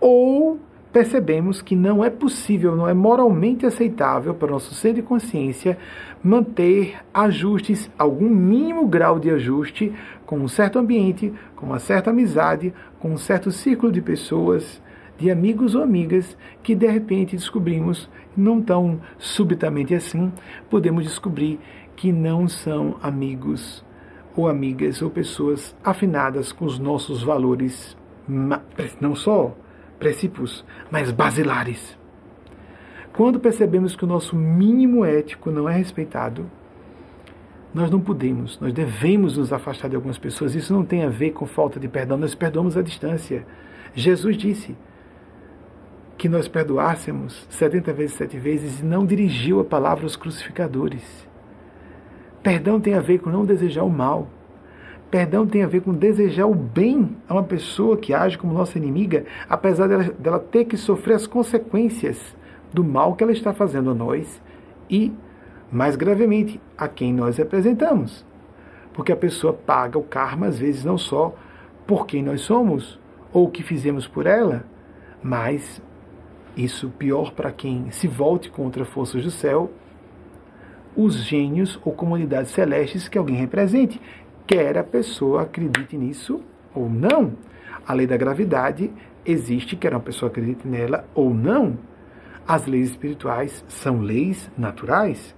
ou 0.01 0.59
percebemos 0.93 1.62
que 1.62 1.76
não 1.76 2.05
é 2.05 2.11
possível, 2.11 2.74
não 2.74 2.88
é 2.88 2.93
moralmente 2.93 3.64
aceitável 3.64 4.34
para 4.34 4.49
o 4.49 4.51
nosso 4.51 4.74
ser 4.74 4.93
de 4.93 5.03
consciência 5.03 5.78
manter 6.22 6.97
ajustes, 7.14 7.88
algum 7.97 8.28
mínimo 8.28 8.86
grau 8.86 9.18
de 9.18 9.30
ajuste 9.30 9.93
com 10.26 10.38
um 10.38 10.49
certo 10.49 10.78
ambiente, 10.78 11.32
com 11.55 11.66
uma 11.66 11.78
certa 11.78 12.11
amizade, 12.11 12.74
com 12.99 13.12
um 13.12 13.16
certo 13.16 13.53
círculo 13.53 13.93
de 13.93 14.03
pessoas, 14.03 14.82
de 15.16 15.30
amigos 15.30 15.74
ou 15.74 15.82
amigas, 15.82 16.36
que 16.62 16.74
de 16.74 16.86
repente 16.86 17.36
descobrimos, 17.36 18.11
não 18.36 18.61
tão 18.61 19.01
subitamente 19.18 19.95
assim, 19.95 20.32
podemos 20.68 21.05
descobrir 21.05 21.61
que 22.03 22.11
não 22.11 22.49
são 22.49 22.97
amigos 23.01 23.85
ou 24.35 24.49
amigas 24.49 25.01
ou 25.01 25.09
pessoas 25.09 25.73
afinadas 25.85 26.51
com 26.51 26.65
os 26.65 26.77
nossos 26.77 27.23
valores, 27.23 27.97
não 29.01 29.15
só 29.15 29.57
princípios, 30.01 30.65
mas 30.91 31.13
basilares. 31.13 31.97
Quando 33.13 33.39
percebemos 33.39 33.95
que 33.95 34.03
o 34.03 34.09
nosso 34.09 34.35
mínimo 34.35 35.05
ético 35.05 35.49
não 35.53 35.69
é 35.69 35.77
respeitado, 35.77 36.51
nós 37.73 37.89
não 37.89 38.01
podemos, 38.01 38.59
nós 38.59 38.73
devemos 38.73 39.37
nos 39.39 39.53
afastar 39.53 39.87
de 39.87 39.95
algumas 39.95 40.19
pessoas. 40.19 40.57
Isso 40.57 40.73
não 40.73 40.85
tem 40.85 41.05
a 41.05 41.09
ver 41.09 41.31
com 41.31 41.47
falta 41.47 41.79
de 41.79 41.87
perdão, 41.87 42.19
nós 42.19 42.35
perdoamos 42.35 42.77
à 42.77 42.83
distância. 42.83 43.47
Jesus 43.95 44.37
disse 44.37 44.77
que 46.19 46.29
nós 46.29 46.49
perdoássemos 46.49 47.47
70 47.49 47.93
vezes, 47.93 48.17
sete 48.17 48.39
vezes 48.39 48.81
e 48.81 48.85
não 48.85 49.07
dirigiu 49.07 49.61
a 49.61 49.65
palavra 49.65 50.05
aos 50.05 50.17
crucificadores. 50.17 51.31
Perdão 52.43 52.80
tem 52.80 52.95
a 52.95 53.01
ver 53.01 53.20
com 53.20 53.30
não 53.30 53.45
desejar 53.45 53.84
o 53.84 53.90
mal. 53.90 54.26
Perdão 55.11 55.47
tem 55.47 55.62
a 55.62 55.66
ver 55.66 55.82
com 55.82 55.93
desejar 55.93 56.47
o 56.47 56.55
bem 56.55 57.16
a 57.28 57.34
uma 57.34 57.43
pessoa 57.43 57.97
que 57.97 58.14
age 58.14 58.38
como 58.38 58.55
nossa 58.55 58.78
inimiga, 58.78 59.24
apesar 59.49 59.86
dela, 59.86 60.05
dela 60.18 60.38
ter 60.38 60.64
que 60.64 60.76
sofrer 60.76 61.14
as 61.14 61.26
consequências 61.26 62.34
do 62.72 62.82
mal 62.82 63.14
que 63.14 63.22
ela 63.22 63.32
está 63.32 63.53
fazendo 63.53 63.90
a 63.90 63.95
nós 63.95 64.40
e, 64.88 65.12
mais 65.70 65.97
gravemente, 65.97 66.61
a 66.76 66.88
quem 66.88 67.12
nós 67.12 67.36
representamos. 67.36 68.24
Porque 68.95 69.12
a 69.12 69.16
pessoa 69.16 69.53
paga 69.53 69.99
o 69.99 70.03
karma, 70.03 70.47
às 70.47 70.59
vezes, 70.59 70.84
não 70.84 70.97
só 70.99 71.34
por 71.86 72.07
quem 72.07 72.22
nós 72.22 72.40
somos 72.40 72.99
ou 73.32 73.47
o 73.47 73.51
que 73.51 73.62
fizemos 73.62 74.09
por 74.09 74.26
ela, 74.26 74.64
mas 75.22 75.80
isso 76.57 76.90
pior 76.99 77.32
para 77.32 77.53
quem 77.53 77.90
se 77.90 78.09
volte 78.09 78.51
contra 78.51 78.84
forças 78.84 79.22
do 79.22 79.30
céu, 79.30 79.70
os 80.97 81.16
gênios 81.24 81.78
ou 81.84 81.93
comunidades 81.93 82.51
celestes 82.51 83.09
que 83.09 83.18
alguém 83.18 83.36
represente, 83.36 84.01
quer 84.47 84.76
a 84.76 84.84
pessoa 84.84 85.43
acredite 85.43 85.97
nisso 85.97 86.40
ou 86.74 86.88
não. 86.88 87.32
A 87.86 87.93
lei 87.93 88.07
da 88.07 88.16
gravidade 88.16 88.90
existe, 89.24 89.76
quer 89.76 89.93
uma 89.93 90.01
pessoa 90.01 90.30
acredite 90.30 90.66
nela 90.66 91.07
ou 91.14 91.32
não. 91.32 91.78
As 92.47 92.66
leis 92.66 92.90
espirituais 92.90 93.64
são 93.68 94.01
leis 94.01 94.51
naturais, 94.59 95.34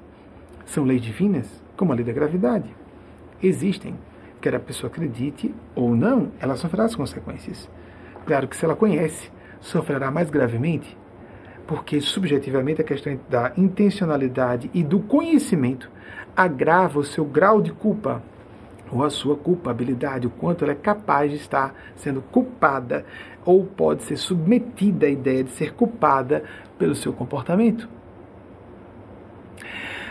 são 0.64 0.84
leis 0.84 1.02
divinas, 1.02 1.62
como 1.76 1.92
a 1.92 1.94
lei 1.94 2.04
da 2.04 2.12
gravidade. 2.12 2.74
Existem, 3.42 3.94
quer 4.40 4.54
a 4.54 4.60
pessoa 4.60 4.90
acredite 4.90 5.54
ou 5.74 5.94
não, 5.94 6.32
ela 6.40 6.56
sofrerá 6.56 6.84
as 6.84 6.96
consequências. 6.96 7.68
Claro 8.24 8.48
que 8.48 8.56
se 8.56 8.64
ela 8.64 8.74
conhece, 8.74 9.30
sofrerá 9.60 10.10
mais 10.10 10.30
gravemente, 10.30 10.96
porque 11.66 12.00
subjetivamente 12.00 12.80
a 12.80 12.84
questão 12.84 13.18
da 13.28 13.52
intencionalidade 13.56 14.70
e 14.74 14.82
do 14.82 15.00
conhecimento 15.00 15.90
agrava 16.36 16.98
o 16.98 17.04
seu 17.04 17.24
grau 17.24 17.62
de 17.62 17.72
culpa 17.72 18.22
ou 18.90 19.02
a 19.02 19.10
sua 19.10 19.36
culpabilidade, 19.36 20.26
o 20.26 20.30
quanto 20.30 20.64
ela 20.64 20.72
é 20.72 20.76
capaz 20.76 21.30
de 21.30 21.38
estar 21.38 21.74
sendo 21.96 22.20
culpada 22.22 23.04
ou 23.44 23.64
pode 23.64 24.02
ser 24.04 24.16
submetida 24.16 25.06
à 25.06 25.10
ideia 25.10 25.42
de 25.42 25.50
ser 25.50 25.74
culpada 25.74 26.44
pelo 26.78 26.94
seu 26.94 27.12
comportamento. 27.12 27.88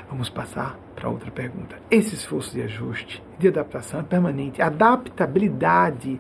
Vamos 0.10 0.30
passar 0.30 0.78
para 0.96 1.10
outra 1.10 1.32
pergunta. 1.32 1.76
Esse 1.90 2.16
esforço 2.16 2.54
de 2.54 2.62
ajuste, 2.62 3.24
de 3.40 3.48
adaptação 3.48 4.00
é 4.00 4.04
permanente. 4.04 4.62
Adaptabilidade 4.62 6.20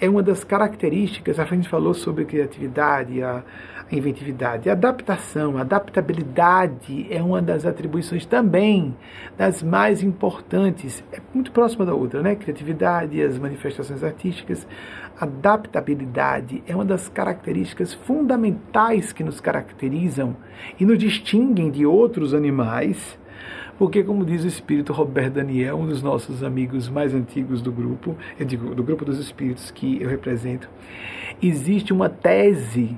é 0.00 0.08
uma 0.08 0.22
das 0.22 0.44
características, 0.44 1.38
a 1.38 1.44
gente 1.44 1.68
falou 1.68 1.94
sobre 1.94 2.24
criatividade, 2.24 3.22
a, 3.22 3.42
inventividade. 3.96 4.70
Adaptação, 4.70 5.58
adaptabilidade 5.58 7.06
é 7.10 7.22
uma 7.22 7.42
das 7.42 7.66
atribuições 7.66 8.24
também 8.24 8.96
das 9.36 9.62
mais 9.62 10.02
importantes, 10.02 11.04
é 11.12 11.20
muito 11.34 11.52
próxima 11.52 11.84
da 11.84 11.94
outra, 11.94 12.22
né? 12.22 12.34
Criatividade, 12.34 13.22
as 13.22 13.38
manifestações 13.38 14.02
artísticas. 14.02 14.66
Adaptabilidade 15.20 16.62
é 16.66 16.74
uma 16.74 16.84
das 16.84 17.08
características 17.08 17.92
fundamentais 17.92 19.12
que 19.12 19.22
nos 19.22 19.40
caracterizam 19.40 20.36
e 20.80 20.84
nos 20.84 20.98
distinguem 20.98 21.70
de 21.70 21.86
outros 21.86 22.34
animais 22.34 23.18
porque, 23.78 24.04
como 24.04 24.24
diz 24.24 24.44
o 24.44 24.46
espírito 24.46 24.92
Roberto 24.92 25.34
Daniel, 25.34 25.76
um 25.76 25.86
dos 25.86 26.02
nossos 26.02 26.44
amigos 26.44 26.88
mais 26.88 27.14
antigos 27.14 27.60
do 27.60 27.72
grupo, 27.72 28.16
eu 28.38 28.46
digo, 28.46 28.74
do 28.74 28.82
grupo 28.82 29.04
dos 29.04 29.18
espíritos 29.18 29.72
que 29.72 30.00
eu 30.00 30.08
represento, 30.08 30.68
existe 31.42 31.92
uma 31.92 32.08
tese 32.08 32.96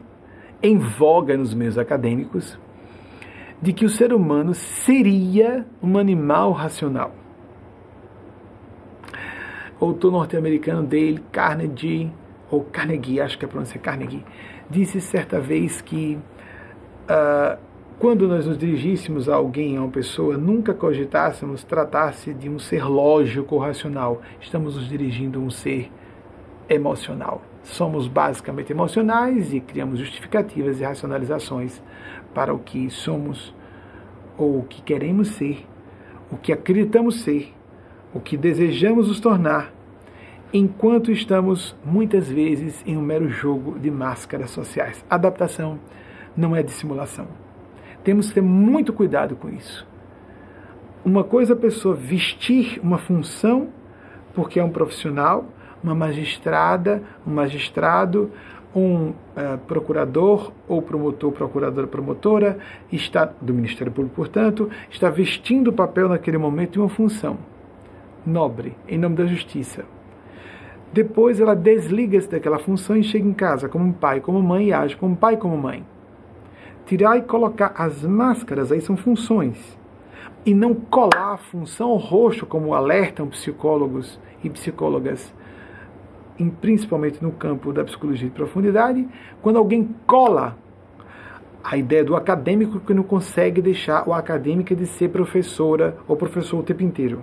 em 0.64 0.78
voga 0.78 1.36
nos 1.36 1.52
meios 1.52 1.76
acadêmicos 1.76 2.58
de 3.60 3.70
que 3.74 3.84
o 3.84 3.88
ser 3.90 4.14
humano 4.14 4.54
seria 4.54 5.66
um 5.82 5.98
animal 5.98 6.52
racional. 6.52 7.14
O 9.78 9.84
autor 9.84 10.10
norte-americano 10.10 10.82
Dale 10.82 11.22
Carnegie, 11.30 12.10
ou 12.50 12.64
Carnegie, 12.64 13.20
acho 13.20 13.38
que 13.38 13.44
a 13.44 13.48
pronúncia 13.48 13.76
é 13.76 13.80
Carnegie, 13.80 14.24
disse 14.70 15.02
certa 15.02 15.38
vez 15.38 15.82
que 15.82 16.18
uh, 17.10 17.58
quando 17.98 18.26
nós 18.26 18.46
nos 18.46 18.56
dirigíssemos 18.56 19.28
a 19.28 19.34
alguém, 19.34 19.76
a 19.76 19.82
uma 19.82 19.90
pessoa, 19.90 20.38
nunca 20.38 20.72
cogitássemos 20.72 21.62
tratar-se 21.62 22.32
de 22.32 22.48
um 22.48 22.58
ser 22.58 22.84
lógico 22.84 23.56
ou 23.56 23.60
racional. 23.60 24.22
Estamos 24.40 24.76
nos 24.76 24.88
dirigindo 24.88 25.38
a 25.38 25.42
um 25.42 25.50
ser 25.50 25.92
emocional. 26.70 27.42
Somos 27.64 28.06
basicamente 28.06 28.72
emocionais 28.72 29.52
e 29.52 29.58
criamos 29.58 29.98
justificativas 29.98 30.80
e 30.80 30.84
racionalizações 30.84 31.82
para 32.32 32.54
o 32.54 32.58
que 32.58 32.90
somos 32.90 33.54
ou 34.36 34.60
o 34.60 34.62
que 34.64 34.82
queremos 34.82 35.28
ser, 35.28 35.66
o 36.30 36.36
que 36.36 36.52
acreditamos 36.52 37.22
ser, 37.22 37.52
o 38.12 38.20
que 38.20 38.36
desejamos 38.36 39.08
nos 39.08 39.18
tornar, 39.18 39.72
enquanto 40.52 41.10
estamos 41.10 41.74
muitas 41.84 42.28
vezes 42.28 42.82
em 42.86 42.96
um 42.96 43.02
mero 43.02 43.28
jogo 43.28 43.78
de 43.78 43.90
máscaras 43.90 44.50
sociais. 44.50 45.04
Adaptação 45.08 45.80
não 46.36 46.54
é 46.54 46.62
dissimulação. 46.62 47.26
Temos 48.04 48.28
que 48.28 48.34
ter 48.34 48.42
muito 48.42 48.92
cuidado 48.92 49.34
com 49.34 49.48
isso. 49.48 49.86
uma 51.04 51.24
coisa 51.24 51.52
é 51.52 51.56
a 51.56 51.58
pessoa 51.58 51.94
vestir 51.94 52.78
uma 52.82 52.98
função 52.98 53.68
porque 54.34 54.58
é 54.58 54.64
um 54.64 54.70
profissional, 54.70 55.46
uma 55.85 55.95
magistrada, 55.95 57.03
um 57.26 57.32
magistrado, 57.32 58.30
um 58.74 59.11
uh, 59.11 59.59
procurador 59.68 60.51
ou 60.66 60.82
promotor, 60.82 61.30
procuradora, 61.30 61.87
promotora, 61.87 62.59
está 62.91 63.26
do 63.41 63.55
Ministério 63.55 63.93
Público, 63.93 64.16
portanto, 64.16 64.70
está 64.91 65.11
vestindo 65.11 65.68
o 65.68 65.72
papel 65.72 66.09
naquele 66.09 66.39
momento 66.39 66.72
de 66.72 66.80
uma 66.80 66.89
função 66.89 67.39
nobre, 68.26 68.74
em 68.89 68.99
nome 68.99 69.14
da 69.14 69.26
justiça. 69.26 69.85
Depois 70.93 71.41
ela 71.41 71.55
desliga-se 71.55 72.30
daquela 72.30 72.59
função 72.59 72.97
e 72.97 73.03
chega 73.03 73.28
em 73.28 73.35
casa 73.35 73.68
como 73.68 73.93
pai, 73.93 74.20
como 74.20 74.43
mãe 74.43 74.68
e 74.68 74.72
age 74.72 74.97
como 74.97 75.14
pai, 75.14 75.37
como 75.37 75.57
mãe. 75.59 75.85
Tirar 76.87 77.16
e 77.18 77.22
colocar 77.22 77.74
as 77.76 78.03
máscaras 78.03 78.72
aí 78.72 78.80
são 78.80 78.97
funções. 78.97 79.78
E 80.47 80.55
não 80.55 80.74
colar 80.74 81.35
a 81.35 81.37
função 81.37 81.91
ao 81.91 81.97
rosto, 81.97 82.47
como 82.47 82.74
alertam 82.74 83.26
psicólogos 83.26 84.20
e 84.43 84.51
psicólogas 84.51 85.35
principalmente 86.61 87.22
no 87.22 87.32
campo 87.32 87.72
da 87.72 87.85
psicologia 87.85 88.28
de 88.28 88.35
profundidade, 88.35 89.07
quando 89.41 89.59
alguém 89.59 89.95
cola 90.07 90.57
a 91.62 91.76
ideia 91.76 92.05
do 92.05 92.14
acadêmico 92.14 92.80
que 92.80 92.93
não 92.93 93.03
consegue 93.03 93.62
deixar 93.62 94.07
o 94.09 94.12
acadêmica 94.12 94.74
de 94.74 94.87
ser 94.87 95.09
professora 95.09 95.97
ou 96.07 96.16
professor 96.16 96.59
o 96.59 96.62
tempo 96.62 96.82
inteiro. 96.82 97.22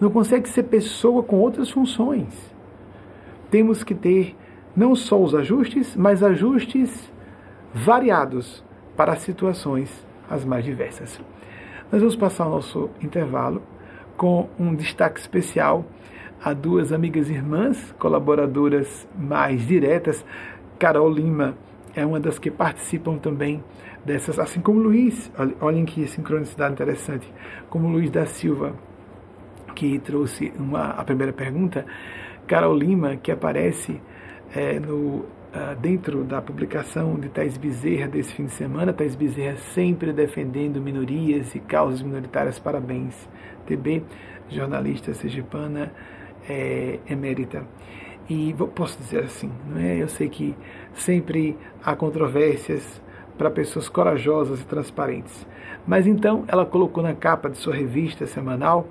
Não 0.00 0.10
consegue 0.10 0.48
ser 0.48 0.62
pessoa 0.62 1.22
com 1.22 1.36
outras 1.36 1.70
funções. 1.70 2.28
Temos 3.50 3.84
que 3.84 3.94
ter 3.94 4.34
não 4.74 4.94
só 4.94 5.20
os 5.20 5.34
ajustes, 5.34 5.94
mas 5.94 6.22
ajustes 6.22 7.12
variados 7.74 8.64
para 8.96 9.12
as 9.12 9.20
situações 9.20 9.90
as 10.30 10.44
mais 10.44 10.64
diversas. 10.64 11.20
Nós 11.90 12.00
vamos 12.00 12.16
passar 12.16 12.46
o 12.46 12.50
nosso 12.50 12.88
intervalo 13.02 13.60
com 14.16 14.48
um 14.58 14.74
destaque 14.74 15.18
especial 15.18 15.84
a 16.42 16.52
duas 16.52 16.92
amigas 16.92 17.28
irmãs, 17.28 17.94
colaboradoras 17.98 19.06
mais 19.16 19.66
diretas. 19.66 20.24
Carol 20.78 21.10
Lima 21.10 21.54
é 21.94 22.04
uma 22.04 22.18
das 22.18 22.38
que 22.38 22.50
participam 22.50 23.18
também 23.18 23.62
dessas, 24.04 24.38
assim 24.38 24.60
como 24.60 24.80
Luiz, 24.80 25.30
olhem 25.60 25.84
que 25.84 26.06
sincronicidade 26.06 26.72
interessante, 26.72 27.30
como 27.68 27.88
Luiz 27.88 28.10
da 28.10 28.24
Silva, 28.24 28.74
que 29.74 29.98
trouxe 29.98 30.52
uma, 30.58 30.90
a 30.90 31.04
primeira 31.04 31.32
pergunta, 31.32 31.84
Carol 32.46 32.74
Lima, 32.74 33.16
que 33.16 33.30
aparece 33.30 34.00
é, 34.54 34.80
no, 34.80 35.24
Uh, 35.50 35.74
dentro 35.80 36.22
da 36.22 36.40
publicação 36.40 37.18
de 37.18 37.28
Thais 37.28 37.56
Bezerra 37.56 38.06
desse 38.06 38.32
fim 38.32 38.44
de 38.44 38.52
semana, 38.52 38.92
Thais 38.92 39.16
Bezerra 39.16 39.56
sempre 39.74 40.12
defendendo 40.12 40.80
minorias 40.80 41.56
e 41.56 41.58
causas 41.58 42.02
minoritárias. 42.02 42.56
Parabéns, 42.60 43.28
TB, 43.66 44.04
jornalista 44.48 45.12
sergipana, 45.12 45.92
é, 46.48 46.98
emérita. 47.08 47.64
E 48.28 48.54
posso 48.74 48.96
dizer 48.98 49.24
assim, 49.24 49.50
não 49.68 49.80
é? 49.80 50.00
Eu 50.00 50.08
sei 50.08 50.28
que 50.28 50.54
sempre 50.94 51.56
há 51.82 51.96
controvérsias 51.96 53.02
para 53.36 53.50
pessoas 53.50 53.88
corajosas 53.88 54.60
e 54.60 54.64
transparentes. 54.64 55.46
Mas 55.86 56.06
então 56.06 56.44
ela 56.46 56.64
colocou 56.64 57.02
na 57.02 57.14
capa 57.14 57.50
de 57.50 57.56
sua 57.56 57.74
revista 57.74 58.26
semanal 58.26 58.86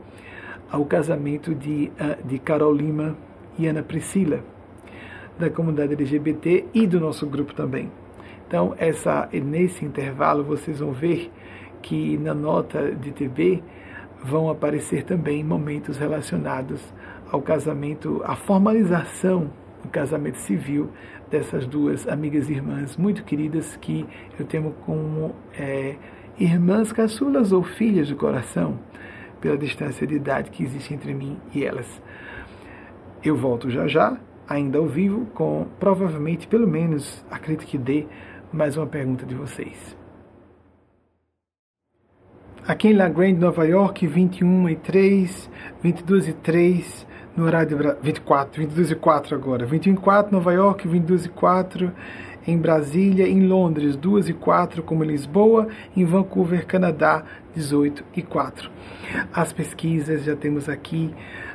o 0.73 0.85
casamento 0.85 1.55
de, 1.55 1.91
ah, 1.99 2.17
de 2.23 2.37
Carol 2.39 2.73
Lima 2.73 3.15
e 3.57 3.67
Ana 3.67 3.81
Priscila, 3.81 4.43
da 5.37 5.49
comunidade 5.49 5.93
LGBT 5.93 6.65
e 6.73 6.85
do 6.85 6.99
nosso 6.99 7.25
grupo 7.25 7.53
também. 7.53 7.89
Então, 8.47 8.73
essa, 8.77 9.29
nesse 9.31 9.85
intervalo, 9.85 10.43
vocês 10.43 10.79
vão 10.79 10.91
ver 10.91 11.31
que 11.81 12.17
na 12.17 12.33
nota 12.33 12.91
de 12.91 13.11
TV 13.11 13.61
vão 14.23 14.49
aparecer 14.49 15.03
também 15.03 15.43
momentos 15.43 15.97
relacionados 15.97 16.81
ao 17.31 17.41
casamento, 17.41 18.21
à 18.25 18.35
formalização 18.35 19.51
do 19.83 19.89
casamento 19.89 20.37
civil 20.37 20.89
dessas 21.29 21.65
duas 21.65 22.07
amigas 22.07 22.49
e 22.49 22.53
irmãs 22.53 22.97
muito 22.97 23.23
queridas 23.23 23.77
que 23.77 24.05
eu 24.37 24.45
tenho 24.45 24.71
como 24.85 25.35
é, 25.57 25.95
irmãs 26.39 26.91
caçulas 26.91 27.51
ou 27.51 27.63
filhas 27.63 28.09
do 28.09 28.15
coração, 28.15 28.79
pela 29.39 29.57
distância 29.57 30.05
de 30.05 30.15
idade 30.15 30.49
que 30.49 30.63
existe 30.63 30.93
entre 30.93 31.13
mim 31.13 31.37
e 31.53 31.63
elas. 31.63 32.01
Eu 33.23 33.35
volto 33.35 33.69
já 33.69 33.87
já, 33.87 34.17
ainda 34.47 34.77
ao 34.79 34.87
vivo, 34.87 35.25
com 35.27 35.67
provavelmente, 35.79 36.47
pelo 36.47 36.67
menos, 36.67 37.25
acredito 37.29 37.65
que 37.65 37.77
dê 37.77 38.07
mais 38.51 38.75
uma 38.75 38.87
pergunta 38.87 39.25
de 39.25 39.35
vocês. 39.35 39.98
Aqui 42.69 42.89
em 42.89 42.93
La 42.93 43.09
Grande, 43.09 43.39
Nova 43.39 43.65
York, 43.65 44.05
21 44.05 44.69
e 44.69 44.75
3, 44.75 45.49
22 45.81 46.27
e 46.27 46.33
3, 46.33 47.07
no 47.35 47.45
horário 47.45 47.75
de 47.75 47.95
24, 48.03 48.61
22 48.61 48.91
e 48.91 48.95
4 48.95 49.35
agora. 49.35 49.65
21 49.65 49.93
e 49.93 49.97
4, 49.97 50.31
Nova 50.31 50.53
York, 50.53 50.87
22 50.87 51.25
e 51.25 51.29
4 51.29 51.91
em 52.45 52.59
Brasília, 52.59 53.27
em 53.27 53.47
Londres, 53.47 53.95
2 53.95 54.29
e 54.29 54.33
4, 54.33 54.83
como 54.83 55.03
Lisboa, 55.03 55.67
em 55.97 56.05
Vancouver, 56.05 56.63
Canadá, 56.67 57.23
18 57.55 58.03
e 58.15 58.21
4. 58.21 58.69
As 59.33 59.51
pesquisas 59.51 60.23
já 60.23 60.35
temos 60.35 60.69
aqui 60.69 61.11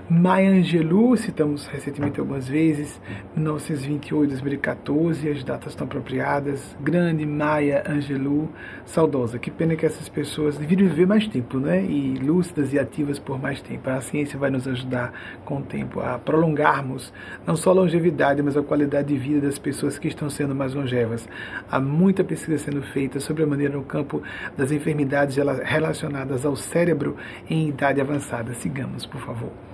Maya 0.08 0.50
Angelou, 0.50 1.16
citamos 1.16 1.66
recentemente 1.66 2.20
algumas 2.20 2.46
vezes, 2.46 3.00
1928, 3.34 4.32
2014, 4.32 5.30
as 5.30 5.42
datas 5.42 5.72
estão 5.72 5.86
apropriadas. 5.86 6.76
Grande 6.78 7.24
Maya 7.24 7.82
Angelou, 7.88 8.50
saudosa. 8.84 9.38
Que 9.38 9.50
pena 9.50 9.74
que 9.74 9.86
essas 9.86 10.06
pessoas 10.10 10.58
deveriam 10.58 10.90
viver 10.90 11.06
mais 11.06 11.26
tempo, 11.26 11.58
né? 11.58 11.82
E 11.82 12.18
lúcidas 12.18 12.74
e 12.74 12.78
ativas 12.78 13.18
por 13.18 13.40
mais 13.40 13.62
tempo. 13.62 13.88
A 13.88 13.98
ciência 14.02 14.38
vai 14.38 14.50
nos 14.50 14.68
ajudar 14.68 15.10
com 15.42 15.60
o 15.60 15.62
tempo 15.62 16.00
a 16.00 16.18
prolongarmos 16.18 17.10
não 17.46 17.56
só 17.56 17.70
a 17.70 17.74
longevidade, 17.74 18.42
mas 18.42 18.58
a 18.58 18.62
qualidade 18.62 19.08
de 19.08 19.16
vida 19.16 19.46
das 19.46 19.58
pessoas 19.58 19.98
que 19.98 20.08
estão 20.08 20.28
sendo 20.28 20.54
mais 20.54 20.74
longevas. 20.74 21.26
Há 21.70 21.80
muita 21.80 22.22
pesquisa 22.22 22.58
sendo 22.58 22.82
feita 22.82 23.20
sobre 23.20 23.42
a 23.42 23.46
maneira 23.46 23.74
no 23.74 23.82
campo 23.82 24.22
das 24.54 24.70
enfermidades 24.70 25.38
relacionadas 25.62 26.44
ao 26.44 26.54
cérebro 26.56 27.16
em 27.48 27.70
idade 27.70 28.02
avançada. 28.02 28.52
Sigamos, 28.52 29.06
por 29.06 29.22
favor. 29.22 29.73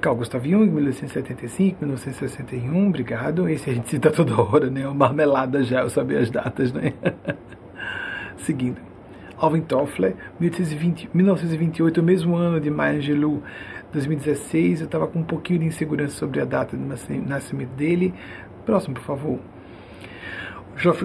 Carl 0.00 0.14
Gustav 0.14 0.44
Jung, 0.44 0.70
1875, 0.70 1.78
1961, 1.80 2.88
obrigado. 2.88 3.48
Esse 3.48 3.70
a 3.70 3.74
gente 3.74 3.88
cita 3.88 4.10
toda 4.10 4.40
hora, 4.40 4.70
né? 4.70 4.86
Uma 4.86 4.94
marmelada 4.94 5.62
já, 5.64 5.80
eu 5.80 5.90
sabia 5.90 6.20
as 6.20 6.30
datas, 6.30 6.72
né? 6.72 6.92
Seguindo. 8.38 8.80
Alvin 9.36 9.60
Toffler, 9.60 10.14
1928, 10.40 12.00
o 12.00 12.02
mesmo 12.02 12.36
ano 12.36 12.60
de 12.60 12.70
Maya 12.70 12.98
Angelou, 12.98 13.42
2016. 13.92 14.80
Eu 14.80 14.86
estava 14.86 15.06
com 15.08 15.18
um 15.20 15.24
pouquinho 15.24 15.60
de 15.60 15.66
insegurança 15.66 16.16
sobre 16.16 16.40
a 16.40 16.44
data 16.44 16.76
do 16.76 16.84
nascimento 17.26 17.70
dele. 17.70 18.14
Próximo, 18.64 18.94
por 18.94 19.02
favor. 19.02 19.38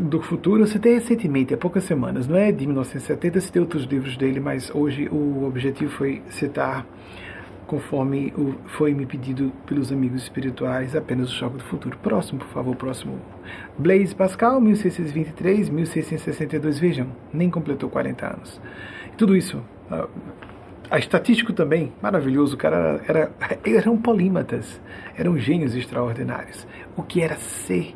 Do 0.04 0.22
Futuro, 0.22 0.62
eu 0.62 0.68
citei 0.68 0.94
recentemente, 0.94 1.52
há 1.52 1.58
poucas 1.58 1.84
semanas, 1.84 2.28
não 2.28 2.36
é 2.36 2.52
de 2.52 2.64
1970, 2.68 3.42
citei 3.42 3.60
outros 3.60 3.86
livros 3.86 4.16
dele, 4.16 4.40
mas 4.40 4.70
hoje 4.70 5.10
o 5.12 5.46
objetivo 5.48 5.92
foi 5.92 6.22
citar 6.30 6.86
conforme 7.74 8.32
foi 8.78 8.94
me 8.94 9.04
pedido 9.04 9.52
pelos 9.66 9.92
amigos 9.92 10.22
espirituais, 10.22 10.96
apenas 10.96 11.32
o 11.32 11.34
choque 11.34 11.58
do 11.58 11.64
futuro. 11.64 11.98
Próximo, 11.98 12.38
por 12.38 12.48
favor, 12.50 12.76
próximo. 12.76 13.20
Blaise 13.80 14.14
Pascal, 14.14 14.62
1623, 14.62 15.70
1662, 15.70 16.78
vejam, 16.78 17.08
nem 17.34 17.50
completou 17.50 17.90
40 17.90 18.28
anos. 18.28 18.62
Tudo 19.18 19.36
isso, 19.36 19.60
a 20.92 21.00
estatístico 21.00 21.52
também, 21.52 21.92
maravilhoso, 22.00 22.54
o 22.54 22.58
cara 22.60 23.02
era, 23.08 23.32
era, 23.40 23.60
eram 23.66 23.98
polímatas, 23.98 24.80
eram 25.18 25.36
gênios 25.36 25.76
extraordinários. 25.76 26.68
O 26.96 27.02
que 27.02 27.22
era 27.22 27.38
ser, 27.38 27.96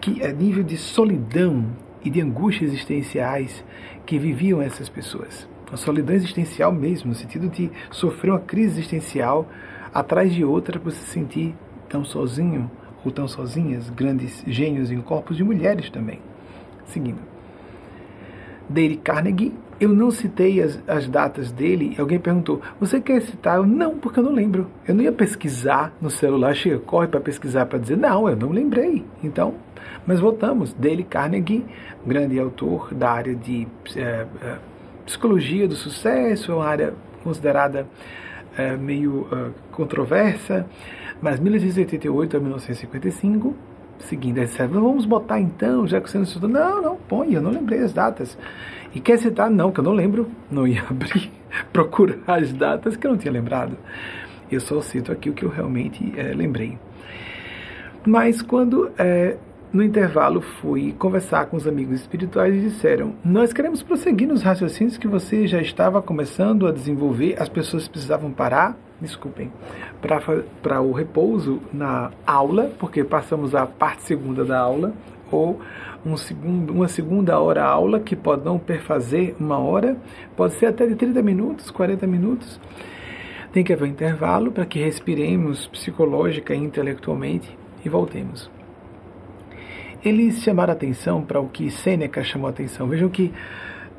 que 0.00 0.24
a 0.24 0.32
nível 0.32 0.64
de 0.64 0.78
solidão 0.78 1.66
e 2.02 2.08
de 2.08 2.22
angústias 2.22 2.72
existenciais 2.72 3.62
que 4.06 4.18
viviam 4.18 4.62
essas 4.62 4.88
pessoas 4.88 5.49
uma 5.70 5.76
solidão 5.76 6.14
existencial 6.14 6.72
mesmo, 6.72 7.10
no 7.10 7.14
sentido 7.14 7.48
de 7.48 7.70
sofrer 7.90 8.30
uma 8.30 8.40
crise 8.40 8.80
existencial 8.80 9.48
atrás 9.94 10.32
de 10.32 10.44
outra 10.44 10.78
para 10.78 10.90
se 10.90 11.04
sentir 11.06 11.54
tão 11.88 12.04
sozinho 12.04 12.70
ou 13.04 13.10
tão 13.10 13.26
sozinhas, 13.26 13.88
grandes 13.90 14.44
gênios 14.46 14.90
em 14.90 15.00
corpos 15.00 15.36
de 15.36 15.44
mulheres 15.44 15.88
também. 15.90 16.20
Seguindo. 16.84 17.20
Dale 18.68 18.96
Carnegie, 18.96 19.52
eu 19.80 19.88
não 19.88 20.10
citei 20.10 20.62
as, 20.62 20.78
as 20.86 21.08
datas 21.08 21.50
dele, 21.50 21.96
alguém 21.98 22.20
perguntou, 22.20 22.60
você 22.78 23.00
quer 23.00 23.22
citar? 23.22 23.56
Eu, 23.56 23.66
não, 23.66 23.98
porque 23.98 24.20
eu 24.20 24.24
não 24.24 24.32
lembro. 24.32 24.68
Eu 24.86 24.94
não 24.94 25.02
ia 25.02 25.10
pesquisar 25.10 25.92
no 26.00 26.10
celular, 26.10 26.54
chega, 26.54 26.78
corre 26.78 27.08
para 27.08 27.20
pesquisar 27.20 27.66
para 27.66 27.78
dizer, 27.78 27.96
não, 27.96 28.28
eu 28.28 28.36
não 28.36 28.50
lembrei. 28.50 29.04
Então, 29.24 29.54
mas 30.06 30.20
voltamos. 30.20 30.72
Dale 30.74 31.02
Carnegie, 31.02 31.64
grande 32.06 32.38
autor 32.38 32.94
da 32.94 33.10
área 33.10 33.34
de 33.34 33.66
é, 33.96 34.26
psicologia 35.04 35.66
do 35.66 35.74
sucesso, 35.74 36.52
é 36.52 36.54
uma 36.54 36.66
área 36.66 36.94
considerada 37.22 37.86
é, 38.56 38.76
meio 38.76 39.28
uh, 39.32 39.52
controversa, 39.70 40.66
mas 41.20 41.38
1888 41.38 42.36
a 42.36 42.40
1955, 42.40 43.54
seguindo 43.98 44.38
essa, 44.38 44.66
vamos 44.66 45.04
botar 45.04 45.40
então, 45.40 45.86
já 45.86 46.00
que 46.00 46.10
você 46.10 46.18
não 46.18 46.24
estudou, 46.24 46.48
não, 46.48 46.82
não, 46.82 46.96
põe, 46.96 47.34
eu 47.34 47.42
não 47.42 47.50
lembrei 47.50 47.80
as 47.80 47.92
datas. 47.92 48.36
E 48.94 49.00
quer 49.00 49.18
citar? 49.18 49.50
Não, 49.50 49.70
que 49.70 49.80
eu 49.80 49.84
não 49.84 49.92
lembro, 49.92 50.28
não 50.50 50.66
ia 50.66 50.82
abrir. 50.88 51.30
procurar 51.72 52.40
as 52.40 52.52
datas 52.52 52.96
que 52.96 53.06
eu 53.06 53.10
não 53.10 53.18
tinha 53.18 53.32
lembrado. 53.32 53.76
Eu 54.50 54.60
só 54.60 54.80
cito 54.80 55.12
aqui 55.12 55.30
o 55.30 55.32
que 55.32 55.44
eu 55.44 55.48
realmente 55.48 56.12
é, 56.16 56.34
lembrei. 56.34 56.76
Mas 58.04 58.42
quando 58.42 58.90
é, 58.98 59.36
no 59.72 59.82
intervalo 59.82 60.40
fui 60.40 60.92
conversar 60.98 61.46
com 61.46 61.56
os 61.56 61.66
amigos 61.66 62.00
espirituais 62.00 62.54
e 62.54 62.60
disseram: 62.60 63.14
Nós 63.24 63.52
queremos 63.52 63.82
prosseguir 63.82 64.26
nos 64.26 64.42
raciocínios 64.42 64.98
que 64.98 65.06
você 65.06 65.46
já 65.46 65.60
estava 65.60 66.02
começando 66.02 66.66
a 66.66 66.72
desenvolver, 66.72 67.36
as 67.38 67.48
pessoas 67.48 67.86
precisavam 67.86 68.32
parar, 68.32 68.76
desculpem, 69.00 69.52
para 70.02 70.80
o 70.80 70.92
repouso 70.92 71.60
na 71.72 72.10
aula, 72.26 72.72
porque 72.78 73.04
passamos 73.04 73.54
a 73.54 73.66
parte 73.66 74.02
segunda 74.02 74.44
da 74.44 74.58
aula, 74.58 74.92
ou 75.30 75.60
um 76.04 76.16
segundo, 76.16 76.72
uma 76.72 76.88
segunda 76.88 77.38
hora 77.38 77.64
aula, 77.64 78.00
que 78.00 78.16
pode 78.16 78.44
não 78.44 78.58
perfazer 78.58 79.36
uma 79.38 79.58
hora, 79.58 79.96
pode 80.36 80.54
ser 80.54 80.66
até 80.66 80.86
de 80.86 80.96
30 80.96 81.22
minutos, 81.22 81.70
40 81.70 82.06
minutos. 82.06 82.60
Tem 83.52 83.62
que 83.62 83.72
haver 83.72 83.84
um 83.84 83.90
intervalo 83.90 84.50
para 84.50 84.66
que 84.66 84.80
respiremos 84.80 85.66
psicológica 85.68 86.54
e 86.54 86.58
intelectualmente 86.58 87.56
e 87.84 87.88
voltemos. 87.88 88.59
Eles 90.02 90.42
chamaram 90.42 90.72
atenção 90.72 91.20
para 91.20 91.38
o 91.38 91.46
que 91.46 91.70
Sêneca 91.70 92.24
chamou 92.24 92.48
atenção. 92.48 92.88
Vejam 92.88 93.10
que 93.10 93.30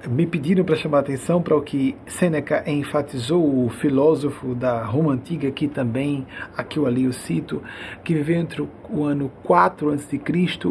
me 0.09 0.25
pediram 0.25 0.65
para 0.65 0.75
chamar 0.75 0.99
atenção 0.99 1.43
para 1.43 1.55
o 1.55 1.61
que 1.61 1.95
Sêneca 2.07 2.63
enfatizou, 2.65 3.65
o 3.65 3.69
filósofo 3.69 4.55
da 4.55 4.83
Roma 4.83 5.13
Antiga, 5.13 5.51
que 5.51 5.67
também, 5.67 6.25
aqui 6.57 6.79
ou 6.79 6.87
ali 6.87 7.03
eu 7.03 7.13
cito, 7.13 7.61
que 8.03 8.15
viveu 8.15 8.37
entre 8.37 8.67
o 8.89 9.03
ano 9.03 9.31
4 9.43 9.93
a.C. 9.93 10.19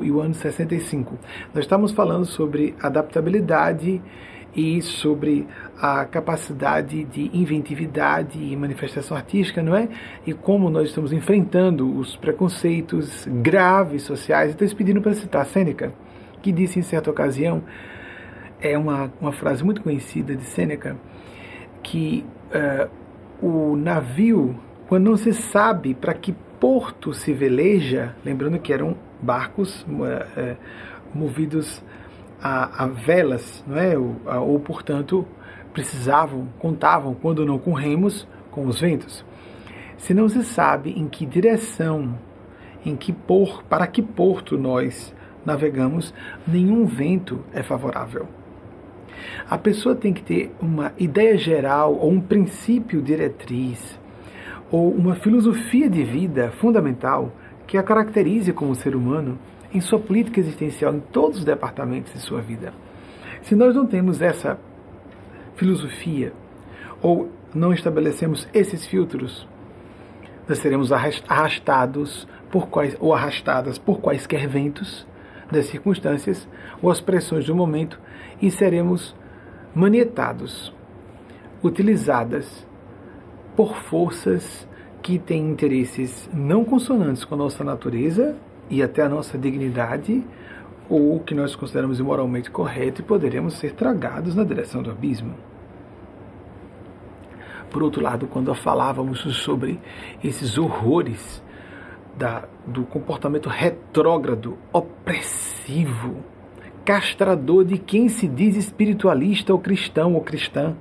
e 0.03 0.11
o 0.11 0.21
ano 0.21 0.35
65. 0.35 1.17
Nós 1.55 1.65
estamos 1.65 1.93
falando 1.93 2.25
sobre 2.25 2.75
adaptabilidade 2.83 4.03
e 4.55 4.83
sobre 4.83 5.47
a 5.81 6.05
capacidade 6.05 7.05
de 7.05 7.31
inventividade 7.33 8.39
e 8.39 8.57
manifestação 8.57 9.17
artística, 9.17 9.63
não 9.63 9.75
é? 9.77 9.89
E 10.27 10.33
como 10.33 10.69
nós 10.69 10.89
estamos 10.89 11.13
enfrentando 11.13 11.97
os 11.97 12.17
preconceitos 12.17 13.27
graves 13.27 14.03
sociais. 14.03 14.53
Então, 14.53 14.67
eles 14.67 14.75
para 15.01 15.15
citar 15.15 15.47
Sêneca, 15.47 15.93
que 16.43 16.53
disse 16.53 16.79
em 16.79 16.83
certa 16.83 17.11
ocasião, 17.11 17.63
é 18.61 18.77
uma, 18.77 19.13
uma 19.21 19.33
frase 19.33 19.65
muito 19.65 19.83
conhecida 19.83 20.35
de 20.35 20.45
Sêneca, 20.45 20.97
que 21.83 22.25
uh, 22.53 22.91
o 23.41 23.77
navio, 23.77 24.59
quando 24.89 25.05
não 25.05 25.17
se 25.17 25.33
sabe 25.33 25.95
para 25.95 26.13
que 26.13 26.35
porto 26.61 27.15
se 27.15 27.33
veleja, 27.33 28.15
lembrando 28.25 28.59
que 28.59 28.73
eram 28.73 28.97
barcos 29.23 29.83
uh, 29.83 29.87
uh, 29.93 30.57
movidos 31.15 31.83
a, 32.43 32.85
a 32.85 32.87
velas, 32.87 33.65
não 33.67 33.79
é? 33.79 33.97
ou, 33.97 34.17
a, 34.27 34.41
ou, 34.41 34.59
portanto, 34.61 35.27
precisavam, 35.73 36.49
contavam, 36.59 37.15
quando 37.15 37.45
não 37.45 37.59
com 37.59 37.73
remos, 37.73 38.27
com 38.51 38.67
os 38.67 38.81
ventos. 38.81 39.25
Se 39.97 40.15
não 40.15 40.29
se 40.29 40.43
sabe 40.45 40.91
em 40.91 41.07
que 41.07 41.27
direção, 41.27 42.19
em 42.85 42.97
que 42.97 43.13
por, 43.13 43.63
para 43.65 43.87
que 43.87 44.03
porto 44.03 44.57
nós 44.57 45.15
navegamos, 45.45 46.15
nenhum 46.47 46.87
vento 46.87 47.45
é 47.53 47.63
favorável. 47.63 48.27
A 49.49 49.59
pessoa 49.59 49.95
tem 49.95 50.13
que 50.13 50.23
ter 50.23 50.55
uma 50.61 50.93
ideia 50.99 51.37
geral 51.37 51.95
ou 51.95 52.11
um 52.11 52.21
princípio 52.21 53.03
diretriz 53.03 53.99
ou 54.71 54.91
uma 54.91 55.15
filosofia 55.17 55.91
de 55.91 56.05
vida 56.05 56.53
fundamental 56.53 57.33
que 57.67 57.77
a 57.77 57.83
caracterize 57.83 58.53
como 58.53 58.75
ser 58.75 58.95
humano 58.95 59.39
em 59.73 59.81
sua 59.81 59.99
política 59.99 60.41
existencial 60.41 60.95
em 60.95 61.01
todos 61.01 61.39
os 61.39 61.45
departamentos 61.45 62.13
de 62.13 62.19
sua 62.21 62.41
vida. 62.41 62.73
Se 63.43 63.55
nós 63.55 63.75
não 63.75 63.87
temos 63.87 64.21
essa 64.21 64.59
filosofia 65.57 66.33
ou 67.01 67.31
não 67.55 67.73
estabelecemos 67.73 68.49
esses 68.53 68.87
filtros, 68.87 69.47
nós 70.49 70.59
seremos 70.59 70.93
arrastados 70.93 72.27
por 72.51 72.69
quais, 72.69 72.97
ou 73.01 73.15
arrastadas 73.15 73.79
por 73.79 74.01
quaisquer 74.01 74.49
ventos 74.49 75.07
das 75.51 75.67
circunstâncias 75.67 76.49
ou 76.83 76.91
as 76.91 77.01
pressões 77.01 77.47
do 77.47 77.55
momento 77.55 77.99
e 78.41 78.51
seremos 78.51 79.15
manietados, 79.75 80.75
utilizadas 81.63 82.67
por 83.57 83.77
forças 83.77 84.69
que 85.03 85.19
têm 85.19 85.51
interesses 85.51 86.29
não 86.33 86.65
consonantes 86.65 87.25
com 87.25 87.35
a 87.35 87.39
nossa 87.39 87.65
natureza 87.65 88.37
e 88.71 88.83
até 88.83 89.03
a 89.03 89.09
nossa 89.09 89.37
dignidade, 89.37 90.25
ou 90.89 91.17
o 91.17 91.21
que 91.21 91.35
nós 91.35 91.55
consideramos 91.55 91.99
imoralmente 91.99 92.51
correto, 92.51 93.01
e 93.01 93.05
poderemos 93.05 93.55
ser 93.55 93.73
tragados 93.73 94.35
na 94.35 94.45
direção 94.45 94.83
do 94.83 94.91
abismo. 94.91 95.35
Por 97.71 97.83
outro 97.83 98.03
lado, 98.03 98.27
quando 98.27 98.53
falávamos 98.55 99.21
sobre 99.37 99.79
esses 100.23 100.57
horrores 100.57 101.43
da, 102.17 102.45
do 102.67 102.83
comportamento 102.85 103.49
retrógrado, 103.49 104.59
opressivo, 104.73 106.17
castrador 106.85 107.65
de 107.65 107.79
quem 107.79 108.09
se 108.09 108.27
diz 108.27 108.57
espiritualista 108.57 109.53
ou 109.53 109.59
cristão 109.59 110.15
ou 110.15 110.21
cristã, 110.21 110.75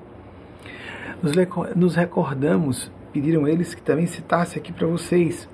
nos, 1.22 1.34
nos 1.76 1.96
recordamos, 1.96 2.92
pediram 3.14 3.48
eles 3.48 3.76
que 3.76 3.82
também 3.82 4.08
citasse 4.08 4.58
aqui 4.58 4.72
para 4.72 4.88
vocês, 4.88 5.48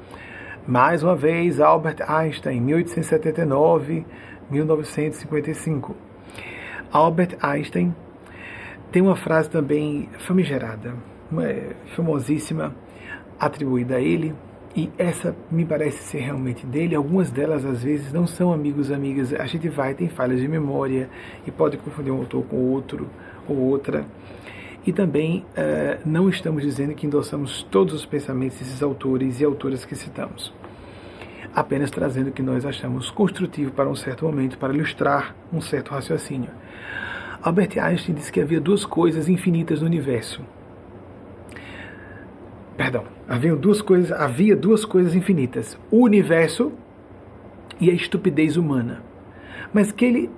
mais 0.67 1.03
uma 1.03 1.15
vez, 1.15 1.59
Albert 1.59 1.97
Einstein, 2.07 2.59
1879, 2.59 4.05
1955. 4.49 5.95
Albert 6.91 7.37
Einstein 7.41 7.95
tem 8.91 9.01
uma 9.01 9.15
frase 9.15 9.49
também 9.49 10.09
famigerada, 10.19 10.95
famosíssima, 11.95 12.73
atribuída 13.39 13.97
a 13.97 14.01
ele, 14.01 14.33
e 14.75 14.91
essa 14.97 15.35
me 15.51 15.63
parece 15.63 15.99
ser 15.99 16.19
realmente 16.19 16.65
dele. 16.65 16.95
Algumas 16.95 17.29
delas, 17.29 17.63
às 17.63 17.83
vezes, 17.83 18.11
não 18.11 18.25
são 18.25 18.51
amigos, 18.51 18.91
amigas. 18.91 19.33
A 19.33 19.45
gente 19.45 19.69
vai, 19.69 19.93
tem 19.93 20.09
falhas 20.09 20.41
de 20.41 20.47
memória 20.47 21.09
e 21.45 21.51
pode 21.51 21.77
confundir 21.77 22.11
um 22.11 22.17
autor 22.17 22.43
com 22.45 22.57
outro 22.57 23.07
ou 23.47 23.55
outra. 23.55 24.03
E 24.85 24.93
também 24.93 25.43
uh, 25.57 25.99
não 26.05 26.29
estamos 26.29 26.61
dizendo 26.61 26.93
que 26.93 27.07
endossamos 27.07 27.63
todos 27.63 27.93
os 27.93 28.05
pensamentos 28.05 28.59
desses 28.59 28.83
autores 28.83 29.41
e 29.41 29.43
autoras 29.43 29.83
que 29.83 29.95
citamos. 29.95 30.53
Apenas 31.55 31.89
trazendo 31.89 32.29
o 32.29 32.31
que 32.31 32.43
nós 32.43 32.65
achamos 32.65 33.09
construtivo 33.09 33.71
para 33.71 33.89
um 33.89 33.95
certo 33.95 34.25
momento, 34.25 34.57
para 34.57 34.73
ilustrar 34.73 35.35
um 35.51 35.59
certo 35.59 35.89
raciocínio. 35.89 36.51
Albert 37.41 37.77
Einstein 37.79 38.15
disse 38.15 38.31
que 38.31 38.41
havia 38.41 38.61
duas 38.61 38.85
coisas 38.85 39.27
infinitas 39.27 39.79
no 39.79 39.87
universo. 39.87 40.43
Perdão, 42.77 43.05
havia 43.27 43.55
duas 43.55 43.81
coisas, 43.81 44.11
havia 44.11 44.55
duas 44.55 44.83
coisas 44.83 45.15
infinitas: 45.15 45.79
o 45.89 46.03
universo 46.03 46.71
e 47.79 47.89
a 47.89 47.93
estupidez 47.93 48.57
humana. 48.57 49.01
Mas 49.73 49.91
que 49.91 50.05
ele 50.05 50.29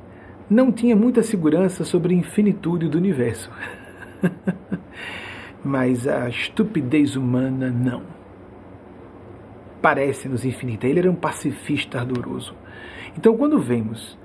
não 0.50 0.72
tinha 0.72 0.96
muita 0.96 1.24
segurança 1.24 1.84
sobre 1.84 2.14
a 2.14 2.18
infinitude 2.18 2.88
do 2.88 2.98
universo. 2.98 3.52
Mas 5.64 6.08
a 6.08 6.30
estupidez 6.30 7.16
humana 7.16 7.70
não. 7.70 8.04
Parece-nos 9.82 10.46
infinita. 10.46 10.88
Ele 10.88 11.00
era 11.00 11.12
um 11.12 11.16
pacifista 11.16 12.00
ardoroso. 12.00 12.56
Então, 13.18 13.36
quando 13.36 13.60
vemos 13.60 14.18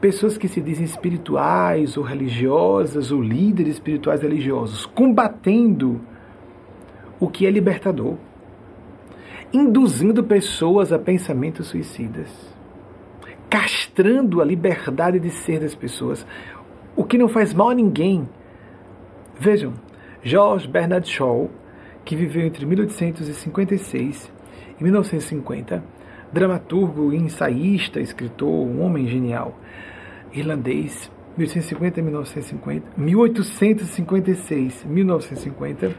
pessoas 0.00 0.36
que 0.36 0.48
se 0.48 0.60
dizem 0.60 0.84
espirituais 0.84 1.96
ou 1.96 2.04
religiosas, 2.04 3.10
ou 3.10 3.20
líderes 3.20 3.74
espirituais 3.74 4.22
religiosos, 4.22 4.86
combatendo 4.86 6.00
o 7.18 7.28
que 7.28 7.46
é 7.46 7.50
libertador, 7.50 8.16
induzindo 9.52 10.22
pessoas 10.22 10.92
a 10.92 10.98
pensamentos 10.98 11.68
suicidas, 11.68 12.30
castrando 13.48 14.40
a 14.40 14.44
liberdade 14.44 15.18
de 15.18 15.30
ser 15.30 15.60
das 15.60 15.74
pessoas, 15.74 16.26
o 16.94 17.04
que 17.04 17.16
não 17.16 17.28
faz 17.28 17.54
mal 17.54 17.70
a 17.70 17.74
ninguém, 17.74 18.28
Vejam, 19.38 19.74
George 20.22 20.66
Bernard 20.66 21.06
Shaw, 21.06 21.50
que 22.04 22.16
viveu 22.16 22.46
entre 22.46 22.64
1856 22.64 24.32
e 24.80 24.82
1950, 24.82 25.84
dramaturgo, 26.32 27.12
ensaísta, 27.12 28.00
escritor, 28.00 28.48
um 28.48 28.80
homem 28.80 29.06
genial, 29.06 29.58
irlandês, 30.32 31.10
1850 31.36 32.00
1950, 32.00 32.86
1856, 32.96 34.84
1950, 34.86 35.94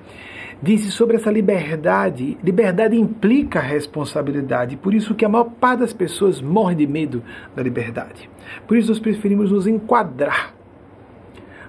disse 0.61 0.89
sobre 0.89 1.17
essa 1.17 1.29
liberdade. 1.29 2.39
Liberdade 2.43 2.97
implica 2.97 3.59
responsabilidade, 3.59 4.77
por 4.77 4.95
isso 4.95 5.13
que 5.13 5.23
a 5.23 5.29
maior 5.29 5.51
parte 5.51 5.81
das 5.81 5.93
pessoas 5.93 6.41
morre 6.41 6.73
de 6.73 6.87
medo 6.87 7.21
da 7.55 7.61
liberdade. 7.61 8.27
Por 8.67 8.75
isso 8.77 8.89
nós 8.89 8.99
preferimos 8.99 9.51
nos 9.51 9.67
enquadrar 9.67 10.56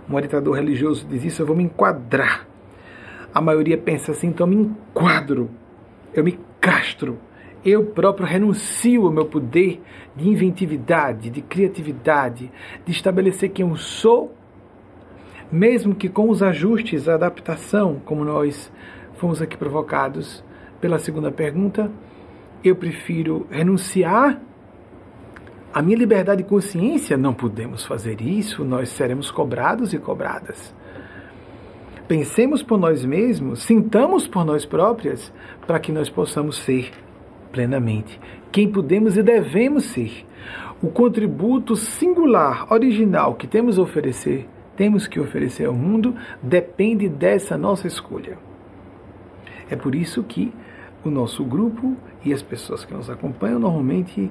um 0.08 0.14
orientador 0.14 0.54
religioso 0.54 1.06
diz 1.06 1.24
isso, 1.24 1.42
eu 1.42 1.46
vou 1.46 1.56
me 1.56 1.64
enquadrar. 1.64 2.46
A 3.34 3.40
maioria 3.40 3.76
pensa 3.76 4.12
assim, 4.12 4.28
então 4.28 4.46
eu 4.46 4.50
me 4.50 4.56
enquadro, 4.56 5.50
eu 6.14 6.24
me 6.24 6.38
castro, 6.60 7.18
eu 7.64 7.84
próprio 7.84 8.26
renuncio 8.26 9.04
ao 9.04 9.12
meu 9.12 9.26
poder 9.26 9.82
de 10.16 10.28
inventividade, 10.28 11.28
de 11.28 11.42
criatividade, 11.42 12.50
de 12.84 12.92
estabelecer 12.92 13.50
quem 13.50 13.68
eu 13.68 13.76
sou, 13.76 14.34
mesmo 15.50 15.94
que 15.94 16.08
com 16.08 16.28
os 16.30 16.42
ajustes, 16.42 17.08
a 17.08 17.14
adaptação, 17.14 18.00
como 18.04 18.24
nós 18.24 18.72
fomos 19.14 19.42
aqui 19.42 19.56
provocados 19.56 20.44
pela 20.80 20.98
segunda 20.98 21.30
pergunta, 21.30 21.90
eu 22.62 22.76
prefiro 22.76 23.46
renunciar 23.50 24.40
à 25.78 25.82
minha 25.82 25.96
liberdade 25.96 26.42
de 26.42 26.48
consciência. 26.48 27.16
Não 27.16 27.32
podemos 27.32 27.86
fazer 27.86 28.20
isso, 28.20 28.64
nós 28.64 28.88
seremos 28.88 29.30
cobrados 29.30 29.94
e 29.94 29.98
cobradas. 29.98 30.74
Pensemos 32.08 32.64
por 32.64 32.76
nós 32.76 33.04
mesmos, 33.04 33.62
sintamos 33.62 34.26
por 34.26 34.44
nós 34.44 34.64
próprias, 34.64 35.32
para 35.68 35.78
que 35.78 35.92
nós 35.92 36.10
possamos 36.10 36.56
ser 36.56 36.90
plenamente 37.52 38.18
quem 38.50 38.68
podemos 38.68 39.16
e 39.16 39.22
devemos 39.22 39.84
ser. 39.84 40.26
O 40.82 40.88
contributo 40.88 41.76
singular, 41.76 42.66
original 42.72 43.36
que 43.36 43.46
temos 43.46 43.78
a 43.78 43.82
oferecer, 43.82 44.48
temos 44.76 45.06
que 45.06 45.20
oferecer 45.20 45.66
ao 45.66 45.74
mundo, 45.74 46.12
depende 46.42 47.08
dessa 47.08 47.56
nossa 47.56 47.86
escolha. 47.86 48.36
É 49.70 49.76
por 49.76 49.94
isso 49.94 50.24
que 50.24 50.52
o 51.04 51.08
nosso 51.10 51.44
grupo 51.44 51.96
e 52.24 52.32
as 52.32 52.42
pessoas 52.42 52.84
que 52.84 52.92
nos 52.92 53.08
acompanham 53.08 53.60
normalmente 53.60 54.28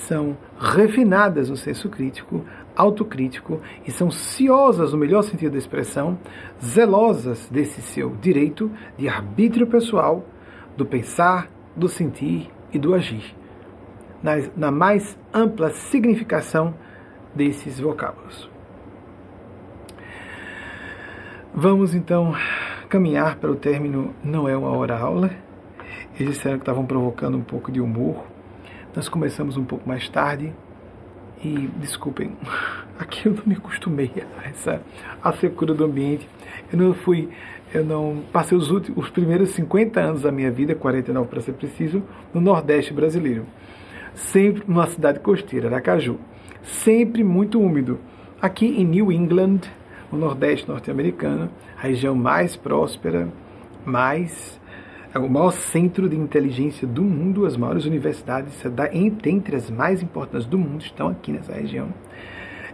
são 0.00 0.36
refinadas 0.58 1.50
no 1.50 1.56
senso 1.56 1.88
crítico, 1.88 2.44
autocrítico 2.76 3.60
e 3.86 3.90
são 3.90 4.10
ciosas 4.10 4.92
no 4.92 4.98
melhor 4.98 5.22
sentido 5.22 5.52
da 5.52 5.58
expressão, 5.58 6.18
zelosas 6.62 7.48
desse 7.50 7.80
seu 7.82 8.10
direito 8.16 8.70
de 8.96 9.08
arbítrio 9.08 9.66
pessoal, 9.66 10.24
do 10.76 10.86
pensar, 10.86 11.48
do 11.76 11.88
sentir 11.88 12.50
e 12.72 12.78
do 12.78 12.94
agir, 12.94 13.34
na, 14.22 14.32
na 14.56 14.70
mais 14.70 15.18
ampla 15.32 15.70
significação 15.70 16.74
desses 17.34 17.78
vocábulos. 17.78 18.50
Vamos 21.52 21.94
então 21.94 22.32
caminhar 22.88 23.36
para 23.36 23.50
o 23.50 23.56
término, 23.56 24.14
não 24.22 24.48
é 24.48 24.56
uma 24.56 24.70
hora 24.70 24.98
aula. 24.98 25.30
Eles 26.18 26.34
disseram 26.34 26.58
que 26.58 26.62
estavam 26.62 26.86
provocando 26.86 27.36
um 27.36 27.42
pouco 27.42 27.72
de 27.72 27.80
humor. 27.80 28.29
Nós 28.94 29.08
começamos 29.08 29.56
um 29.56 29.64
pouco 29.64 29.88
mais 29.88 30.08
tarde 30.08 30.52
e 31.44 31.70
desculpem, 31.76 32.32
aqui 32.98 33.26
eu 33.26 33.34
não 33.34 33.42
me 33.46 33.54
acostumei 33.54 34.10
a 34.16 34.48
essa 34.48 34.82
a 35.22 35.32
secura 35.32 35.72
do 35.72 35.84
ambiente. 35.84 36.28
Eu 36.72 36.78
não 36.78 36.92
fui, 36.92 37.28
eu 37.72 37.84
não 37.84 38.22
passei 38.32 38.58
os 38.58 38.70
últimos, 38.70 39.04
os 39.04 39.10
primeiros 39.10 39.50
50 39.50 40.00
anos 40.00 40.22
da 40.22 40.32
minha 40.32 40.50
vida, 40.50 40.74
49 40.74 41.28
para 41.28 41.40
ser 41.40 41.52
preciso, 41.52 42.02
no 42.34 42.40
Nordeste 42.40 42.92
brasileiro. 42.92 43.46
Sempre 44.14 44.64
numa 44.66 44.86
cidade 44.86 45.20
costeira, 45.20 45.68
Aracaju. 45.68 46.18
Sempre 46.62 47.22
muito 47.22 47.60
úmido. 47.60 47.98
Aqui 48.42 48.66
em 48.66 48.84
New 48.84 49.12
England, 49.12 49.60
o 50.10 50.16
Nordeste 50.16 50.68
norte-americano, 50.68 51.48
a 51.78 51.82
região 51.82 52.14
mais 52.14 52.56
próspera, 52.56 53.28
mais 53.84 54.59
é 55.12 55.18
o 55.18 55.28
maior 55.28 55.50
centro 55.50 56.08
de 56.08 56.16
inteligência 56.16 56.86
do 56.86 57.02
mundo, 57.02 57.44
as 57.44 57.56
maiores 57.56 57.84
universidades, 57.84 58.54
entre 58.92 59.56
as 59.56 59.68
mais 59.68 60.02
importantes 60.02 60.46
do 60.46 60.56
mundo, 60.56 60.82
estão 60.82 61.08
aqui 61.08 61.32
nessa 61.32 61.52
região. 61.52 61.92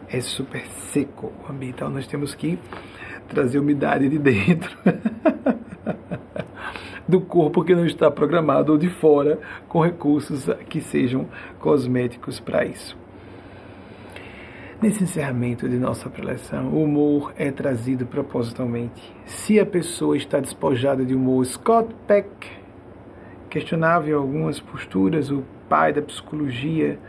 É 0.08 0.20
super 0.20 0.64
seco 0.92 1.32
o 1.42 1.50
ambiente, 1.50 1.76
então 1.76 1.88
nós 1.88 2.06
temos 2.06 2.34
que 2.34 2.58
trazer 3.28 3.58
umidade 3.58 4.08
de 4.08 4.18
dentro 4.18 4.76
do 7.08 7.20
corpo 7.20 7.64
que 7.64 7.74
não 7.74 7.86
está 7.86 8.10
programado 8.10 8.72
ou 8.72 8.78
de 8.78 8.88
fora 8.88 9.38
com 9.68 9.80
recursos 9.80 10.46
que 10.68 10.80
sejam 10.80 11.28
cosméticos 11.58 12.38
para 12.38 12.64
isso. 12.64 12.96
Nesse 14.86 15.02
encerramento 15.02 15.68
de 15.68 15.78
nossa 15.78 16.08
preleção, 16.08 16.68
o 16.68 16.84
humor 16.84 17.34
é 17.36 17.50
trazido 17.50 18.06
propositalmente. 18.06 19.12
Se 19.24 19.58
a 19.58 19.66
pessoa 19.66 20.16
está 20.16 20.38
despojada 20.38 21.04
de 21.04 21.12
humor, 21.12 21.44
Scott 21.44 21.92
Peck 22.06 22.28
questionava 23.50 24.08
em 24.08 24.12
algumas 24.12 24.60
posturas 24.60 25.28
o 25.28 25.42
pai 25.68 25.92
da 25.92 26.00
psicologia 26.00 27.00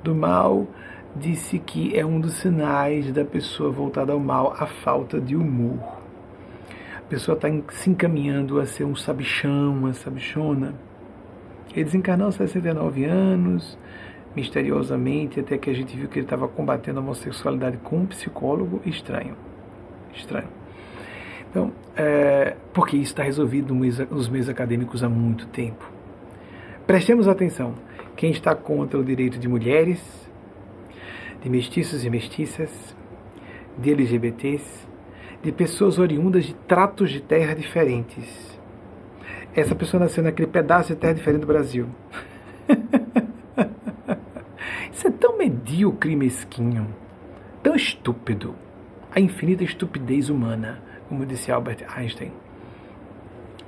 do 0.00 0.14
mal, 0.14 0.68
disse 1.16 1.58
que 1.58 1.98
é 1.98 2.06
um 2.06 2.20
dos 2.20 2.34
sinais 2.34 3.10
da 3.10 3.24
pessoa 3.24 3.68
voltada 3.68 4.12
ao 4.12 4.20
mal 4.20 4.54
a 4.56 4.66
falta 4.66 5.20
de 5.20 5.34
humor. 5.34 5.80
A 6.98 7.02
pessoa 7.08 7.34
está 7.34 7.48
se 7.72 7.90
encaminhando 7.90 8.60
a 8.60 8.64
ser 8.64 8.84
um 8.84 8.94
sabichão, 8.94 9.72
uma 9.72 9.92
sabichona. 9.92 10.72
Ele 11.74 11.84
desencarnou 11.84 12.26
aos 12.26 12.36
69 12.36 13.04
anos, 13.06 13.76
misteriosamente, 14.34 15.40
até 15.40 15.56
que 15.56 15.70
a 15.70 15.74
gente 15.74 15.96
viu 15.96 16.08
que 16.08 16.18
ele 16.18 16.26
estava 16.26 16.48
combatendo 16.48 16.98
a 16.98 17.02
homossexualidade 17.02 17.78
com 17.78 17.98
um 17.98 18.06
psicólogo 18.06 18.80
estranho. 18.84 19.36
Estranho. 20.12 20.48
Então, 21.50 21.72
é, 21.96 22.56
porque 22.72 22.96
isso 22.96 23.12
está 23.12 23.22
resolvido 23.22 23.74
nos 23.74 24.28
meios 24.28 24.48
acadêmicos 24.48 25.04
há 25.04 25.08
muito 25.08 25.46
tempo. 25.46 25.88
Prestemos 26.86 27.28
atenção. 27.28 27.74
Quem 28.16 28.30
está 28.30 28.54
contra 28.54 28.98
o 28.98 29.04
direito 29.04 29.38
de 29.38 29.48
mulheres, 29.48 30.00
de 31.42 31.48
mestiços 31.48 32.04
e 32.04 32.10
mestiças, 32.10 32.96
de 33.78 33.92
LGBTs, 33.92 34.88
de 35.42 35.52
pessoas 35.52 35.98
oriundas 35.98 36.44
de 36.44 36.54
tratos 36.54 37.10
de 37.10 37.20
terra 37.20 37.54
diferentes. 37.54 38.58
Essa 39.54 39.74
pessoa 39.74 40.00
nasceu 40.00 40.24
naquele 40.24 40.48
pedaço 40.48 40.92
de 40.92 40.98
terra 40.98 41.14
diferente 41.14 41.42
do 41.42 41.46
Brasil. 41.46 41.86
Medíocre 45.74 46.12
e 46.12 46.16
mesquinho, 46.16 46.86
tão 47.60 47.74
estúpido. 47.74 48.54
A 49.12 49.18
infinita 49.18 49.64
estupidez 49.64 50.30
humana, 50.30 50.80
como 51.08 51.26
disse 51.26 51.50
Albert 51.50 51.84
Einstein. 51.96 52.30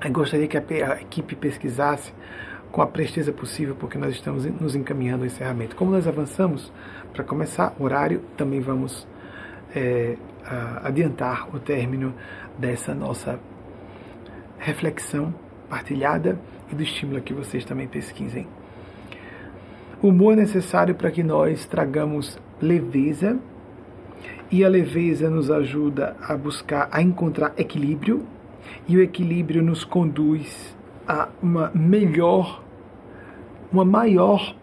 Eu 0.01 0.13
gostaria 0.13 0.47
que 0.47 0.57
a 0.57 1.01
equipe 1.01 1.35
pesquisasse 1.35 2.15
com 2.71 2.81
a 2.81 2.87
presteza 2.87 3.33
possível, 3.33 3.75
porque 3.75 3.99
nós 3.99 4.15
estamos 4.15 4.45
nos 4.45 4.77
encaminhando 4.77 5.23
ao 5.23 5.27
encerramento. 5.27 5.75
Como 5.75 5.91
nós 5.91 6.07
avançamos, 6.07 6.73
para 7.13 7.25
começar 7.25 7.75
o 7.77 7.83
horário, 7.83 8.21
também 8.37 8.61
vamos 8.61 9.05
é, 9.75 10.17
adiantar 10.85 11.53
o 11.53 11.59
término 11.59 12.15
dessa 12.57 12.95
nossa 12.95 13.41
reflexão 14.61 15.35
partilhada 15.69 16.39
e 16.71 16.75
do 16.77 16.85
estímulo 16.85 17.21
que 17.21 17.35
vocês 17.35 17.65
também 17.65 17.89
pesquisem. 17.89 18.47
O 20.07 20.11
humor 20.11 20.35
é 20.35 20.37
necessário 20.37 20.95
para 20.95 21.11
que 21.11 21.25
nós 21.25 21.67
tragamos 21.67 22.39
leveza 22.63 23.41
e 24.53 24.65
a 24.65 24.69
leveza 24.69 25.29
nos 25.29 25.51
ajuda 25.51 26.17
a 26.23 26.37
buscar, 26.37 26.89
a 26.93 27.03
encontrar 27.03 27.53
equilíbrio 27.59 28.25
e 28.87 28.97
o 28.97 29.03
equilíbrio 29.03 29.65
nos 29.65 29.83
conduz 29.85 30.77
a 31.09 31.29
uma 31.43 31.73
melhor, 31.75 32.63
uma 33.73 33.85
maior 33.85 34.55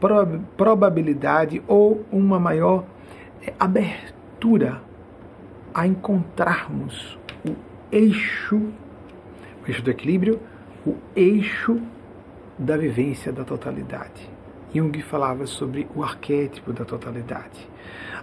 probabilidade 0.55 1.61
ou 1.67 2.05
uma 2.09 2.39
maior 2.39 2.85
é, 3.45 3.53
abertura 3.59 4.81
a 5.73 5.85
encontrarmos 5.85 7.19
o 7.45 7.53
eixo, 7.91 8.55
o 8.55 9.67
eixo 9.67 9.83
do 9.83 9.91
equilíbrio, 9.91 10.39
o 10.87 10.95
eixo 11.13 11.81
da 12.57 12.77
vivência 12.77 13.33
da 13.33 13.43
totalidade. 13.43 14.32
Jung 14.73 14.99
falava 15.01 15.45
sobre 15.45 15.87
o 15.95 16.03
arquétipo 16.03 16.73
da 16.73 16.83
totalidade, 16.83 17.69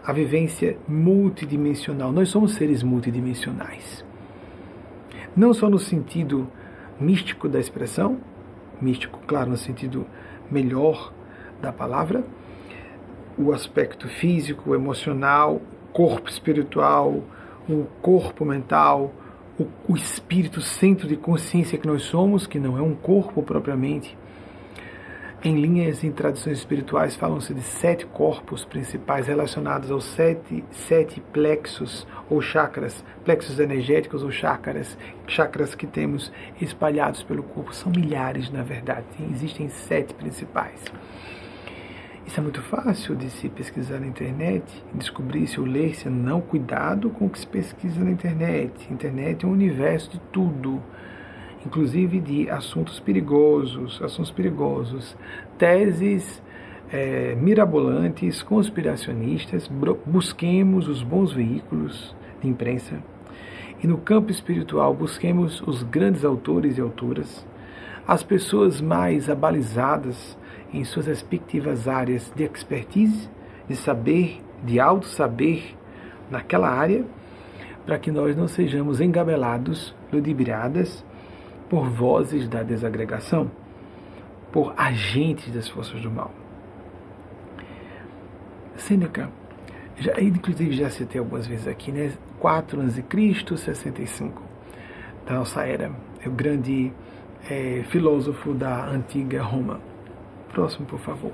a 0.05 0.13
vivência 0.13 0.77
multidimensional. 0.89 2.11
Nós 2.13 2.29
somos 2.29 2.55
seres 2.55 2.83
multidimensionais. 2.83 4.05
Não 5.37 5.55
só 5.55 5.71
no 5.71 5.79
sentido 5.79 6.49
místico 6.99 7.49
da 7.49 7.61
expressão, 7.61 8.19
místico, 8.81 9.21
claro, 9.27 9.51
no 9.51 9.57
sentido 9.57 10.07
melhor 10.51 11.13
da 11.63 11.73
palavra, 11.73 12.25
o 13.39 13.53
aspecto 13.53 14.09
físico, 14.09 14.75
emocional, 14.75 15.63
corpo 15.93 16.29
espiritual, 16.29 17.23
o 17.69 17.87
corpo 18.03 18.45
mental, 18.45 19.15
o, 19.59 19.67
o 19.89 19.97
espírito, 19.97 20.61
centro 20.61 21.07
de 21.07 21.17
consciência 21.17 21.79
que 21.79 21.87
nós 21.87 22.03
somos, 22.03 22.47
que 22.47 22.59
não 22.59 22.77
é 22.77 22.83
um 22.83 22.95
corpo 22.95 23.43
propriamente, 23.43 24.17
em 25.43 25.59
linhas 25.59 26.05
e 26.05 26.11
tradições 26.11 26.59
espirituais, 26.59 27.17
falam-se 27.17 27.55
de 27.55 27.63
sete 27.63 28.05
corpos 28.05 28.63
principais 28.63 29.27
relacionados 29.27 29.91
aos 29.91 30.05
sete, 30.05 30.63
sete 30.71 31.19
plexos 31.33 32.07
ou 32.29 32.43
chakras, 32.43 33.03
plexos 33.25 33.59
energéticos 33.59 34.23
ou 34.23 34.31
chakras, 34.31 34.99
chakras 35.27 35.75
que 35.75 35.87
temos 35.87 36.31
espalhados 36.61 37.23
pelo 37.23 37.43
corpo. 37.43 37.75
São 37.75 37.91
milhares, 37.91 38.51
na 38.51 38.63
verdade. 38.63 39.07
Existem 39.33 39.71
sete 39.71 40.13
principais. 40.13 40.85
Isso 42.27 42.39
é 42.39 42.43
muito 42.43 42.61
fácil 42.61 43.17
de 43.17 43.31
se 43.31 43.49
pesquisar 43.49 43.99
na 43.99 44.07
internet, 44.07 44.63
descobrir 44.93 45.47
se 45.47 45.59
ou 45.59 45.65
ler, 45.65 45.95
se 45.97 46.11
não. 46.11 46.43
Cuidado 46.43 47.09
com 47.09 47.25
o 47.25 47.31
que 47.31 47.39
se 47.39 47.47
pesquisa 47.47 48.05
na 48.05 48.11
internet. 48.11 48.93
Internet 48.93 49.47
é 49.47 49.49
um 49.49 49.53
universo 49.53 50.11
de 50.11 50.21
tudo 50.31 50.83
inclusive 51.65 52.21
de 52.21 52.51
assuntos 52.51 52.99
perigosos, 52.99 54.01
assuntos 54.03 54.31
perigosos, 54.31 55.17
teses 55.59 56.43
é, 56.93 57.35
mirabolantes, 57.37 58.43
conspiracionistas, 58.43 59.71
busquemos 60.07 60.89
os 60.89 61.03
bons 61.03 61.33
veículos 61.33 62.15
de 62.41 62.49
imprensa. 62.49 62.99
E 63.83 63.87
no 63.87 63.99
campo 63.99 64.31
espiritual, 64.31 64.93
busquemos 64.95 65.63
os 65.63 65.83
grandes 65.83 66.25
autores 66.25 66.77
e 66.77 66.81
autoras, 66.81 67.47
as 68.07 68.23
pessoas 68.23 68.81
mais 68.81 69.31
abalizadas 69.31 70.37
em 70.73 70.85
suas 70.85 71.07
respectivas 71.07 71.87
áreas 71.87 72.33
de 72.35 72.43
expertise, 72.45 73.29
de 73.69 73.77
saber, 73.77 74.41
de 74.65 74.81
alto 74.81 75.07
saber 75.07 75.77
naquela 76.31 76.69
área, 76.69 77.05
para 77.87 77.99
que 77.99 78.11
nós 78.11 78.37
não 78.37 78.49
sejamos 78.49 79.01
engabelados, 79.01 79.95
ludibriadas 80.13 81.05
por 81.71 81.89
vozes 81.89 82.49
da 82.49 82.65
desagregação, 82.65 83.51
por 84.53 84.75
agentes 84.77 85.55
das 85.55 85.69
forças 85.69 86.03
do 86.03 86.11
mal. 86.11 86.33
Sêneca, 88.77 89.31
já, 89.97 90.21
inclusive 90.21 90.73
já 90.73 90.91
citei 90.91 91.21
algumas 91.21 91.47
vezes 91.47 91.69
aqui, 91.69 91.93
né? 91.93 92.13
4 92.41 92.81
a.C., 92.81 93.57
65 93.57 94.43
da 95.27 95.35
nossa 95.35 95.65
era. 95.65 95.93
É 96.23 96.29
o 96.29 96.33
grande 96.33 96.93
é, 97.49 97.85
filósofo 97.89 98.53
da 98.53 98.87
antiga 98.87 99.43
Roma. 99.43 99.81
Próximo, 100.51 100.87
por 100.87 100.99
favor. 100.99 101.33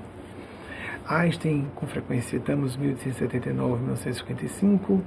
Einstein, 1.09 1.67
com 1.73 1.87
frequência 1.87 2.37
citamos 2.37 2.75
1879, 2.77 3.81
1955. 3.81 5.01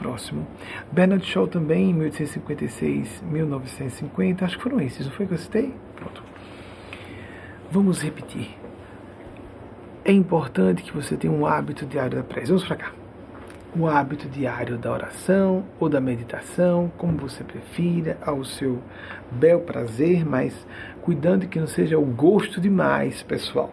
Próximo. 0.00 0.46
Bernard 0.90 1.26
Shaw 1.26 1.46
também, 1.46 1.92
1856, 1.92 3.22
1950. 3.22 4.46
Acho 4.46 4.56
que 4.56 4.62
foram 4.62 4.80
esses, 4.80 5.04
não 5.04 5.12
foi 5.12 5.26
que 5.26 5.34
eu 5.34 5.38
citei? 5.38 5.74
Pronto. 5.94 6.22
Vamos 7.70 8.02
repetir. 8.02 8.48
É 10.02 10.10
importante 10.10 10.82
que 10.82 10.94
você 10.94 11.18
tenha 11.18 11.30
um 11.30 11.44
hábito 11.44 11.84
diário 11.84 12.16
da 12.16 12.24
prece. 12.24 12.46
Vamos 12.46 12.64
para 12.64 12.76
cá. 12.76 12.92
O 13.76 13.86
hábito 13.86 14.26
diário 14.26 14.78
da 14.78 14.90
oração 14.90 15.64
ou 15.78 15.90
da 15.90 16.00
meditação, 16.00 16.90
como 16.96 17.18
você 17.18 17.44
prefira, 17.44 18.16
ao 18.24 18.42
seu 18.42 18.78
bel 19.30 19.60
prazer, 19.60 20.24
mas 20.24 20.66
cuidando 21.02 21.46
que 21.46 21.60
não 21.60 21.66
seja 21.66 21.98
o 21.98 22.06
gosto 22.06 22.58
demais, 22.58 23.22
pessoal. 23.22 23.70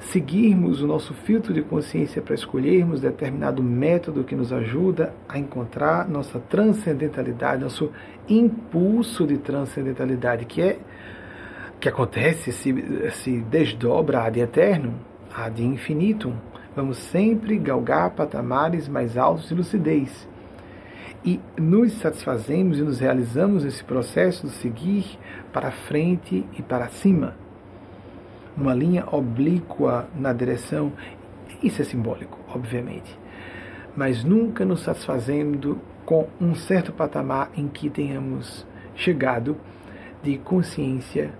Seguirmos 0.00 0.80
o 0.80 0.86
nosso 0.86 1.12
filtro 1.12 1.52
de 1.52 1.60
consciência 1.60 2.22
para 2.22 2.34
escolhermos 2.34 3.02
determinado 3.02 3.62
método 3.62 4.24
que 4.24 4.34
nos 4.34 4.50
ajuda 4.52 5.14
a 5.28 5.38
encontrar 5.38 6.08
nossa 6.08 6.40
transcendentalidade, 6.40 7.62
nosso 7.62 7.90
impulso 8.28 9.26
de 9.26 9.36
transcendentalidade, 9.36 10.46
que 10.46 10.62
é 10.62 10.78
que 11.78 11.88
acontece, 11.88 12.50
se, 12.50 13.10
se 13.12 13.40
desdobra 13.42 14.24
ad 14.24 14.38
eterno, 14.38 14.94
ad 15.34 15.62
infinitum. 15.62 16.34
Vamos 16.74 16.98
sempre 16.98 17.58
galgar 17.58 18.10
patamares 18.10 18.88
mais 18.88 19.16
altos 19.16 19.48
de 19.48 19.54
lucidez. 19.54 20.28
E 21.24 21.38
nos 21.58 21.92
satisfazemos 21.92 22.78
e 22.78 22.82
nos 22.82 23.00
realizamos 23.00 23.64
nesse 23.64 23.84
processo 23.84 24.46
de 24.46 24.52
seguir 24.54 25.18
para 25.52 25.70
frente 25.70 26.46
e 26.58 26.62
para 26.62 26.88
cima. 26.88 27.34
Uma 28.60 28.74
linha 28.74 29.06
oblíqua 29.10 30.06
na 30.14 30.34
direção, 30.34 30.92
isso 31.62 31.80
é 31.80 31.84
simbólico, 31.86 32.38
obviamente, 32.46 33.18
mas 33.96 34.22
nunca 34.22 34.66
nos 34.66 34.82
satisfazendo 34.82 35.80
com 36.04 36.28
um 36.38 36.54
certo 36.54 36.92
patamar 36.92 37.50
em 37.56 37.66
que 37.68 37.88
tenhamos 37.88 38.66
chegado 38.94 39.56
de 40.22 40.36
consciência 40.36 41.32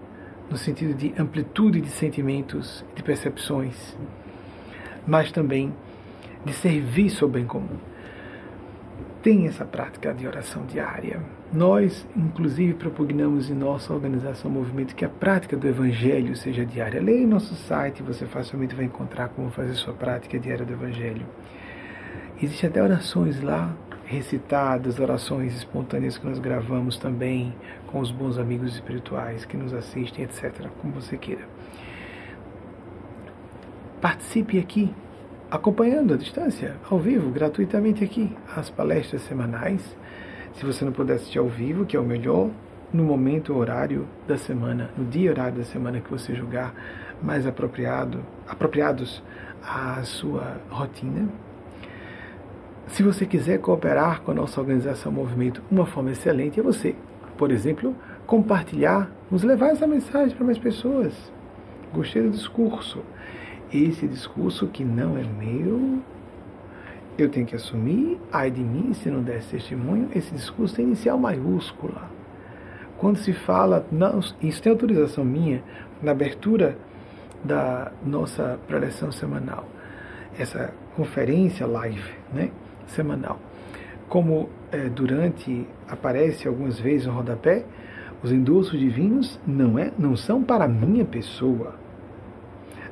no 0.49 0.57
sentido 0.57 0.95
de 0.95 1.13
amplitude 1.21 1.83
de 1.83 1.91
sentimentos, 1.91 2.83
de 2.95 3.03
percepções, 3.03 3.95
mas 5.07 5.31
também 5.31 5.75
de 6.43 6.55
serviço 6.55 7.27
ao 7.27 7.31
bem 7.31 7.45
comum. 7.45 7.77
Tem 9.23 9.47
essa 9.47 9.67
prática 9.67 10.15
de 10.15 10.27
oração 10.27 10.65
diária. 10.65 11.21
Nós, 11.53 12.07
inclusive, 12.17 12.75
propugnamos 12.75 13.51
em 13.51 13.55
nossa 13.55 13.93
organização 13.93 14.49
Movimento 14.49 14.95
que 14.95 15.05
a 15.05 15.09
prática 15.09 15.57
do 15.57 15.67
Evangelho 15.67 16.37
seja 16.37 16.65
diária. 16.65 17.03
Leia 17.03 17.27
nosso 17.27 17.57
site, 17.57 18.05
você 18.05 18.25
facilmente 18.25 18.75
vai 18.75 18.85
encontrar 18.85 19.31
como 19.31 19.51
fazer 19.51 19.75
sua 19.75 19.93
prática 19.93 20.39
diária 20.39 20.65
do 20.65 20.73
Evangelho. 20.73 21.27
Existem 22.41 22.71
até 22.71 22.81
orações 22.81 23.43
lá 23.43 23.77
recitadas, 24.05 25.01
orações 25.01 25.57
espontâneas 25.57 26.17
que 26.17 26.25
nós 26.25 26.39
gravamos 26.39 26.99
também 26.99 27.53
com 27.89 27.99
os 27.99 28.13
bons 28.13 28.39
amigos 28.39 28.75
espirituais 28.75 29.45
que 29.45 29.57
nos 29.57 29.75
assistem, 29.75 30.25
etc., 30.25 30.69
como 30.81 30.95
você 30.95 31.17
queira. 31.17 31.49
Participe 34.01 34.57
aqui, 34.57 34.95
acompanhando 35.51 36.15
à 36.15 36.17
distância, 36.17 36.77
ao 36.89 36.99
vivo, 37.01 37.29
gratuitamente 37.31 38.05
aqui, 38.05 38.37
as 38.57 38.71
palestras 38.71 39.23
semanais. 39.23 39.97
Se 40.61 40.67
você 40.67 40.85
não 40.85 40.93
puder 40.93 41.15
assistir 41.15 41.39
ao 41.39 41.49
vivo, 41.49 41.87
que 41.87 41.97
é 41.97 41.99
o 41.99 42.05
melhor, 42.05 42.51
no 42.93 43.03
momento 43.03 43.57
horário 43.57 44.07
da 44.29 44.37
semana, 44.37 44.91
no 44.95 45.07
dia 45.07 45.31
horário 45.31 45.57
da 45.57 45.65
semana 45.65 46.03
que 46.03 46.11
você 46.11 46.35
julgar 46.35 46.75
mais 47.23 47.47
apropriado, 47.47 48.21
apropriados 48.47 49.23
à 49.67 50.03
sua 50.03 50.61
rotina, 50.69 51.31
se 52.89 53.03
você 53.03 53.25
quiser 53.25 53.59
cooperar 53.59 54.21
com 54.21 54.33
a 54.33 54.35
nossa 54.35 54.61
organização 54.61 55.11
Movimento, 55.11 55.63
uma 55.71 55.87
forma 55.87 56.11
excelente 56.11 56.61
é 56.61 56.63
você, 56.63 56.95
por 57.39 57.51
exemplo, 57.51 57.97
compartilhar, 58.27 59.11
nos 59.31 59.43
levar 59.43 59.71
essa 59.71 59.87
mensagem 59.87 60.37
para 60.37 60.45
mais 60.45 60.59
pessoas. 60.59 61.15
Gostei 61.91 62.21
do 62.21 62.29
discurso. 62.29 62.99
Esse 63.73 64.07
discurso 64.07 64.67
que 64.67 64.85
não 64.85 65.17
é 65.17 65.23
meu, 65.23 66.03
eu 67.23 67.29
tenho 67.29 67.47
que 67.47 67.57
assumir, 67.57 68.21
ai 68.33 68.51
de 68.51 68.61
mim 68.61 68.93
se 68.95 69.11
não 69.11 69.23
der 69.23 69.43
testemunho, 69.43 70.09
esse 70.15 70.33
discurso 70.33 70.75
tem 70.75 70.87
inicial 70.87 71.19
maiúscula. 71.19 72.11
Quando 72.99 73.19
se 73.19 73.33
fala, 73.33 73.87
não, 73.91 74.21
isso 74.43 74.63
tem 74.63 74.71
autorização 74.71 75.25
minha, 75.25 75.63
na 76.03 76.13
abertura 76.13 76.77
da 77.43 77.91
nossa 78.05 78.59
preleção 78.67 79.11
semanal, 79.11 79.67
essa 80.39 80.73
conferência 80.97 81.67
live, 81.67 82.13
né? 82.33 82.51
semanal. 82.87 83.39
Como 84.09 84.49
é, 84.71 84.89
durante 84.89 85.67
aparece 85.89 86.47
algumas 86.47 86.79
vezes 86.79 87.07
no 87.07 87.13
rodapé, 87.13 87.65
os 88.23 88.33
endossos 88.33 88.79
divinos 88.79 89.41
não, 89.47 89.79
é, 89.79 89.93
não 89.99 90.15
são 90.17 90.43
para 90.43 90.69
minha 90.69 91.05
pessoa, 91.05 91.75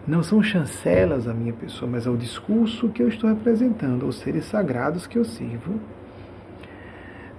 não 0.09 0.23
são 0.23 0.43
chancelas 0.43 1.29
à 1.29 1.35
minha 1.35 1.53
pessoa, 1.53 1.91
mas 1.91 2.07
ao 2.07 2.17
discurso 2.17 2.89
que 2.89 3.03
eu 3.03 3.09
estou 3.09 3.29
representando, 3.29 4.07
aos 4.07 4.19
seres 4.19 4.47
sagrados 4.47 5.07
que 5.07 5.19
eu 5.19 5.25
sirvo. 5.25 5.79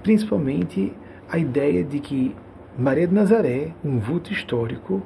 Principalmente 0.03 0.93
a 1.27 1.39
ideia 1.39 1.83
de 1.83 1.99
que 1.99 2.35
Maria 2.77 3.07
de 3.07 3.13
Nazaré, 3.13 3.73
um 3.83 3.97
vulto 3.97 4.31
histórico, 4.31 5.01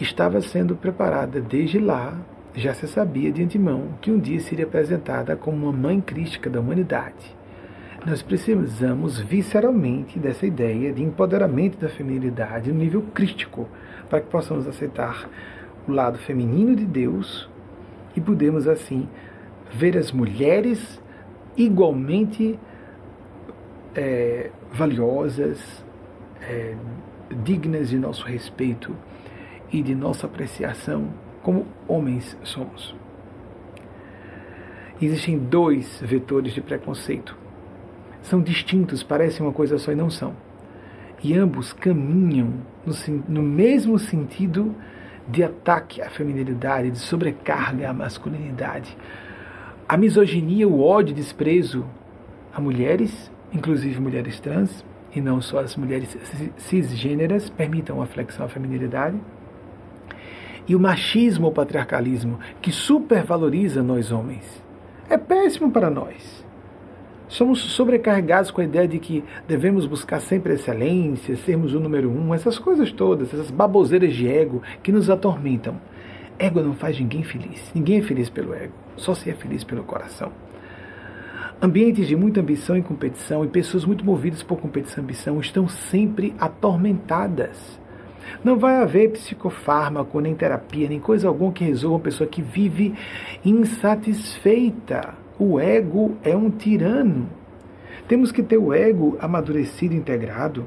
estava 0.00 0.40
sendo 0.40 0.76
preparada 0.76 1.40
desde 1.40 1.80
lá 1.80 2.16
já 2.54 2.72
se 2.72 2.86
sabia 2.86 3.30
de 3.30 3.42
antemão 3.42 3.88
que 4.00 4.10
um 4.10 4.18
dia 4.18 4.40
seria 4.40 4.64
apresentada 4.64 5.36
como 5.36 5.66
uma 5.66 5.72
mãe 5.72 6.00
crística 6.00 6.48
da 6.48 6.60
humanidade. 6.60 7.36
Nós 8.06 8.22
precisamos 8.22 9.20
visceralmente 9.20 10.18
dessa 10.18 10.46
ideia 10.46 10.92
de 10.92 11.02
empoderamento 11.02 11.78
da 11.78 11.88
feminilidade 11.88 12.72
no 12.72 12.78
nível 12.78 13.02
crístico, 13.12 13.68
para 14.08 14.20
que 14.20 14.28
possamos 14.28 14.66
aceitar 14.66 15.28
o 15.88 15.94
lado 15.94 16.18
feminino 16.18 16.76
de 16.76 16.84
Deus 16.84 17.48
e 18.14 18.20
podemos 18.20 18.68
assim 18.68 19.08
ver 19.72 19.96
as 19.96 20.12
mulheres 20.12 21.00
igualmente 21.56 22.58
é, 23.94 24.50
valiosas, 24.72 25.84
é, 26.40 26.76
dignas 27.44 27.88
de 27.88 27.98
nosso 27.98 28.24
respeito 28.24 28.94
e 29.72 29.82
de 29.82 29.94
nossa 29.94 30.26
apreciação 30.26 31.08
como 31.42 31.66
homens 31.86 32.36
somos. 32.42 32.94
Existem 35.00 35.38
dois 35.38 36.00
vetores 36.00 36.52
de 36.52 36.60
preconceito. 36.60 37.36
São 38.22 38.42
distintos, 38.42 39.02
parecem 39.02 39.46
uma 39.46 39.52
coisa 39.52 39.78
só 39.78 39.92
e 39.92 39.94
não 39.94 40.10
são. 40.10 40.34
E 41.22 41.34
ambos 41.34 41.72
caminham 41.72 42.54
no, 42.84 42.94
no 43.28 43.42
mesmo 43.42 43.98
sentido 43.98 44.74
de 45.28 45.42
ataque 45.42 46.00
à 46.00 46.08
feminilidade, 46.08 46.90
de 46.90 46.98
sobrecarga 46.98 47.90
à 47.90 47.92
masculinidade. 47.92 48.96
A 49.88 49.96
misoginia, 49.96 50.66
o 50.66 50.82
ódio, 50.82 51.12
o 51.12 51.16
desprezo 51.16 51.84
a 52.52 52.60
mulheres, 52.60 53.30
inclusive 53.52 54.00
mulheres 54.00 54.40
trans, 54.40 54.84
e 55.14 55.20
não 55.20 55.40
só 55.40 55.60
as 55.60 55.76
mulheres 55.76 56.16
cisgêneras, 56.56 57.48
permitam 57.50 58.00
a 58.02 58.06
flexão 58.06 58.46
à 58.46 58.48
feminilidade 58.48 59.18
e 60.68 60.76
o 60.76 60.80
machismo 60.80 61.46
ou 61.46 61.52
patriarcalismo 61.52 62.38
que 62.60 62.70
supervaloriza 62.70 63.82
nós 63.82 64.12
homens. 64.12 64.62
É 65.08 65.16
péssimo 65.16 65.70
para 65.70 65.88
nós. 65.88 66.37
Somos 67.28 67.60
sobrecarregados 67.60 68.50
com 68.50 68.62
a 68.62 68.64
ideia 68.64 68.88
de 68.88 68.98
que 68.98 69.22
devemos 69.46 69.84
buscar 69.84 70.18
sempre 70.18 70.54
excelência, 70.54 71.36
sermos 71.36 71.74
o 71.74 71.80
número 71.80 72.10
um, 72.10 72.32
essas 72.32 72.58
coisas 72.58 72.90
todas, 72.90 73.28
essas 73.34 73.50
baboseiras 73.50 74.14
de 74.14 74.26
ego 74.26 74.62
que 74.82 74.90
nos 74.90 75.10
atormentam. 75.10 75.78
Ego 76.38 76.62
não 76.62 76.72
faz 76.72 76.98
ninguém 76.98 77.22
feliz. 77.22 77.70
Ninguém 77.74 77.98
é 77.98 78.02
feliz 78.02 78.30
pelo 78.30 78.54
ego, 78.54 78.72
só 78.96 79.14
se 79.14 79.28
é 79.28 79.34
feliz 79.34 79.62
pelo 79.62 79.84
coração. 79.84 80.32
Ambientes 81.60 82.06
de 82.06 82.16
muita 82.16 82.40
ambição 82.40 82.78
e 82.78 82.82
competição 82.82 83.44
e 83.44 83.48
pessoas 83.48 83.84
muito 83.84 84.04
movidas 84.04 84.42
por 84.42 84.58
competição 84.58 85.02
e 85.02 85.04
ambição 85.04 85.40
estão 85.40 85.68
sempre 85.68 86.34
atormentadas. 86.38 87.78
Não 88.42 88.56
vai 88.58 88.76
haver 88.76 89.10
psicofármaco, 89.10 90.20
nem 90.20 90.34
terapia, 90.34 90.88
nem 90.88 91.00
coisa 91.00 91.28
alguma 91.28 91.52
que 91.52 91.64
resolva 91.64 91.96
uma 91.96 92.02
pessoa 92.02 92.28
que 92.28 92.40
vive 92.40 92.94
insatisfeita. 93.44 95.27
O 95.38 95.60
ego 95.60 96.16
é 96.22 96.36
um 96.36 96.50
tirano. 96.50 97.28
Temos 98.08 98.32
que 98.32 98.42
ter 98.42 98.58
o 98.58 98.72
ego 98.72 99.16
amadurecido, 99.20 99.94
integrado, 99.94 100.66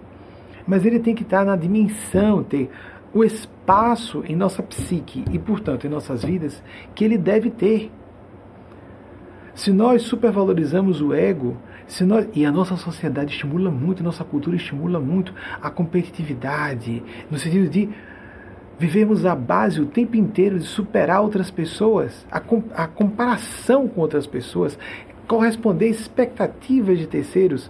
mas 0.65 0.85
ele 0.85 0.99
tem 0.99 1.15
que 1.15 1.23
estar 1.23 1.43
na 1.43 1.55
dimensão, 1.55 2.43
ter 2.43 2.69
o 3.13 3.23
espaço 3.23 4.23
em 4.27 4.35
nossa 4.35 4.63
psique 4.63 5.25
e, 5.31 5.37
portanto, 5.37 5.85
em 5.85 5.89
nossas 5.89 6.23
vidas 6.23 6.63
que 6.95 7.03
ele 7.03 7.17
deve 7.17 7.49
ter. 7.49 7.91
Se 9.53 9.71
nós 9.71 10.03
supervalorizamos 10.03 11.01
o 11.01 11.13
ego, 11.13 11.57
se 11.87 12.05
nós, 12.05 12.25
e 12.33 12.45
a 12.45 12.51
nossa 12.51 12.77
sociedade 12.77 13.33
estimula 13.33 13.69
muito, 13.69 14.01
a 14.01 14.05
nossa 14.05 14.23
cultura 14.23 14.55
estimula 14.55 14.99
muito 14.99 15.33
a 15.61 15.69
competitividade, 15.69 17.03
no 17.29 17.37
sentido 17.37 17.69
de 17.69 17.89
vivemos 18.81 19.27
a 19.27 19.35
base 19.35 19.79
o 19.79 19.85
tempo 19.85 20.17
inteiro 20.17 20.57
de 20.57 20.65
superar 20.65 21.21
outras 21.21 21.51
pessoas, 21.51 22.25
a, 22.31 22.41
a 22.73 22.87
comparação 22.87 23.87
com 23.87 24.01
outras 24.01 24.25
pessoas, 24.25 24.77
corresponder 25.27 25.87
expectativas 25.87 26.97
de 26.97 27.05
terceiros. 27.05 27.69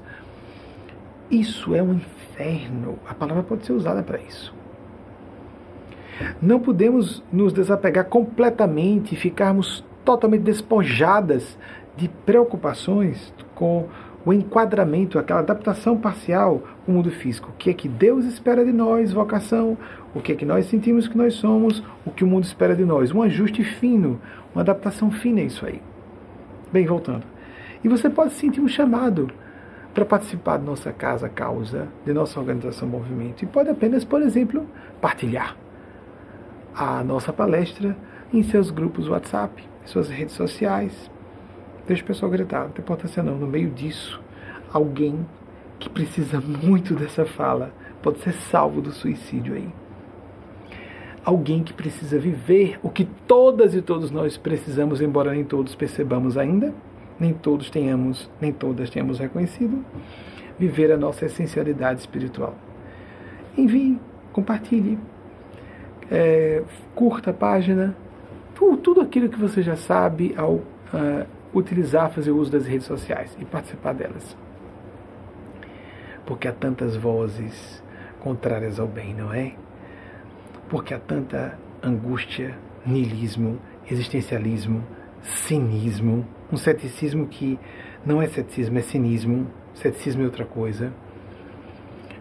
Isso 1.29 1.75
é 1.75 1.83
um 1.83 1.95
inferno. 1.95 2.97
A 3.05 3.13
palavra 3.13 3.43
pode 3.43 3.65
ser 3.65 3.73
usada 3.73 4.01
para 4.01 4.21
isso. 4.21 4.55
Não 6.41 6.61
podemos 6.61 7.21
nos 7.29 7.51
desapegar 7.51 8.05
completamente 8.05 9.13
e 9.13 9.17
ficarmos 9.17 9.83
totalmente 10.05 10.43
despojadas 10.43 11.57
de 11.97 12.07
preocupações 12.07 13.33
com 13.53 13.89
o 14.26 14.34
enquadramento, 14.34 15.18
aquela 15.18 15.39
adaptação 15.39 15.98
parcial 15.98 16.64
ao 16.88 16.93
mundo 16.93 17.10
físico. 17.11 17.49
O 17.49 17.57
que 17.57 17.69
é 17.69 17.73
que 17.73 17.88
Deus 17.88 18.26
espera 18.26 18.64
de 18.64 18.72
nós, 18.72 19.11
vocação, 19.11 19.77
o 20.14 20.22
que 20.22 20.31
é 20.31 20.35
que 20.35 20.45
nós 20.45 20.68
sentimos 20.68 21.07
que 21.07 21.18
nós 21.18 21.34
somos, 21.35 21.84
o 22.06 22.11
que 22.11 22.23
o 22.23 22.27
mundo 22.27 22.43
espera 22.43 22.76
de 22.76 22.85
nós. 22.85 23.11
Um 23.11 23.22
ajuste 23.22 23.64
fino, 23.64 24.19
uma 24.53 24.61
adaptação 24.61 25.10
fina 25.11 25.39
é 25.39 25.45
isso 25.45 25.65
aí. 25.65 25.81
Bem, 26.72 26.85
voltando. 26.85 27.23
E 27.84 27.89
você 27.89 28.10
pode 28.10 28.34
sentir 28.34 28.61
um 28.61 28.68
chamado 28.68 29.30
para 29.93 30.06
participar 30.06 30.57
de 30.57 30.65
nossa 30.65 30.91
casa 30.93 31.27
causa, 31.27 31.88
de 32.06 32.14
nossa 32.14 32.39
organização 32.39 32.88
movimento. 32.88 33.43
E 33.43 33.48
pode 33.48 33.69
apenas, 33.69 34.06
por 34.06 34.22
exemplo, 34.22 34.65
partilhar 35.02 35.57
a 36.73 37.03
nossa 37.03 37.34
palestra 37.34 37.98
em 38.31 38.43
seus 38.43 38.72
grupos 38.72 39.10
WhatsApp, 39.10 39.64
suas 39.85 40.10
redes 40.10 40.35
sociais, 40.35 41.11
Deixa 41.91 42.03
o 42.03 42.07
pessoal 42.07 42.31
gritar, 42.31 42.63
não 42.63 42.69
tem 42.69 42.81
importância 42.81 43.22
não. 43.22 43.35
No 43.35 43.45
meio 43.45 43.69
disso, 43.69 44.18
alguém 44.72 45.27
que 45.77 45.89
precisa 45.89 46.39
muito 46.39 46.95
dessa 46.95 47.26
fala 47.26 47.73
pode 48.01 48.19
ser 48.19 48.31
salvo 48.31 48.80
do 48.80 48.93
suicídio 48.93 49.55
aí. 49.55 49.68
Alguém 51.26 51.61
que 51.61 51.73
precisa 51.73 52.18
viver 52.18 52.80
o 52.81 52.89
que 52.89 53.03
todas 53.03 53.76
e 53.76 53.81
todos 53.81 54.09
nós 54.09 54.38
precisamos, 54.38 55.01
embora 55.01 55.34
nem 55.34 55.43
todos 55.43 55.76
percebamos 55.76 56.38
ainda, 56.38 56.73
nem 57.19 57.34
todos 57.34 57.69
tenhamos, 57.69 58.30
nem 58.39 58.53
todas 58.53 58.89
tenhamos 58.89 59.19
reconhecido, 59.19 59.84
viver 60.57 60.93
a 60.93 60.97
nossa 60.97 61.26
essencialidade 61.26 61.99
espiritual. 61.99 62.55
Envie, 63.57 63.99
compartilhe, 64.31 64.97
é, 66.09 66.63
curta 66.95 67.31
a 67.31 67.34
página, 67.34 67.93
tudo 68.81 69.01
aquilo 69.01 69.27
que 69.27 69.38
você 69.38 69.61
já 69.61 69.76
sabe 69.76 70.34
ao 70.38 70.53
uh, 70.53 71.40
utilizar, 71.53 72.11
fazer 72.11 72.32
uso 72.32 72.52
das 72.52 72.65
redes 72.65 72.88
sociais 72.88 73.36
e 73.40 73.45
participar 73.45 73.94
delas. 73.94 74.36
Porque 76.26 76.48
há 76.48 76.53
tantas 76.53 76.95
vozes 76.95 77.84
contrárias 78.19 78.80
ao 78.80 78.88
bem, 78.88 79.14
não 79.14 79.34
é? 79.34 79.53
Porque 80.69 80.94
há 80.94 80.99
tanta 80.99 81.57
angústia, 81.84 82.57
niilismo, 82.86 83.60
existencialismo, 83.90 84.84
cinismo, 85.22 86.26
um 86.52 86.57
ceticismo 86.57 87.28
que 87.28 87.60
não 88.06 88.22
é 88.22 88.28
ceticismo, 88.28 88.78
é 88.78 88.82
cinismo, 88.82 89.48
ceticismo 89.73 90.22
é 90.22 90.26
outra 90.26 90.45
coisa. 90.45 90.94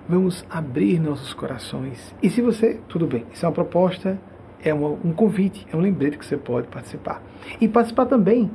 Vamos 0.09 0.44
abrir 0.51 0.98
nossos 0.98 1.32
corações. 1.32 2.15
E 2.23 2.28
se 2.28 2.43
você, 2.43 2.81
tudo 2.89 3.07
bem, 3.07 3.24
isso 3.32 3.44
é 3.44 3.48
uma 3.48 3.55
proposta, 3.55 4.19
é 4.62 4.74
uma, 4.74 4.89
um 4.89 5.12
convite, 5.12 5.66
é 5.73 5.77
um 5.77 5.81
lembrete 5.81 6.19
que 6.19 6.27
você 6.27 6.36
pode 6.36 6.66
participar. 6.69 7.23
E 7.61 7.69
participar 7.69 8.07
também 8.07 8.51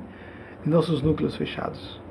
nossos 0.65 1.01
núcleos 1.01 1.35
fechados. 1.35 2.01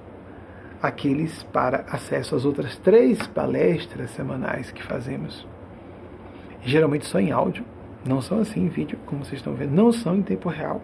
Aqueles 0.83 1.43
para 1.45 1.85
acesso 1.89 2.37
às 2.37 2.45
outras 2.45 2.77
três 2.77 3.27
palestras 3.27 4.11
semanais 4.11 4.71
que 4.71 4.83
fazemos. 4.83 5.47
Geralmente 6.63 7.07
só 7.07 7.19
em 7.19 7.31
áudio, 7.31 7.65
não 8.07 8.21
são 8.21 8.41
assim 8.41 8.61
em 8.61 8.69
vídeo, 8.69 8.99
como 9.07 9.25
vocês 9.25 9.41
estão 9.41 9.55
vendo, 9.55 9.73
não 9.73 9.91
são 9.93 10.17
em 10.17 10.23
tempo 10.23 10.49
real. 10.49 10.83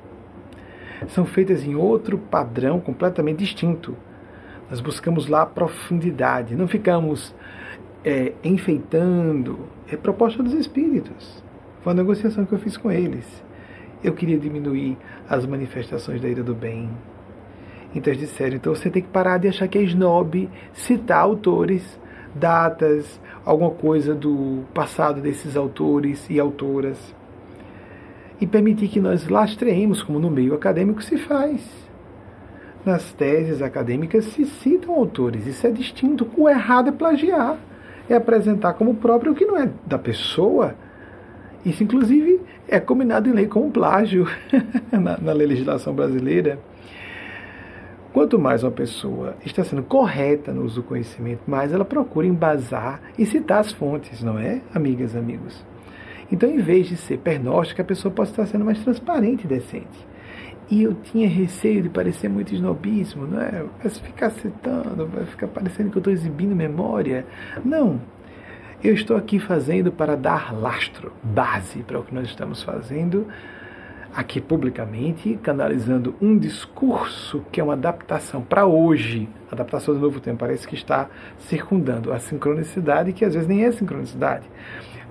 São 1.09 1.25
feitas 1.25 1.65
em 1.65 1.75
outro 1.75 2.19
padrão 2.19 2.81
completamente 2.81 3.39
distinto. 3.39 3.97
Nós 4.69 4.81
buscamos 4.81 5.27
lá 5.27 5.45
profundidade, 5.45 6.55
não 6.55 6.69
ficamos 6.69 7.35
é, 8.05 8.33
enfeitando. 8.45 9.69
É 9.89 9.97
proposta 9.97 10.43
dos 10.43 10.55
espíritos. 10.55 11.43
Foi 11.83 11.93
uma 11.93 12.03
negociação 12.03 12.45
que 12.45 12.53
eu 12.53 12.59
fiz 12.59 12.77
com 12.77 12.91
eles. 12.91 13.43
Eu 14.03 14.15
queria 14.15 14.39
diminuir 14.39 14.97
as 15.29 15.45
manifestações 15.47 16.21
da 16.21 16.29
ira 16.29 16.43
do 16.43 16.55
bem, 16.55 16.91
então 17.95 18.13
eles 18.13 18.29
disseram, 18.29 18.57
então 18.57 18.75
você 18.75 18.89
tem 18.89 19.03
que 19.03 19.09
parar 19.09 19.39
de 19.39 19.49
achar 19.49 19.67
que 19.67 19.79
é 19.79 19.83
snob 19.83 20.49
citar 20.73 21.21
autores, 21.21 21.99
datas, 22.35 23.21
alguma 23.45 23.71
coisa 23.71 24.15
do 24.15 24.63
passado 24.73 25.21
desses 25.21 25.57
autores 25.57 26.29
e 26.31 26.39
autoras. 26.39 27.15
E 28.41 28.47
permitir 28.47 28.89
que 28.89 29.01
nós 29.01 29.29
lastreemos, 29.29 30.03
como 30.03 30.19
no 30.19 30.31
meio 30.31 30.55
acadêmico 30.55 31.03
se 31.03 31.19
faz. 31.19 31.61
Nas 32.85 33.13
teses 33.13 33.61
acadêmicas 33.61 34.25
se 34.27 34.47
citam 34.47 34.95
autores, 34.95 35.47
isso 35.47 35.67
é 35.67 35.71
distinto. 35.71 36.31
O 36.37 36.49
errado 36.49 36.89
é 36.89 36.93
plagiar, 36.93 37.59
é 38.09 38.15
apresentar 38.15 38.73
como 38.75 38.95
próprio 38.95 39.33
o 39.33 39.35
que 39.35 39.45
não 39.45 39.59
é 39.59 39.69
da 39.87 39.99
pessoa. 39.99 40.75
Isso, 41.67 41.83
inclusive, 41.83 42.41
é 42.67 42.81
combinado 42.81 43.29
em 43.29 43.33
lei 43.33 43.47
como 43.47 43.71
plágio 43.71 44.27
na, 44.91 45.19
na 45.19 45.33
legislação 45.33 45.93
brasileira. 45.93 46.59
Quanto 48.13 48.41
mais 48.41 48.65
uma 48.65 48.73
pessoa 48.73 49.37
está 49.47 49.63
sendo 49.63 49.85
correta 49.85 50.53
no 50.53 50.65
uso 50.65 50.83
do 50.83 50.87
conhecimento, 50.87 51.43
mais 51.47 51.73
ela 51.73 51.85
procura 51.85 52.27
embasar 52.27 53.01
e 53.17 53.25
citar 53.25 53.61
as 53.61 53.71
fontes, 53.71 54.21
não 54.21 54.37
é, 54.37 54.61
amigas, 54.75 55.15
amigos? 55.15 55.65
Então, 56.31 56.51
em 56.51 56.59
vez 56.59 56.89
de 56.89 56.97
ser 56.97 57.19
pernóstica, 57.19 57.83
a 57.83 57.85
pessoa 57.85 58.13
pode 58.13 58.31
estar 58.31 58.47
sendo 58.47 58.65
mais 58.65 58.83
transparente 58.83 59.45
e 59.45 59.47
decente. 59.47 60.09
E 60.69 60.83
eu 60.83 60.95
tinha 60.95 61.29
receio 61.29 61.83
de 61.83 61.89
parecer 61.89 62.29
muito 62.29 62.53
snobismo, 62.53 63.29
não 63.29 63.41
é? 63.41 63.65
Vai 63.81 63.91
ficar 63.91 64.31
citando, 64.31 65.07
vai 65.07 65.25
ficar 65.27 65.47
parecendo 65.47 65.91
que 65.91 65.97
eu 65.97 66.01
estou 66.01 66.13
exibindo 66.13 66.55
memória. 66.55 67.25
Não. 67.65 68.01
Eu 68.83 68.95
estou 68.95 69.17
aqui 69.17 69.39
fazendo 69.39 69.93
para 69.93 70.17
dar 70.17 70.53
lastro, 70.53 71.13
base 71.23 71.83
para 71.85 71.99
o 71.99 72.03
que 72.03 72.15
nós 72.15 72.27
estamos 72.27 72.63
fazendo 72.63 73.27
aqui 74.15 74.41
publicamente, 74.41 75.39
canalizando 75.43 76.15
um 76.21 76.37
discurso 76.37 77.43
que 77.53 77.61
é 77.61 77.65
uma 77.65 77.75
adaptação 77.75 78.43
para 78.43 78.67
hoje, 78.67 79.29
adaptação 79.51 79.95
do 79.95 80.01
novo 80.01 80.21
tempo, 80.21 80.39
parece 80.39 80.67
que 80.67 80.75
está 80.75 81.09
circundando 81.39 82.13
a 82.13 82.19
sincronicidade, 82.19 83.13
que 83.13 83.25
às 83.25 83.35
vezes 83.35 83.49
nem 83.49 83.65
é 83.65 83.73
sincronicidade. 83.73 84.47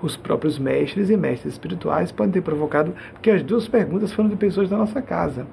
Os 0.02 0.16
próprios 0.16 0.58
mestres 0.58 1.10
e 1.10 1.16
mestres 1.16 1.54
espirituais 1.54 2.12
podem 2.12 2.32
ter 2.32 2.42
provocado, 2.42 2.94
porque 3.12 3.30
as 3.30 3.42
duas 3.42 3.68
perguntas 3.68 4.12
foram 4.12 4.28
de 4.28 4.36
pessoas 4.36 4.68
da 4.68 4.76
nossa 4.76 5.00
casa. 5.02 5.46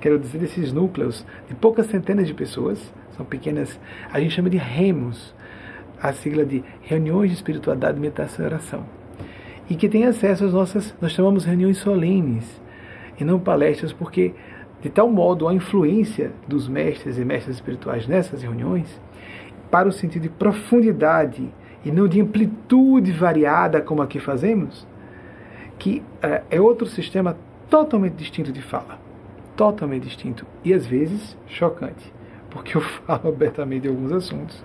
Quero 0.00 0.18
dizer, 0.18 0.38
desses 0.38 0.72
núcleos 0.72 1.24
de 1.48 1.54
poucas 1.54 1.86
centenas 1.86 2.26
de 2.26 2.34
pessoas, 2.34 2.92
são 3.16 3.24
pequenas, 3.24 3.78
a 4.12 4.18
gente 4.20 4.34
chama 4.34 4.50
de 4.50 4.56
REMOS, 4.56 5.34
a 6.02 6.12
sigla 6.12 6.44
de 6.44 6.64
Reuniões 6.82 7.30
de 7.30 7.36
Espiritualidade, 7.36 8.00
Meditação 8.00 8.44
e 8.44 8.48
Oração 8.48 9.02
e 9.72 9.74
que 9.74 9.88
tem 9.88 10.04
acesso 10.04 10.44
às 10.44 10.52
nossas, 10.52 10.94
nós 11.00 11.12
chamamos 11.12 11.44
reuniões 11.44 11.78
solenes, 11.78 12.60
e 13.18 13.24
não 13.24 13.38
palestras, 13.38 13.92
porque 13.92 14.34
de 14.80 14.90
tal 14.90 15.08
modo 15.08 15.48
a 15.48 15.54
influência 15.54 16.32
dos 16.46 16.68
mestres 16.68 17.16
e 17.16 17.24
mestres 17.24 17.56
espirituais 17.56 18.06
nessas 18.06 18.42
reuniões, 18.42 19.00
para 19.70 19.88
o 19.88 19.92
sentido 19.92 20.22
de 20.22 20.28
profundidade 20.28 21.48
e 21.84 21.90
não 21.90 22.06
de 22.06 22.20
amplitude 22.20 23.12
variada 23.12 23.80
como 23.80 24.02
aqui 24.02 24.18
fazemos, 24.18 24.86
que 25.78 26.02
é, 26.20 26.42
é 26.50 26.60
outro 26.60 26.86
sistema 26.86 27.36
totalmente 27.70 28.14
distinto 28.14 28.52
de 28.52 28.60
fala, 28.60 28.98
totalmente 29.56 30.04
distinto 30.04 30.44
e 30.64 30.74
às 30.74 30.84
vezes 30.84 31.36
chocante, 31.46 32.12
porque 32.52 32.76
eu 32.76 32.80
falo 32.80 33.28
abertamente 33.28 33.82
de 33.82 33.88
alguns 33.88 34.12
assuntos 34.12 34.62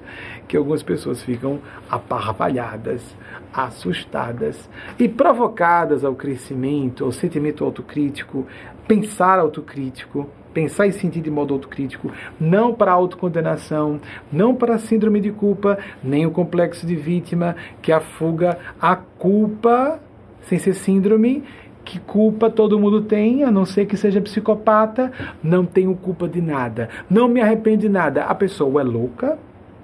que 0.47 0.57
algumas 0.57 0.83
pessoas 0.83 1.23
ficam 1.23 1.59
aparvalhadas, 1.89 3.15
assustadas 3.53 4.69
e 4.99 5.07
provocadas 5.07 6.03
ao 6.03 6.13
crescimento, 6.13 7.05
ao 7.05 7.11
sentimento 7.11 7.63
autocrítico, 7.63 8.45
pensar 8.87 9.39
autocrítico, 9.39 10.29
pensar 10.53 10.87
e 10.87 10.91
sentir 10.91 11.21
de 11.21 11.31
modo 11.31 11.53
autocrítico, 11.53 12.11
não 12.39 12.73
para 12.73 12.91
autocondenação, 12.91 13.99
não 14.31 14.53
para 14.53 14.77
síndrome 14.77 15.21
de 15.21 15.31
culpa, 15.31 15.77
nem 16.03 16.25
o 16.25 16.31
complexo 16.31 16.85
de 16.85 16.95
vítima 16.95 17.55
que 17.81 17.91
afuga 17.91 18.57
a 18.81 18.95
culpa 18.95 19.99
sem 20.41 20.57
ser 20.59 20.73
síndrome 20.73 21.43
que 21.87 21.99
culpa 21.99 22.49
todo 22.49 22.77
mundo 22.77 23.01
tem, 23.01 23.45
a 23.45 23.49
não 23.49 23.65
ser 23.65 23.85
que 23.85 23.95
seja 23.95 24.19
psicopata, 24.19 25.09
não 25.41 25.65
tenho 25.65 25.95
culpa 25.95 26.27
de 26.27 26.41
nada, 26.41 26.89
não 27.09 27.29
me 27.29 27.39
arrependo 27.39 27.77
de 27.77 27.89
nada. 27.89 28.25
A 28.25 28.35
pessoa 28.35 28.69
ou 28.69 28.79
é 28.79 28.83
louca, 28.83 29.39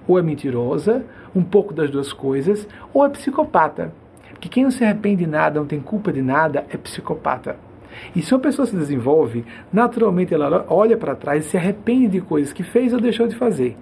ou 0.05 0.19
é 0.19 0.21
mentirosa, 0.21 1.05
um 1.33 1.41
pouco 1.41 1.73
das 1.73 1.89
duas 1.89 2.11
coisas, 2.11 2.67
ou 2.93 3.05
é 3.05 3.09
psicopata. 3.09 3.93
Porque 4.31 4.49
quem 4.49 4.65
não 4.65 4.71
se 4.71 4.83
arrepende 4.83 5.23
de 5.23 5.31
nada, 5.31 5.61
não 5.61 5.65
tem 5.65 5.79
culpa 5.79 6.11
de 6.11 6.21
nada, 6.21 6.65
é 6.69 6.75
psicopata. 6.75 7.55
E 8.13 8.21
se 8.21 8.33
uma 8.33 8.41
pessoa 8.41 8.65
se 8.65 8.75
desenvolve, 8.75 9.45
naturalmente 9.71 10.33
ela 10.33 10.65
olha 10.67 10.97
para 10.97 11.15
trás 11.15 11.45
e 11.45 11.49
se 11.49 11.57
arrepende 11.57 12.09
de 12.09 12.21
coisas 12.21 12.51
que 12.51 12.63
fez 12.63 12.91
ou 12.91 12.99
deixou 12.99 13.27
de 13.27 13.35
fazer. 13.37 13.77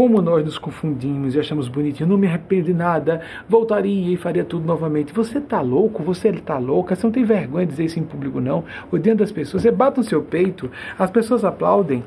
Como 0.00 0.22
nós 0.22 0.42
nos 0.42 0.56
confundimos 0.56 1.34
e 1.34 1.38
achamos 1.38 1.68
bonitinho, 1.68 2.08
não 2.08 2.16
me 2.16 2.26
arrependo 2.26 2.64
de 2.64 2.72
nada, 2.72 3.20
voltaria 3.46 4.14
e 4.14 4.16
faria 4.16 4.42
tudo 4.42 4.64
novamente. 4.64 5.12
Você 5.12 5.36
está 5.36 5.60
louco? 5.60 6.02
Você 6.02 6.30
está 6.30 6.56
louca? 6.56 6.96
Você 6.96 7.06
não 7.06 7.12
tem 7.12 7.22
vergonha 7.22 7.66
de 7.66 7.72
dizer 7.72 7.84
isso 7.84 8.00
em 8.00 8.02
público, 8.02 8.40
não? 8.40 8.64
Ou 8.90 8.98
diante 8.98 9.18
das 9.18 9.30
pessoas, 9.30 9.62
você 9.62 9.70
bate 9.70 9.98
no 9.98 10.02
seu 10.02 10.22
peito, 10.22 10.70
as 10.98 11.10
pessoas 11.10 11.44
aplaudem. 11.44 12.02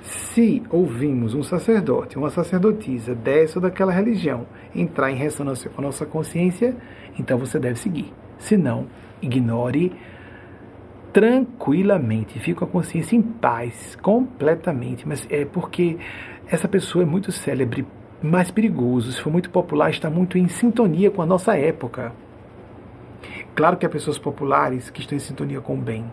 Se 0.02 0.62
ouvimos 0.70 1.34
um 1.34 1.42
sacerdote, 1.42 2.16
uma 2.16 2.30
sacerdotisa 2.30 3.14
dessa 3.14 3.58
ou 3.58 3.62
daquela 3.62 3.92
religião 3.92 4.46
entrar 4.74 5.10
em 5.10 5.16
ressonância 5.16 5.70
com 5.70 5.80
a 5.80 5.84
nossa 5.84 6.06
consciência, 6.06 6.76
então 7.18 7.38
você 7.38 7.58
deve 7.58 7.78
seguir. 7.78 8.12
Se 8.38 8.56
não, 8.56 8.86
ignore 9.20 9.92
tranquilamente, 11.12 12.38
fica 12.38 12.60
com 12.60 12.64
a 12.64 12.68
consciência 12.68 13.16
em 13.16 13.22
paz, 13.22 13.96
completamente, 14.00 15.06
mas 15.06 15.26
é 15.30 15.44
porque 15.44 15.98
essa 16.46 16.68
pessoa 16.68 17.02
é 17.02 17.06
muito 17.06 17.32
célebre, 17.32 17.86
mais 18.22 18.50
perigoso, 18.50 19.12
se 19.12 19.20
for 19.20 19.32
muito 19.32 19.50
popular, 19.50 19.90
está 19.90 20.10
muito 20.10 20.36
em 20.36 20.48
sintonia 20.48 21.10
com 21.10 21.22
a 21.22 21.26
nossa 21.26 21.56
época. 21.56 22.12
Claro 23.54 23.76
que 23.76 23.86
há 23.86 23.88
pessoas 23.88 24.18
populares 24.18 24.90
que 24.90 25.00
estão 25.00 25.16
em 25.16 25.20
sintonia 25.20 25.60
com 25.60 25.74
o 25.74 25.80
bem, 25.80 26.04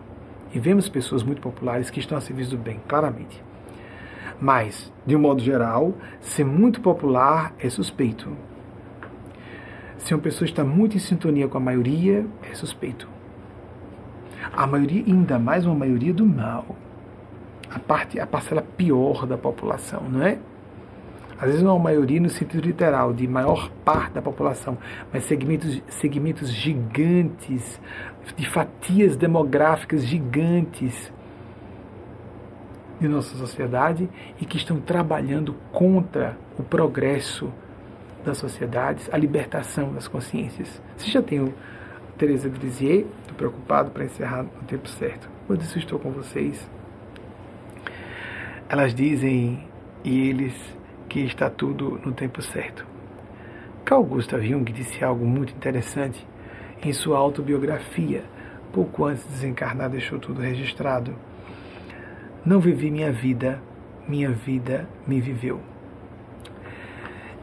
e 0.52 0.58
vemos 0.58 0.88
pessoas 0.88 1.22
muito 1.22 1.40
populares 1.40 1.90
que 1.90 2.00
estão 2.00 2.16
a 2.16 2.20
serviço 2.20 2.50
do 2.50 2.58
bem, 2.58 2.80
claramente. 2.88 3.42
Mas, 4.40 4.92
de 5.04 5.14
um 5.14 5.18
modo 5.18 5.42
geral, 5.42 5.94
ser 6.20 6.44
muito 6.44 6.80
popular 6.80 7.52
é 7.58 7.68
suspeito. 7.68 8.36
Se 9.98 10.14
uma 10.14 10.20
pessoa 10.20 10.46
está 10.46 10.64
muito 10.64 10.96
em 10.96 11.00
sintonia 11.00 11.48
com 11.48 11.58
a 11.58 11.60
maioria, 11.60 12.24
é 12.48 12.54
suspeito 12.54 13.17
a 14.52 14.66
maioria, 14.66 15.04
ainda 15.06 15.38
mais 15.38 15.64
uma 15.64 15.74
maioria 15.74 16.12
do 16.12 16.26
mal, 16.26 16.76
a 17.70 17.78
parte, 17.78 18.18
a 18.18 18.26
parcela 18.26 18.62
pior 18.62 19.26
da 19.26 19.36
população, 19.36 20.02
não 20.08 20.22
é? 20.22 20.38
Às 21.38 21.46
vezes 21.46 21.62
não 21.62 21.70
é 21.70 21.74
uma 21.74 21.84
maioria 21.84 22.20
no 22.20 22.28
sentido 22.28 22.66
literal, 22.66 23.12
de 23.12 23.28
maior 23.28 23.70
parte 23.84 24.14
da 24.14 24.22
população, 24.22 24.76
mas 25.12 25.24
segmentos, 25.24 25.80
segmentos 25.88 26.50
gigantes, 26.50 27.80
de 28.36 28.48
fatias 28.48 29.16
demográficas 29.16 30.04
gigantes 30.04 31.12
de 33.00 33.06
nossa 33.06 33.36
sociedade 33.36 34.08
e 34.40 34.44
que 34.44 34.56
estão 34.56 34.80
trabalhando 34.80 35.54
contra 35.70 36.36
o 36.58 36.62
progresso 36.64 37.52
das 38.24 38.38
sociedades, 38.38 39.08
a 39.12 39.16
libertação 39.16 39.92
das 39.92 40.08
consciências. 40.08 40.82
Você 40.96 41.08
já 41.10 41.22
tem 41.22 41.40
Teresa 42.18 42.48
Lisieux, 42.48 43.06
estou 43.20 43.36
preocupado 43.36 43.92
para 43.92 44.04
encerrar 44.04 44.42
no 44.42 44.66
tempo 44.66 44.88
certo. 44.88 45.30
Quando 45.46 45.62
isso 45.62 45.78
estou 45.78 46.00
com 46.00 46.10
vocês, 46.10 46.68
elas 48.68 48.92
dizem 48.92 49.64
e 50.04 50.28
eles 50.28 50.52
que 51.08 51.20
está 51.20 51.48
tudo 51.48 52.00
no 52.04 52.10
tempo 52.10 52.42
certo. 52.42 52.84
Carl 53.84 54.02
Gustav 54.02 54.44
Jung 54.44 54.70
disse 54.72 55.02
algo 55.04 55.24
muito 55.24 55.54
interessante 55.54 56.26
em 56.82 56.92
sua 56.92 57.18
autobiografia. 57.18 58.24
Pouco 58.72 59.06
antes 59.06 59.22
de 59.22 59.30
desencarnar, 59.30 59.88
deixou 59.88 60.18
tudo 60.18 60.40
registrado. 60.40 61.14
Não 62.44 62.58
vivi 62.58 62.90
minha 62.90 63.12
vida, 63.12 63.62
minha 64.08 64.30
vida 64.32 64.88
me 65.06 65.20
viveu. 65.20 65.60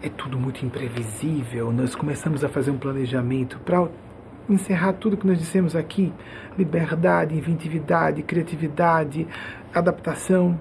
É 0.03 0.09
tudo 0.09 0.37
muito 0.37 0.65
imprevisível. 0.65 1.71
Nós 1.71 1.95
começamos 1.95 2.43
a 2.43 2.49
fazer 2.49 2.71
um 2.71 2.77
planejamento 2.77 3.57
para 3.59 3.89
encerrar 4.49 4.93
tudo 4.93 5.17
que 5.17 5.27
nós 5.27 5.37
dissemos 5.37 5.75
aqui: 5.75 6.13
liberdade, 6.57 7.35
inventividade, 7.35 8.23
criatividade, 8.23 9.27
adaptação. 9.73 10.57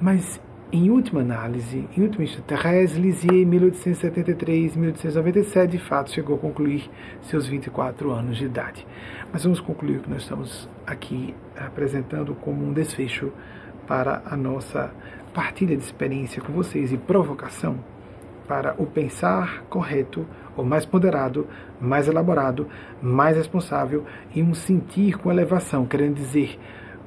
Mas, 0.00 0.40
em 0.72 0.90
última 0.90 1.20
análise, 1.20 1.88
em 1.96 2.02
última 2.02 2.24
instância, 2.24 2.42
Thérèse 2.46 2.98
Lisieux, 2.98 3.46
1873-1897, 3.46 5.68
de 5.68 5.78
fato 5.78 6.10
chegou 6.10 6.34
a 6.36 6.38
concluir 6.38 6.90
seus 7.22 7.46
24 7.46 8.10
anos 8.10 8.38
de 8.38 8.46
idade. 8.46 8.84
Mas 9.32 9.44
vamos 9.44 9.60
concluir 9.60 9.98
o 9.98 10.00
que 10.00 10.10
nós 10.10 10.22
estamos 10.22 10.68
aqui 10.86 11.34
apresentando 11.56 12.34
como 12.34 12.66
um 12.66 12.72
desfecho 12.72 13.30
para 13.86 14.22
a 14.24 14.36
nossa 14.36 14.92
partilha 15.34 15.76
de 15.76 15.82
experiência 15.82 16.42
com 16.42 16.52
vocês 16.52 16.92
e 16.92 16.96
provocação 16.96 17.78
para 18.46 18.74
o 18.76 18.86
pensar 18.86 19.62
correto, 19.68 20.26
ou 20.56 20.64
mais 20.64 20.84
ponderado, 20.84 21.46
mais 21.80 22.08
elaborado, 22.08 22.68
mais 23.00 23.36
responsável 23.36 24.04
e 24.34 24.42
um 24.42 24.54
sentir 24.54 25.18
com 25.18 25.30
elevação, 25.30 25.86
querendo 25.86 26.14
dizer, 26.14 26.58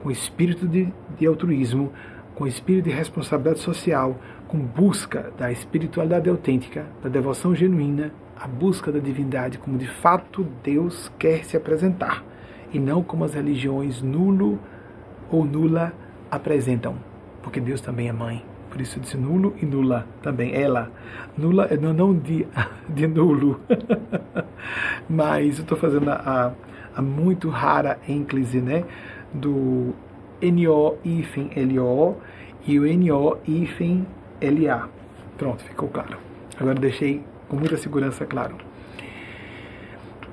com 0.01 0.11
espírito 0.11 0.67
de, 0.67 0.91
de 1.17 1.25
altruísmo, 1.25 1.91
com 2.35 2.45
espírito 2.45 2.85
de 2.85 2.95
responsabilidade 2.95 3.59
social, 3.59 4.17
com 4.47 4.57
busca 4.57 5.31
da 5.37 5.51
espiritualidade 5.51 6.29
autêntica, 6.29 6.85
da 7.01 7.09
devoção 7.09 7.55
genuína, 7.55 8.11
a 8.37 8.47
busca 8.47 8.91
da 8.91 8.99
divindade 8.99 9.57
como 9.57 9.77
de 9.77 9.87
fato 9.87 10.45
Deus 10.63 11.11
quer 11.17 11.45
se 11.45 11.55
apresentar, 11.55 12.23
e 12.73 12.79
não 12.79 13.01
como 13.01 13.23
as 13.23 13.33
religiões 13.33 14.01
nulo 14.01 14.59
ou 15.31 15.45
nula 15.45 15.93
apresentam, 16.29 16.95
porque 17.41 17.59
Deus 17.59 17.81
também 17.81 18.09
é 18.09 18.13
mãe. 18.13 18.54
Por 18.75 18.81
isso 18.81 18.99
disse 18.99 19.15
nulo 19.15 19.55
e 19.61 19.65
nula 19.65 20.05
também. 20.21 20.53
Ela. 20.53 20.91
Nula, 21.37 21.69
não, 21.81 21.93
não 21.93 22.13
de, 22.13 22.45
de 22.93 23.07
nulo. 23.07 23.57
Mas 25.09 25.59
eu 25.59 25.61
estou 25.61 25.77
fazendo 25.77 26.09
a, 26.09 26.51
a, 26.93 27.01
muito 27.01 27.47
rara 27.47 27.97
ênclise 28.05 28.59
né, 28.59 28.83
do 29.33 29.93
NO 30.41 30.97
hífen 31.05 31.51
LO 31.55 32.17
e 32.67 32.77
o 32.77 32.83
NO 32.97 33.37
hífen 33.47 34.05
LA. 34.41 34.89
Pronto, 35.37 35.63
ficou 35.63 35.87
claro. 35.87 36.17
Agora 36.59 36.77
deixei 36.77 37.23
com 37.47 37.55
muita 37.55 37.77
segurança 37.77 38.25
claro. 38.25 38.57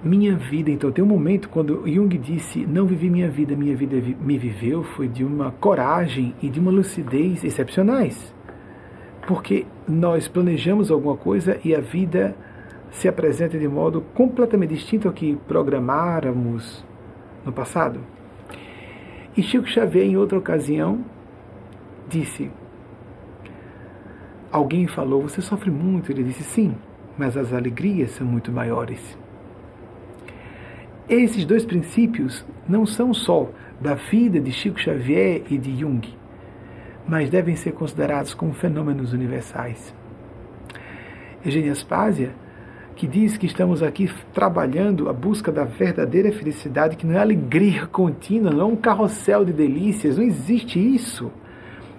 Minha 0.05 0.35
vida, 0.37 0.69
então, 0.69 0.91
tem 0.91 1.05
um 1.05 1.07
momento 1.07 1.49
quando 1.49 1.87
Jung 1.87 2.19
disse: 2.19 2.67
Não 2.67 2.87
vivi 2.87 3.09
minha 3.09 3.31
vida, 3.31 3.55
minha 3.55 3.77
vida 3.77 3.97
me 4.21 4.37
viveu, 4.37 4.83
foi 4.83 5.07
de 5.07 5.25
uma 5.25 5.53
coragem 5.53 6.35
e 6.43 6.51
de 6.51 6.59
uma 6.59 6.73
lucidez 6.73 7.45
excepcionais. 7.45 8.35
Porque 9.29 9.65
nós 9.87 10.27
planejamos 10.27 10.91
alguma 10.91 11.17
coisa 11.17 11.57
e 11.65 11.73
a 11.73 11.81
vida 11.81 12.35
se 12.91 13.07
apresenta 13.07 13.57
de 13.57 13.69
modo 13.69 14.01
completamente 14.13 14.75
distinto 14.75 15.07
ao 15.07 15.15
que 15.15 15.37
programáramos 15.47 16.85
no 17.45 17.53
passado. 17.53 18.01
E 19.37 19.43
Chico 19.43 19.69
Xavier, 19.69 20.05
em 20.05 20.17
outra 20.17 20.37
ocasião, 20.37 21.05
disse: 22.09 22.51
Alguém 24.51 24.89
falou, 24.89 25.23
você 25.23 25.41
sofre 25.41 25.71
muito? 25.71 26.11
Ele 26.11 26.25
disse: 26.25 26.43
Sim, 26.43 26.75
mas 27.17 27.37
as 27.37 27.53
alegrias 27.53 28.11
são 28.11 28.27
muito 28.27 28.51
maiores. 28.51 29.22
Esses 31.13 31.45
dois 31.45 31.63
princípios 31.63 32.43
não 32.67 32.87
são 32.87 33.13
só 33.13 33.51
da 33.79 33.93
vida 33.93 34.41
de 34.41 34.51
Chico 34.51 34.81
Xavier 34.81 35.43
e 35.51 35.59
de 35.59 35.79
Jung, 35.79 36.09
mas 37.07 37.29
devem 37.29 37.55
ser 37.55 37.73
considerados 37.73 38.33
como 38.33 38.55
fenômenos 38.55 39.13
universais. 39.13 39.95
Eugênia 41.45 41.73
Aspásia, 41.73 42.33
que 42.97 43.07
diz 43.07 43.37
que 43.37 43.45
estamos 43.45 43.83
aqui 43.83 44.11
trabalhando 44.33 45.11
a 45.11 45.13
busca 45.13 45.53
da 45.53 45.65
verdadeira 45.65 46.33
felicidade, 46.33 46.97
que 46.97 47.07
não 47.07 47.15
é 47.15 47.19
alegria 47.19 47.87
contínua, 47.87 48.51
não 48.51 48.61
é 48.63 48.65
um 48.65 48.77
carrossel 48.77 49.45
de 49.45 49.53
delícias, 49.53 50.17
não 50.17 50.25
existe 50.25 50.79
isso 50.79 51.31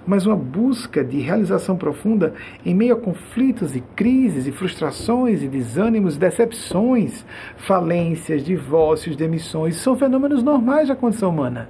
mas 0.06 0.26
uma 0.26 0.36
busca 0.36 1.04
de 1.04 1.20
realização 1.20 1.78
profunda 1.78 2.34
em 2.66 2.74
meio 2.74 2.94
a 2.94 3.00
conflitos 3.00 3.76
e 3.76 3.82
crises 3.96 4.48
e 4.48 4.52
frustrações 4.52 5.42
e 5.42 5.48
desânimos, 5.48 6.18
decepções, 6.18 7.26
falências, 7.58 8.44
divórcios, 8.44 9.16
demissões, 9.16 9.78
são 9.78 9.98
fenômenos 9.98 10.44
normais 10.44 10.88
da 10.88 10.96
condição 10.96 11.30
humana. 11.30 11.70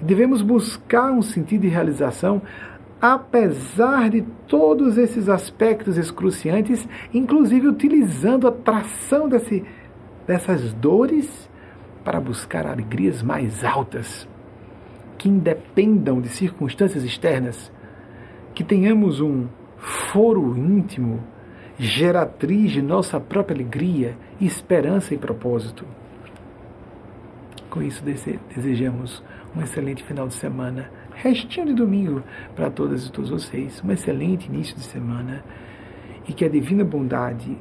Devemos 0.00 0.42
buscar 0.42 1.10
um 1.12 1.22
sentido 1.22 1.62
de 1.62 1.68
realização 1.68 2.42
apesar 3.00 4.08
de 4.08 4.22
todos 4.48 4.96
esses 4.96 5.28
aspectos 5.28 5.98
excruciantes, 5.98 6.88
inclusive 7.12 7.68
utilizando 7.68 8.48
a 8.48 8.52
tração 8.52 9.28
desse, 9.28 9.62
dessas 10.26 10.72
dores 10.72 11.48
para 12.02 12.18
buscar 12.18 12.66
alegrias 12.66 13.22
mais 13.22 13.62
altas 13.62 14.26
que 15.16 15.28
independam 15.28 16.20
de 16.20 16.28
circunstâncias 16.28 17.04
externas, 17.04 17.72
que 18.54 18.64
tenhamos 18.64 19.20
um 19.20 19.46
foro 19.76 20.56
íntimo, 20.56 21.22
geratriz 21.78 22.72
de 22.72 22.80
nossa 22.80 23.20
própria 23.20 23.54
alegria, 23.54 24.16
esperança 24.40 25.14
e 25.14 25.18
propósito. 25.18 25.84
Com 27.68 27.82
isso, 27.82 28.02
desejamos 28.54 29.22
um 29.54 29.60
excelente 29.60 30.02
final 30.02 30.26
de 30.26 30.34
semana, 30.34 30.90
restinho 31.14 31.66
de 31.66 31.74
domingo 31.74 32.22
para 32.54 32.70
todas 32.70 33.06
e 33.06 33.12
todos 33.12 33.30
vocês, 33.30 33.82
um 33.84 33.92
excelente 33.92 34.48
início 34.48 34.74
de 34.74 34.82
semana 34.82 35.44
e 36.26 36.32
que 36.32 36.44
a 36.44 36.48
divina 36.48 36.84
bondade, 36.84 37.56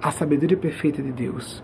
a 0.00 0.10
sabedoria 0.10 0.56
perfeita 0.56 1.02
de 1.02 1.12
Deus, 1.12 1.62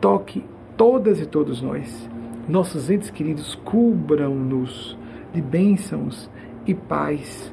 toque 0.00 0.44
todas 0.76 1.20
e 1.20 1.26
todos 1.26 1.60
nós 1.60 2.08
nossos 2.50 2.90
entes 2.90 3.10
queridos 3.10 3.54
cubram-nos 3.64 4.98
de 5.32 5.40
bênçãos 5.40 6.28
e 6.66 6.74
paz 6.74 7.52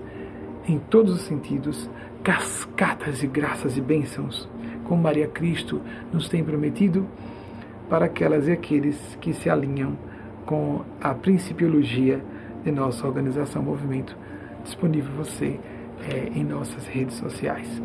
em 0.67 0.79
todos 0.79 1.13
os 1.13 1.21
sentidos, 1.21 1.89
cascatas 2.23 3.19
de 3.19 3.27
graças 3.27 3.77
e 3.77 3.81
bênçãos, 3.81 4.49
como 4.83 5.01
Maria 5.01 5.27
Cristo 5.27 5.79
nos 6.11 6.27
tem 6.27 6.43
prometido 6.43 7.07
para 7.89 8.05
aquelas 8.05 8.47
e 8.47 8.51
aqueles 8.51 8.97
que 9.21 9.33
se 9.33 9.49
alinham 9.49 9.97
com 10.45 10.81
a 10.99 11.13
principiologia 11.13 12.21
de 12.63 12.71
nossa 12.71 13.05
organização 13.05 13.61
Movimento, 13.61 14.17
disponível 14.63 15.11
você 15.13 15.59
é, 16.09 16.31
em 16.35 16.43
nossas 16.43 16.85
redes 16.87 17.15
sociais. 17.15 17.81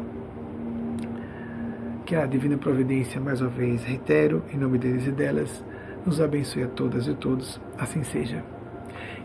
Que 2.05 2.17
a 2.17 2.27
Divina 2.27 2.57
Providência, 2.57 3.21
mais 3.21 3.41
uma 3.41 3.51
vez, 3.51 3.85
reitero, 3.85 4.43
em 4.53 4.57
nome 4.57 4.79
deles 4.79 5.07
e 5.07 5.13
delas, 5.13 5.63
nos 6.05 6.21
abençoe 6.21 6.65
a 6.65 6.69
todas 6.69 7.07
e 7.07 7.15
todos, 7.15 7.61
assim 7.79 8.03
seja. 8.05 8.43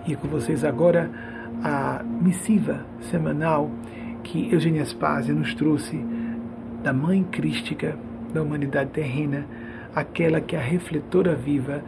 E 0.08 0.16
com 0.16 0.28
vocês 0.28 0.64
agora 0.64 1.10
a 1.64 2.04
missiva 2.04 2.86
semanal 3.02 3.70
que 4.24 4.52
Eugênia 4.52 4.86
Spazia 4.86 5.34
nos 5.34 5.54
trouxe 5.54 6.04
da 6.84 6.94
Mãe 6.94 7.24
Crística 7.24 7.98
da 8.34 8.42
humanidade 8.42 8.92
terrena, 8.92 9.46
aquela 9.96 10.40
que 10.40 10.56
é 10.56 10.60
a 10.60 10.62
refletora 10.62 11.36
viva 11.36 11.84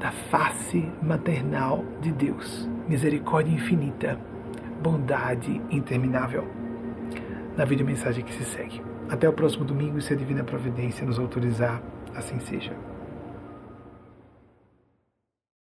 da 0.00 0.10
face 0.10 0.86
maternal 1.02 1.84
de 2.02 2.12
Deus, 2.12 2.68
misericórdia 2.88 3.52
infinita, 3.52 4.18
bondade 4.82 5.60
interminável. 5.70 6.46
Na 7.56 7.64
vídeo 7.64 7.86
mensagem 7.86 8.22
que 8.22 8.34
se 8.34 8.44
segue. 8.44 8.82
Até 9.08 9.28
o 9.28 9.32
próximo 9.32 9.64
domingo, 9.64 10.00
se 10.00 10.12
a 10.12 10.16
Divina 10.16 10.44
Providência 10.44 11.06
nos 11.06 11.18
autorizar, 11.18 11.80
assim 12.14 12.38
seja. 12.40 12.74